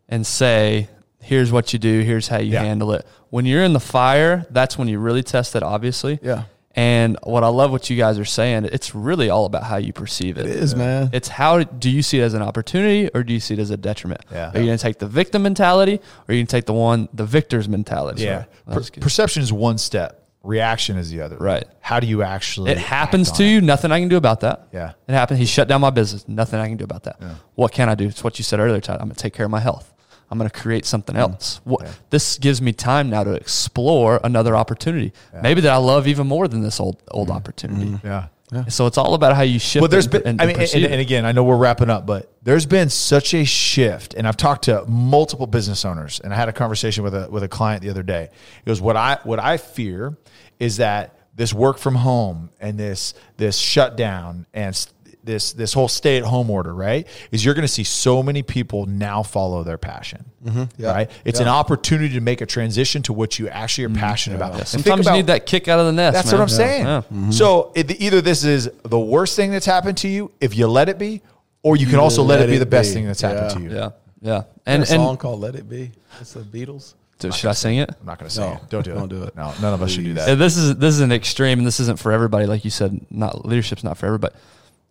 and 0.07 0.25
say, 0.25 0.87
"Here's 1.21 1.51
what 1.51 1.73
you 1.73 1.79
do. 1.79 1.99
Here's 2.01 2.27
how 2.29 2.39
you 2.39 2.53
Yeah. 2.53 2.63
handle 2.63 2.93
it." 2.93 3.05
When 3.29 3.45
you're 3.45 3.63
in 3.63 3.73
the 3.73 3.79
fire, 3.79 4.45
that's 4.49 4.77
when 4.77 4.87
you 4.87 4.99
really 4.99 5.21
test 5.23 5.55
it. 5.55 5.63
Obviously, 5.63 6.19
Yeah. 6.23 6.43
And 6.75 7.17
what 7.23 7.43
I 7.43 7.47
love 7.47 7.71
what 7.71 7.89
you 7.89 7.97
guys 7.97 8.19
are 8.19 8.25
saying, 8.25 8.65
it's 8.65 8.93
really 8.93 9.29
all 9.29 9.45
about 9.45 9.63
how 9.63 9.77
you 9.77 9.91
perceive 9.91 10.37
it. 10.37 10.45
It 10.45 10.55
is, 10.55 10.75
man. 10.75 11.09
It's 11.13 11.27
how 11.27 11.63
do 11.63 11.89
you 11.89 12.01
see 12.01 12.19
it 12.19 12.23
as 12.23 12.33
an 12.35 12.41
opportunity 12.43 13.09
or 13.13 13.23
do 13.23 13.33
you 13.33 13.39
see 13.39 13.55
it 13.55 13.59
as 13.59 13.71
a 13.71 13.77
detriment? 13.77 14.21
Yeah. 14.31 14.51
Are 14.53 14.59
you 14.59 14.65
going 14.67 14.77
to 14.77 14.81
take 14.81 14.99
the 14.99 15.07
victim 15.07 15.41
mentality 15.41 15.95
or 15.95 15.99
are 16.27 16.33
you 16.33 16.39
going 16.39 16.47
to 16.47 16.51
take 16.51 16.65
the 16.65 16.73
one, 16.73 17.09
the 17.13 17.25
victor's 17.25 17.67
mentality? 17.67 18.23
Yeah. 18.23 18.45
Per- 18.67 18.83
perception 19.01 19.41
is 19.41 19.51
one 19.51 19.77
step. 19.77 20.27
Reaction 20.43 20.95
is 20.95 21.09
the 21.09 21.21
other. 21.21 21.35
Right. 21.37 21.65
How 21.81 21.99
do 21.99 22.07
you 22.07 22.23
actually? 22.23 22.71
It 22.71 22.77
happens 22.77 23.31
to 23.33 23.43
on 23.43 23.49
you. 23.49 23.57
it? 23.57 23.63
Nothing 23.65 23.91
I 23.91 23.99
can 23.99 24.07
do 24.07 24.15
about 24.15 24.39
that. 24.41 24.69
Yeah. 24.71 24.93
It 25.07 25.11
happened. 25.11 25.39
He 25.39 25.45
shut 25.45 25.67
down 25.67 25.81
my 25.81 25.89
business. 25.89 26.27
Nothing 26.29 26.61
I 26.61 26.67
can 26.69 26.77
do 26.77 26.85
about 26.85 27.03
that. 27.03 27.19
What 27.55 27.73
can 27.73 27.89
I 27.89 27.95
do? 27.95 28.07
It's 28.07 28.23
what 28.23 28.39
you 28.39 28.43
said 28.43 28.59
earlier, 28.59 28.79
Todd. 28.79 29.01
I'm 29.01 29.07
going 29.07 29.15
to 29.15 29.21
take 29.21 29.33
care 29.33 29.45
of 29.45 29.51
my 29.51 29.59
health. 29.59 29.93
I'm 30.31 30.37
going 30.37 30.49
to 30.49 30.59
create 30.59 30.85
something 30.85 31.15
Mm. 31.15 31.19
else. 31.19 31.59
What 31.63 31.85
this 32.09 32.37
gives 32.37 32.61
me 32.61 32.71
time 32.73 33.09
now 33.09 33.23
to 33.23 33.33
explore 33.33 34.19
another 34.23 34.55
opportunity, 34.55 35.11
maybe 35.41 35.61
that 35.61 35.71
I 35.73 35.77
love 35.77 36.07
even 36.07 36.27
more 36.27 36.47
than 36.47 36.61
this 36.61 36.79
old 36.79 36.97
old 37.11 37.29
opportunity. 37.29 37.99
Yeah. 38.03 38.25
So 38.67 38.87
it's 38.87 38.97
all 38.97 39.13
about 39.13 39.35
how 39.35 39.43
you 39.43 39.59
shift. 39.59 39.81
Well, 39.81 39.89
there's 39.89 40.05
and- 40.05 40.11
been, 40.11 40.21
and, 40.25 40.41
I 40.41 40.45
mean, 40.45 40.55
and, 40.55 40.61
perceive 40.61 40.91
and 40.91 40.99
again, 40.99 41.23
I 41.23 41.33
know 41.33 41.43
we're 41.43 41.55
wrapping 41.57 41.91
up, 41.91 42.07
but 42.07 42.31
there's 42.41 42.65
been 42.65 42.89
such 42.89 43.35
a 43.35 43.43
shift, 43.45 44.15
and 44.15 44.27
I've 44.27 44.37
talked 44.37 44.63
to 44.63 44.85
multiple 44.87 45.45
business 45.45 45.85
owners, 45.85 46.19
and 46.23 46.33
I 46.33 46.35
had 46.35 46.49
a 46.49 46.53
conversation 46.53 47.03
with 47.03 47.13
a 47.13 47.27
with 47.29 47.43
a 47.43 47.47
client 47.47 47.83
the 47.83 47.91
other 47.91 48.01
day. 48.01 48.29
It 48.65 48.69
was 48.69 48.81
what 48.81 48.97
I 48.97 49.19
what 49.23 49.39
I 49.39 49.57
fear 49.57 50.17
is 50.59 50.77
that 50.77 51.15
this 51.35 51.53
work 51.53 51.77
from 51.77 51.93
home 51.95 52.49
and 52.59 52.77
this 52.79 53.13
this 53.37 53.55
shutdown 53.57 54.45
and 54.53 54.69
s- 54.69 54.87
this 55.23 55.53
this 55.53 55.73
whole 55.73 55.87
stay 55.87 56.17
at 56.17 56.23
home 56.23 56.49
order, 56.49 56.73
right? 56.73 57.07
Is 57.31 57.43
you're 57.43 57.53
going 57.53 57.63
to 57.67 57.71
see 57.71 57.83
so 57.83 58.23
many 58.23 58.41
people 58.41 58.85
now 58.85 59.23
follow 59.23 59.63
their 59.63 59.77
passion, 59.77 60.25
mm-hmm. 60.43 60.63
Yeah. 60.77 60.91
right? 60.91 61.11
It's 61.25 61.39
an 61.39 61.47
opportunity 61.47 62.13
to 62.15 62.21
make 62.21 62.41
a 62.41 62.45
transition 62.45 63.01
to 63.03 63.13
what 63.13 63.37
you 63.37 63.49
actually 63.49 63.85
are 63.85 63.89
mm-hmm. 63.89 63.99
passionate 63.99 64.37
about. 64.37 64.53
And 64.55 64.67
think 64.67 64.85
Sometimes 64.85 65.07
you 65.07 65.13
need 65.13 65.27
that 65.27 65.45
kick 65.45 65.67
out 65.67 65.79
of 65.79 65.85
the 65.85 65.91
nest. 65.91 66.13
that's 66.15 66.31
man. 66.31 66.39
what 66.39 66.43
I'm 66.43 66.49
saying. 66.49 66.85
Yeah. 66.85 67.01
Mm-hmm. 67.01 67.31
So 67.31 67.71
it, 67.75 67.99
either 67.99 68.21
this 68.21 68.43
is 68.43 68.69
the 68.83 68.99
worst 68.99 69.35
thing 69.35 69.51
that's 69.51 69.65
happened 69.65 69.97
to 69.99 70.07
you 70.07 70.31
if 70.39 70.55
you 70.55 70.67
let 70.67 70.89
it 70.89 70.97
be, 70.97 71.21
or 71.63 71.75
you 71.75 71.85
can 71.85 71.99
also 71.99 72.23
let, 72.23 72.39
let 72.39 72.49
it 72.49 72.51
be 72.53 72.57
the 72.57 72.65
best 72.65 72.91
be. 72.91 72.95
thing 72.95 73.05
that's 73.05 73.21
happened 73.21 73.51
to 73.51 73.61
you. 73.61 73.75
Yeah, 73.75 73.89
yeah. 74.21 74.43
And 74.65 74.75
And 74.75 74.83
a 74.83 74.85
song 74.85 75.09
and 75.09 75.19
called 75.19 75.41
"Let 75.41 75.55
It 75.55 75.67
Be." 75.69 75.91
It's 76.21 76.33
the 76.33 76.41
Beatles. 76.41 76.93
dude, 77.19 77.33
should 77.33 77.49
I 77.49 77.53
sing 77.53 77.77
it? 77.79 77.89
I'm 77.99 78.05
not 78.05 78.17
going 78.17 78.29
to 78.29 78.33
sing 78.33 78.45
No, 78.45 78.53
it. 78.53 78.69
Don't 78.69 78.85
do 78.85 78.91
it. 78.91 78.93
don't 78.95 79.11
it. 79.11 79.15
do 79.15 79.23
it. 79.23 79.35
No, 79.35 79.53
none 79.61 79.73
of 79.73 79.81
us 79.81 79.91
should 79.91 80.05
do 80.05 80.13
that. 80.13 80.35
This 80.37 80.55
is 80.55 80.77
this 80.77 80.95
is 80.95 81.01
an 81.01 81.11
extreme, 81.11 81.57
and 81.59 81.67
this 81.67 81.81
isn't 81.81 81.99
for 81.99 82.13
everybody. 82.13 82.45
Like 82.45 82.63
you 82.63 82.71
said, 82.71 83.05
not 83.11 83.45
leadership's 83.45 83.83
not 83.83 83.97
for 83.97 84.05
everybody. 84.05 84.33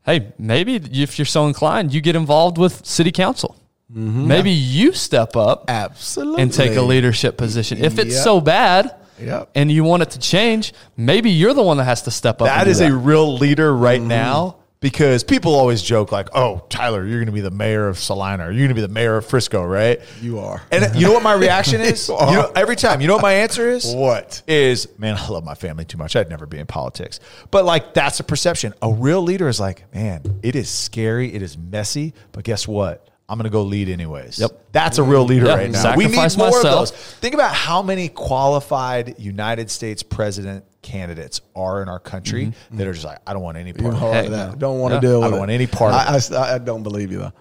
Hey, 0.09 0.33
maybe 0.39 0.77
if 0.77 1.19
you're 1.19 1.27
so 1.27 1.47
inclined, 1.47 1.93
you 1.93 2.01
get 2.01 2.17
involved 2.17 2.57
with 2.57 2.87
city 2.87 3.13
council. 3.13 3.55
Mm-hmm. 3.93 4.27
Maybe 4.27 4.51
you 4.51 4.93
step 4.93 5.37
up 5.37 5.67
Absolutely. 5.69 6.43
and 6.43 6.51
take 6.51 6.77
a 6.77 6.81
leadership 6.81 7.37
position. 7.37 7.85
If 7.85 7.99
it's 7.99 8.15
Yep. 8.15 8.25
so 8.25 8.41
bad, 8.41 8.95
Yep. 9.21 9.51
and 9.55 9.71
you 9.71 9.85
want 9.85 10.03
it 10.05 10.11
to 10.13 10.19
change, 10.19 10.73
maybe 10.97 11.29
you're 11.31 11.53
the 11.53 11.63
one 11.63 11.77
that 11.77 11.85
has 11.85 12.01
to 12.03 12.11
step 12.11 12.41
up. 12.41 12.49
That 12.49 12.69
is 12.69 12.79
That 12.79 12.91
a 12.91 12.97
real 12.97 13.37
leader 13.37 13.75
right 13.77 14.01
mm-hmm. 14.01 14.09
now 14.09 14.57
because 14.81 15.25
people 15.25 15.55
always 15.55 15.83
joke 15.83 16.13
like, 16.13 16.29
"Oh, 16.35 16.65
Tyler, 16.69 17.05
you're 17.05 17.19
going 17.19 17.27
to 17.27 17.33
be 17.33 17.41
the 17.41 17.51
mayor 17.51 17.89
of 17.89 17.99
Salina. 17.99 18.47
Or 18.47 18.51
you're 18.51 18.61
going 18.61 18.69
to 18.69 18.75
be 18.75 18.81
the 18.81 18.89
mayor 18.89 19.17
of 19.17 19.27
Frisco, 19.27 19.65
right?" 19.65 20.01
You 20.21 20.39
are. 20.39 20.63
And 20.71 20.95
you 20.95 21.07
know 21.07 21.13
what 21.13 21.23
my 21.23 21.35
reaction 21.35 21.81
is? 21.81 22.09
You 22.19 22.29
you 22.29 22.35
know, 22.35 22.53
every 22.55 22.77
time, 22.77 23.01
you 23.01 23.07
know 23.07 23.15
what 23.15 23.23
my 23.23 23.33
answer 23.35 23.69
is? 23.69 23.95
What? 23.95 24.43
is? 24.47 24.89
Man, 24.99 25.17
I 25.17 25.29
love 25.29 25.45
my 25.45 25.55
family 25.55 25.85
too 25.85 25.99
much. 25.99 26.15
I'd 26.17 26.29
never 26.29 26.47
be 26.47 26.59
in 26.59 26.67
politics. 26.67 27.21
But 27.51 27.65
like, 27.65 27.95
that's 27.95 28.21
a 28.21 28.25
perception. 28.25 28.75
A 28.83 28.93
real 28.93 29.23
leader 29.23 29.49
is 29.49 29.59
like, 29.61 29.93
man, 29.95 30.23
it 30.43 30.55
is 30.57 30.69
scary, 30.69 31.33
it 31.33 31.43
is 31.43 31.57
messy, 31.59 32.15
but 32.33 32.45
guess 32.45 32.67
what? 32.69 33.09
I'm 33.29 33.37
going 33.37 33.45
to 33.45 33.51
go 33.51 33.63
lead 33.63 33.89
anyways. 33.91 34.39
Yep. 34.39 34.69
That's 34.73 34.99
a 34.99 35.03
real 35.03 35.25
leader 35.25 35.47
Yeah, 35.47 35.57
right 35.57 35.71
now. 35.71 35.97
We 35.97 36.05
need 36.05 36.15
sacrifice 36.15 36.37
more 36.39 36.57
of 36.57 36.63
those. 36.63 36.93
Think 36.93 37.35
about 37.35 37.55
how 37.55 37.83
many 37.83 38.09
qualified 38.09 39.19
United 39.19 39.71
States 39.71 40.03
president 40.03 40.65
candidates 40.83 41.41
are 41.57 41.83
in 41.83 41.89
our 41.89 41.99
country 41.99 42.53
that 42.73 42.87
are 42.87 42.93
just 42.93 43.05
like, 43.05 43.19
I 43.27 43.33
don't 43.33 43.43
want 43.43 43.57
any 43.59 43.73
part 43.73 43.95
of 43.95 43.99
harder 44.01 44.19
it. 44.21 44.31
than 44.31 44.33
Heck 44.39 44.51
that. 44.51 44.53
no. 44.55 44.59
Don't 44.59 44.79
want 44.79 44.93
to 44.93 44.95
Yeah. 44.97 45.01
deal 45.13 45.23
I 45.23 45.27
don't 45.29 45.35
it. 45.35 45.39
want 45.41 45.51
any 45.51 45.67
part 45.67 45.93
of 45.95 46.33
I, 46.33 46.37
I 46.37 46.55
I 46.55 46.59
don't 46.59 46.83
believe 46.83 47.11
you 47.13 47.19
though. 47.19 47.33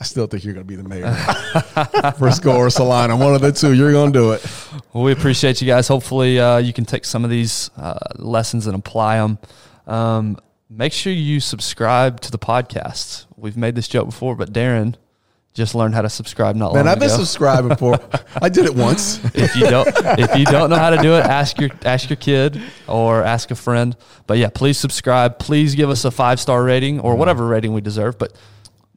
I 0.00 0.04
still 0.04 0.26
think 0.26 0.44
you're 0.44 0.54
going 0.54 0.66
to 0.66 0.68
be 0.68 0.76
the 0.76 0.88
mayor. 0.88 1.12
Frisco 2.18 2.56
or 2.56 2.70
Salina, 2.70 3.14
one 3.16 3.34
of 3.34 3.42
the 3.42 3.52
two. 3.52 3.74
You're 3.74 3.92
going 3.92 4.12
to 4.12 4.18
do 4.18 4.32
it. 4.32 4.46
Well, 4.94 5.04
we 5.04 5.12
appreciate 5.12 5.60
you 5.60 5.66
guys. 5.66 5.88
Hopefully, 5.88 6.40
uh, 6.40 6.56
you 6.56 6.72
can 6.72 6.86
take 6.86 7.04
some 7.04 7.22
of 7.22 7.28
these 7.30 7.70
uh, 7.76 7.98
lessons 8.16 8.66
and 8.66 8.74
apply 8.74 9.18
them. 9.18 9.38
Um, 9.86 10.38
make 10.70 10.94
sure 10.94 11.12
you 11.12 11.38
subscribe 11.38 12.20
to 12.22 12.30
the 12.30 12.38
podcast. 12.38 13.26
We've 13.36 13.58
made 13.58 13.74
this 13.74 13.88
joke 13.88 14.06
before, 14.06 14.36
but 14.36 14.54
Darren 14.54 14.94
just 15.52 15.74
learned 15.74 15.94
how 15.94 16.02
to 16.02 16.08
subscribe 16.08 16.54
not 16.54 16.72
Man, 16.72 16.84
long 16.86 16.92
I've 16.92 17.00
been 17.00 17.08
ago. 17.08 17.18
subscribing 17.18 17.76
for. 17.76 17.98
I 18.42 18.48
did 18.48 18.66
it 18.66 18.74
once. 18.74 19.20
if 19.34 19.56
you 19.56 19.68
don't, 19.68 19.88
if 20.18 20.36
you 20.38 20.44
don't 20.44 20.70
know 20.70 20.76
how 20.76 20.90
to 20.90 20.98
do 20.98 21.14
it, 21.16 21.24
ask 21.24 21.58
your 21.60 21.70
ask 21.84 22.08
your 22.08 22.16
kid 22.16 22.60
or 22.86 23.22
ask 23.24 23.50
a 23.50 23.56
friend. 23.56 23.96
But 24.26 24.38
yeah, 24.38 24.48
please 24.48 24.78
subscribe. 24.78 25.38
Please 25.38 25.74
give 25.74 25.90
us 25.90 26.04
a 26.04 26.10
five 26.10 26.38
star 26.38 26.62
rating 26.62 27.00
or 27.00 27.12
mm-hmm. 27.12 27.18
whatever 27.18 27.46
rating 27.46 27.72
we 27.72 27.80
deserve. 27.80 28.18
But 28.18 28.32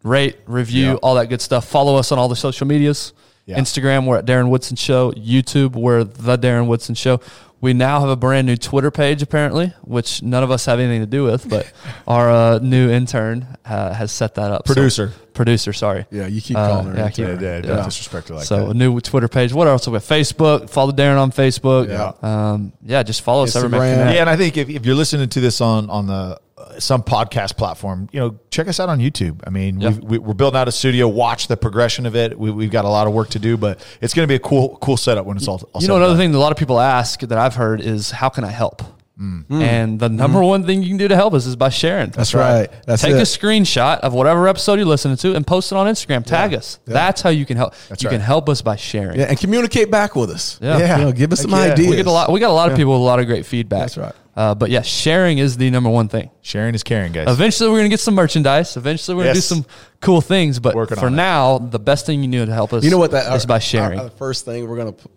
rate, 0.04 0.38
review, 0.46 0.92
Yeah. 0.92 0.96
all 0.96 1.16
that 1.16 1.28
good 1.30 1.42
stuff. 1.42 1.68
Follow 1.68 1.96
us 1.96 2.12
on 2.12 2.20
all 2.20 2.30
the 2.30 2.36
social 2.36 2.68
medias. 2.68 3.14
Yeah. 3.46 3.60
Instagram, 3.60 4.06
we're 4.06 4.20
at 4.20 4.26
Darren 4.26 4.50
Woodson 4.50 4.78
Show. 4.78 5.12
YouTube, 5.14 5.76
we're 5.76 6.04
the 6.06 6.38
Darren 6.38 6.68
Woodson 6.68 6.96
Show. 6.96 7.20
We 7.64 7.72
now 7.74 8.02
have 8.02 8.10
a 8.10 8.18
brand 8.18 8.46
new 8.46 8.58
Twitter 8.58 8.92
page, 8.92 9.22
apparently, 9.22 9.68
which 9.84 10.22
none 10.22 10.44
of 10.44 10.52
us 10.52 10.66
have 10.66 10.82
anything 10.82 11.00
to 11.00 11.06
do 11.08 11.24
with, 11.24 11.50
but 11.50 11.72
our 12.08 12.30
uh, 12.30 12.60
new 12.60 12.90
intern 12.92 13.48
uh, 13.64 13.94
has 13.94 14.12
set 14.12 14.36
that 14.36 14.52
up. 14.52 14.68
So- 14.68 14.74
Producer. 14.74 15.14
producer, 15.34 15.72
sorry. 15.72 16.06
Yeah, 16.12 16.28
you 16.28 16.42
keep 16.42 16.58
Uh, 16.58 16.68
calling 16.68 16.88
her. 16.88 16.96
yeah, 16.98 17.04
I 17.04 17.06
into 17.08 17.16
keep- 17.26 17.42
it. 17.42 17.42
Yeah, 17.42 17.62
don't 17.62 17.86
disrespect 17.86 18.28
her 18.28 18.36
like 18.36 18.44
so 18.44 18.56
that. 18.58 18.62
So 18.66 18.72
a 18.72 18.74
new 18.74 19.00
Twitter 19.00 19.30
page. 19.30 19.54
What 19.54 19.68
else? 19.70 19.88
We 19.88 19.94
have 19.94 20.04
Facebook. 20.04 20.70
Follow 20.70 20.92
Darren 20.92 21.18
on 21.22 21.32
Facebook. 21.32 21.88
Yeah. 21.88 22.12
Um, 22.22 22.74
yeah, 22.86 23.02
just 23.02 23.22
follow 23.22 23.44
us. 23.44 23.56
Everybody 23.56 23.92
Instagram. 23.92 24.14
Yeah, 24.14 24.22
and 24.22 24.30
I 24.30 24.36
think 24.36 24.58
if, 24.58 24.70
if 24.70 24.86
you're 24.86 24.96
listening 24.96 25.30
to 25.30 25.40
this 25.40 25.62
on 25.62 25.90
on 25.90 26.08
the 26.08 26.40
uh, 26.56 26.80
some 26.80 27.02
podcast 27.02 27.58
platform, 27.58 28.08
you 28.12 28.20
know, 28.20 28.40
check 28.52 28.68
us 28.68 28.80
out 28.80 28.88
on 28.88 29.00
YouTube. 29.00 29.42
I 29.46 29.50
mean, 29.50 29.82
Yeah. 29.82 29.90
we've, 29.90 30.04
we, 30.04 30.18
we're 30.20 30.34
building 30.36 30.60
out 30.60 30.68
a 30.68 30.72
studio. 30.72 31.08
Watch 31.08 31.48
the 31.48 31.58
progression 31.58 32.06
of 32.06 32.16
it. 32.16 32.38
We, 32.38 32.52
we've 32.52 32.70
got 32.72 32.86
a 32.86 32.90
lot 32.90 33.08
of 33.08 33.14
work 33.14 33.30
to 33.32 33.40
do, 33.40 33.58
but 33.58 33.84
it's 34.02 34.14
going 34.14 34.24
to 34.24 34.32
be 34.32 34.36
a 34.36 34.40
cool 34.40 34.78
cool 34.82 34.96
setup 34.98 35.26
when 35.26 35.36
it's 35.38 35.48
all. 35.48 35.60
all 35.74 35.82
You 35.82 35.88
know, 35.88 35.96
another 35.98 36.12
done. 36.14 36.20
thing 36.20 36.32
that 36.32 36.38
a 36.38 36.44
lot 36.46 36.52
of 36.52 36.58
people 36.60 36.80
ask 36.80 37.22
that 37.22 37.38
I've 37.40 37.53
heard 37.56 37.82
is, 37.82 38.12
how 38.12 38.30
can 38.30 38.44
I 38.44 38.52
help? 38.52 38.82
Mm. 39.20 39.62
And 39.62 40.00
the 40.00 40.10
number 40.10 40.44
one 40.44 40.66
thing 40.66 40.82
you 40.82 40.90
can 40.90 40.98
do 40.98 41.08
to 41.08 41.16
help 41.16 41.36
us 41.36 41.46
is 41.46 41.56
by 41.56 41.70
sharing. 41.70 42.10
That's 42.10 42.34
right. 42.34 42.68
That's 42.88 43.04
Take 43.04 43.12
it. 43.14 43.18
a 43.18 43.22
screenshot 43.22 44.00
of 44.00 44.14
whatever 44.14 44.48
episode 44.48 44.80
you're 44.80 44.88
listening 44.88 45.18
to 45.18 45.36
and 45.36 45.46
post 45.46 45.72
it 45.72 45.76
on 45.76 45.86
Instagram. 45.86 46.26
Tag 46.26 46.54
us. 46.56 46.80
That's 46.86 47.22
how 47.22 47.30
you 47.30 47.46
can 47.46 47.56
help. 47.56 47.76
That's 47.90 48.02
you 48.02 48.10
right. 48.10 48.16
can 48.16 48.22
help 48.22 48.50
us 48.50 48.64
by 48.64 48.76
sharing. 48.76 49.20
Yeah, 49.20 49.26
and 49.26 49.40
communicate 49.40 49.92
back 49.92 50.16
with 50.16 50.32
us. 50.32 50.60
Yeah. 50.62 50.80
Yeah. 50.80 50.98
You 50.98 51.06
know, 51.06 51.12
give 51.12 51.32
us 51.32 51.40
Heck 51.40 51.50
some 51.50 51.60
yeah. 51.60 51.74
ideas. 51.74 51.90
We 51.90 51.96
get 51.96 52.08
a 52.08 52.12
lot. 52.12 52.32
We 52.32 52.40
got 52.40 52.50
a 52.50 52.54
lot 52.54 52.72
of 52.72 52.78
people 52.78 52.94
with 52.94 53.02
a 53.02 53.06
lot 53.06 53.20
of 53.20 53.28
great 53.28 53.46
feedback. 53.46 53.82
That's 53.82 53.98
right. 53.98 54.14
Uh, 54.36 54.56
but 54.56 54.72
yeah, 54.72 54.82
sharing 54.82 55.38
is 55.38 55.58
the 55.58 55.70
number 55.70 55.92
one 55.92 56.08
thing. 56.08 56.32
sharing 56.42 56.74
is 56.74 56.82
caring, 56.82 57.12
guys. 57.12 57.28
Eventually, 57.30 57.70
we're 57.70 57.78
gonna 57.78 57.90
get 57.90 58.00
some 58.00 58.16
merchandise. 58.16 58.76
Eventually, 58.76 59.16
we're 59.16 59.26
gonna 59.26 59.36
do 59.36 59.42
some 59.42 59.64
cool 60.02 60.22
things. 60.22 60.60
But 60.60 60.74
Working 60.74 60.98
for 60.98 61.06
on 61.06 61.14
it. 61.14 61.18
now, 61.18 61.60
the 61.60 61.78
best 61.78 62.08
thing 62.08 62.24
you 62.24 62.32
do 62.32 62.44
to 62.44 62.52
help 62.52 62.74
us, 62.74 62.84
You 62.84 62.90
know 62.90 62.98
what? 62.98 63.12
That 63.12 63.32
is 63.36 63.46
by 63.46 63.60
sharing. 63.60 64.00
Our, 64.00 64.06
our 64.06 64.10
first 64.12 64.44
thing 64.46 64.68
we're 64.68 64.78
gonna, 64.78 64.94
put- 64.94 65.12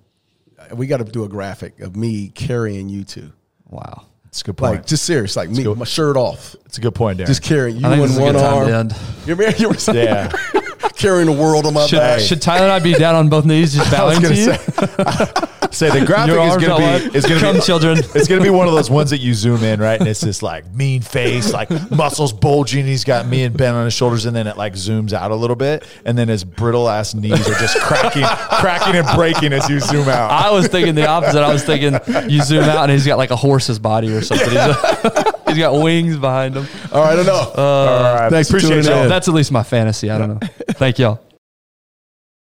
we 0.74 0.86
got 0.86 0.98
to 0.98 1.04
do 1.04 1.24
a 1.24 1.28
graphic 1.28 1.80
of 1.80 1.96
me 1.96 2.28
carrying 2.28 2.88
you 2.88 3.04
two. 3.04 3.32
wow, 3.68 4.04
It's 4.26 4.42
a 4.42 4.44
good 4.44 4.56
point. 4.56 4.72
Like 4.76 4.86
just 4.86 5.04
serious, 5.04 5.36
like 5.36 5.50
me, 5.50 5.64
my 5.74 5.84
shirt 5.84 6.16
off, 6.16 6.54
it's 6.66 6.78
a 6.78 6.80
good 6.80 6.94
point, 6.94 7.18
Darren. 7.18 7.26
just 7.26 7.42
carrying 7.42 7.76
you 7.78 7.86
in 7.86 7.98
one 8.00 8.08
good 8.34 8.36
arm. 8.36 8.68
to 8.68 8.76
end. 8.76 8.92
You 9.26 9.34
remember 9.34 9.58
you 9.58 9.68
were 9.68 9.76
yeah. 9.94 10.30
carrying 10.96 11.26
the 11.26 11.32
world 11.32 11.66
on 11.66 11.74
my 11.74 11.86
Should, 11.86 11.98
back. 11.98 12.20
should 12.20 12.42
Tyler 12.42 12.64
and 12.64 12.72
I 12.72 12.78
be 12.78 12.94
down 12.94 13.14
on 13.14 13.28
both 13.28 13.44
knees, 13.44 13.74
just 13.74 13.90
bowing 13.96 14.20
to 14.20 14.34
you? 14.34 14.44
say, 14.44 14.56
say 15.70 16.00
the 16.00 16.04
graphic 16.06 16.34
Your 16.34 16.46
is 16.46 16.56
going 16.56 17.02
to 17.02 17.10
be. 17.10 17.16
It's 17.16 17.26
going 17.26 17.40
to 17.40 17.46
Come, 17.46 17.56
be 17.56 17.62
children. 17.62 17.98
It's 17.98 18.28
going 18.28 18.40
to 18.40 18.42
be 18.42 18.50
one 18.50 18.66
of 18.68 18.74
those 18.74 18.90
ones 18.90 19.10
that 19.10 19.18
you 19.18 19.34
zoom 19.34 19.62
in, 19.62 19.80
right? 19.80 19.98
And 19.98 20.08
it's 20.08 20.20
this 20.20 20.42
like 20.42 20.70
mean 20.72 21.02
face, 21.02 21.52
like 21.52 21.70
muscles 21.90 22.32
bulging. 22.32 22.86
He's 22.86 23.04
got 23.04 23.26
me 23.26 23.44
and 23.44 23.56
Ben 23.56 23.74
on 23.74 23.84
his 23.84 23.94
shoulders, 23.94 24.26
and 24.26 24.34
then 24.34 24.46
it 24.46 24.56
like 24.56 24.74
zooms 24.74 25.12
out 25.12 25.30
a 25.30 25.36
little 25.36 25.56
bit, 25.56 25.86
and 26.04 26.16
then 26.16 26.28
his 26.28 26.44
brittle 26.44 26.88
ass 26.88 27.14
knees 27.14 27.48
are 27.48 27.58
just 27.58 27.78
cracking, 27.80 28.24
cracking 28.60 28.94
and 28.96 29.06
breaking 29.16 29.52
as 29.52 29.68
you 29.68 29.80
zoom 29.80 30.08
out. 30.08 30.30
I 30.30 30.50
was 30.50 30.68
thinking 30.68 30.94
the 30.94 31.06
opposite. 31.06 31.42
I 31.42 31.52
was 31.52 31.64
thinking 31.64 31.98
you 32.30 32.42
zoom 32.42 32.64
out 32.64 32.84
and 32.84 32.92
he's 32.92 33.06
got 33.06 33.18
like 33.18 33.30
a 33.30 33.36
horse's 33.36 33.78
body 33.78 34.12
or 34.12 34.22
something. 34.22 34.48
He's, 34.50 35.35
he's 35.48 35.58
got 35.58 35.80
wings 35.80 36.16
behind 36.16 36.56
him. 36.56 36.66
All 36.92 37.02
right, 37.02 37.12
I 37.12 37.16
don't 37.16 37.26
know. 37.26 37.52
All 37.56 38.14
right, 38.14 38.30
thanks 38.30 38.50
for 38.50 38.56
appreciate 38.56 38.82
tuning 38.82 38.90
y'all. 38.90 39.02
in. 39.04 39.08
That's 39.08 39.28
at 39.28 39.34
least 39.34 39.52
my 39.52 39.62
fantasy. 39.62 40.10
I 40.10 40.18
don't 40.18 40.28
know. 40.40 40.48
Thank 40.72 40.98
y'all. 40.98 41.20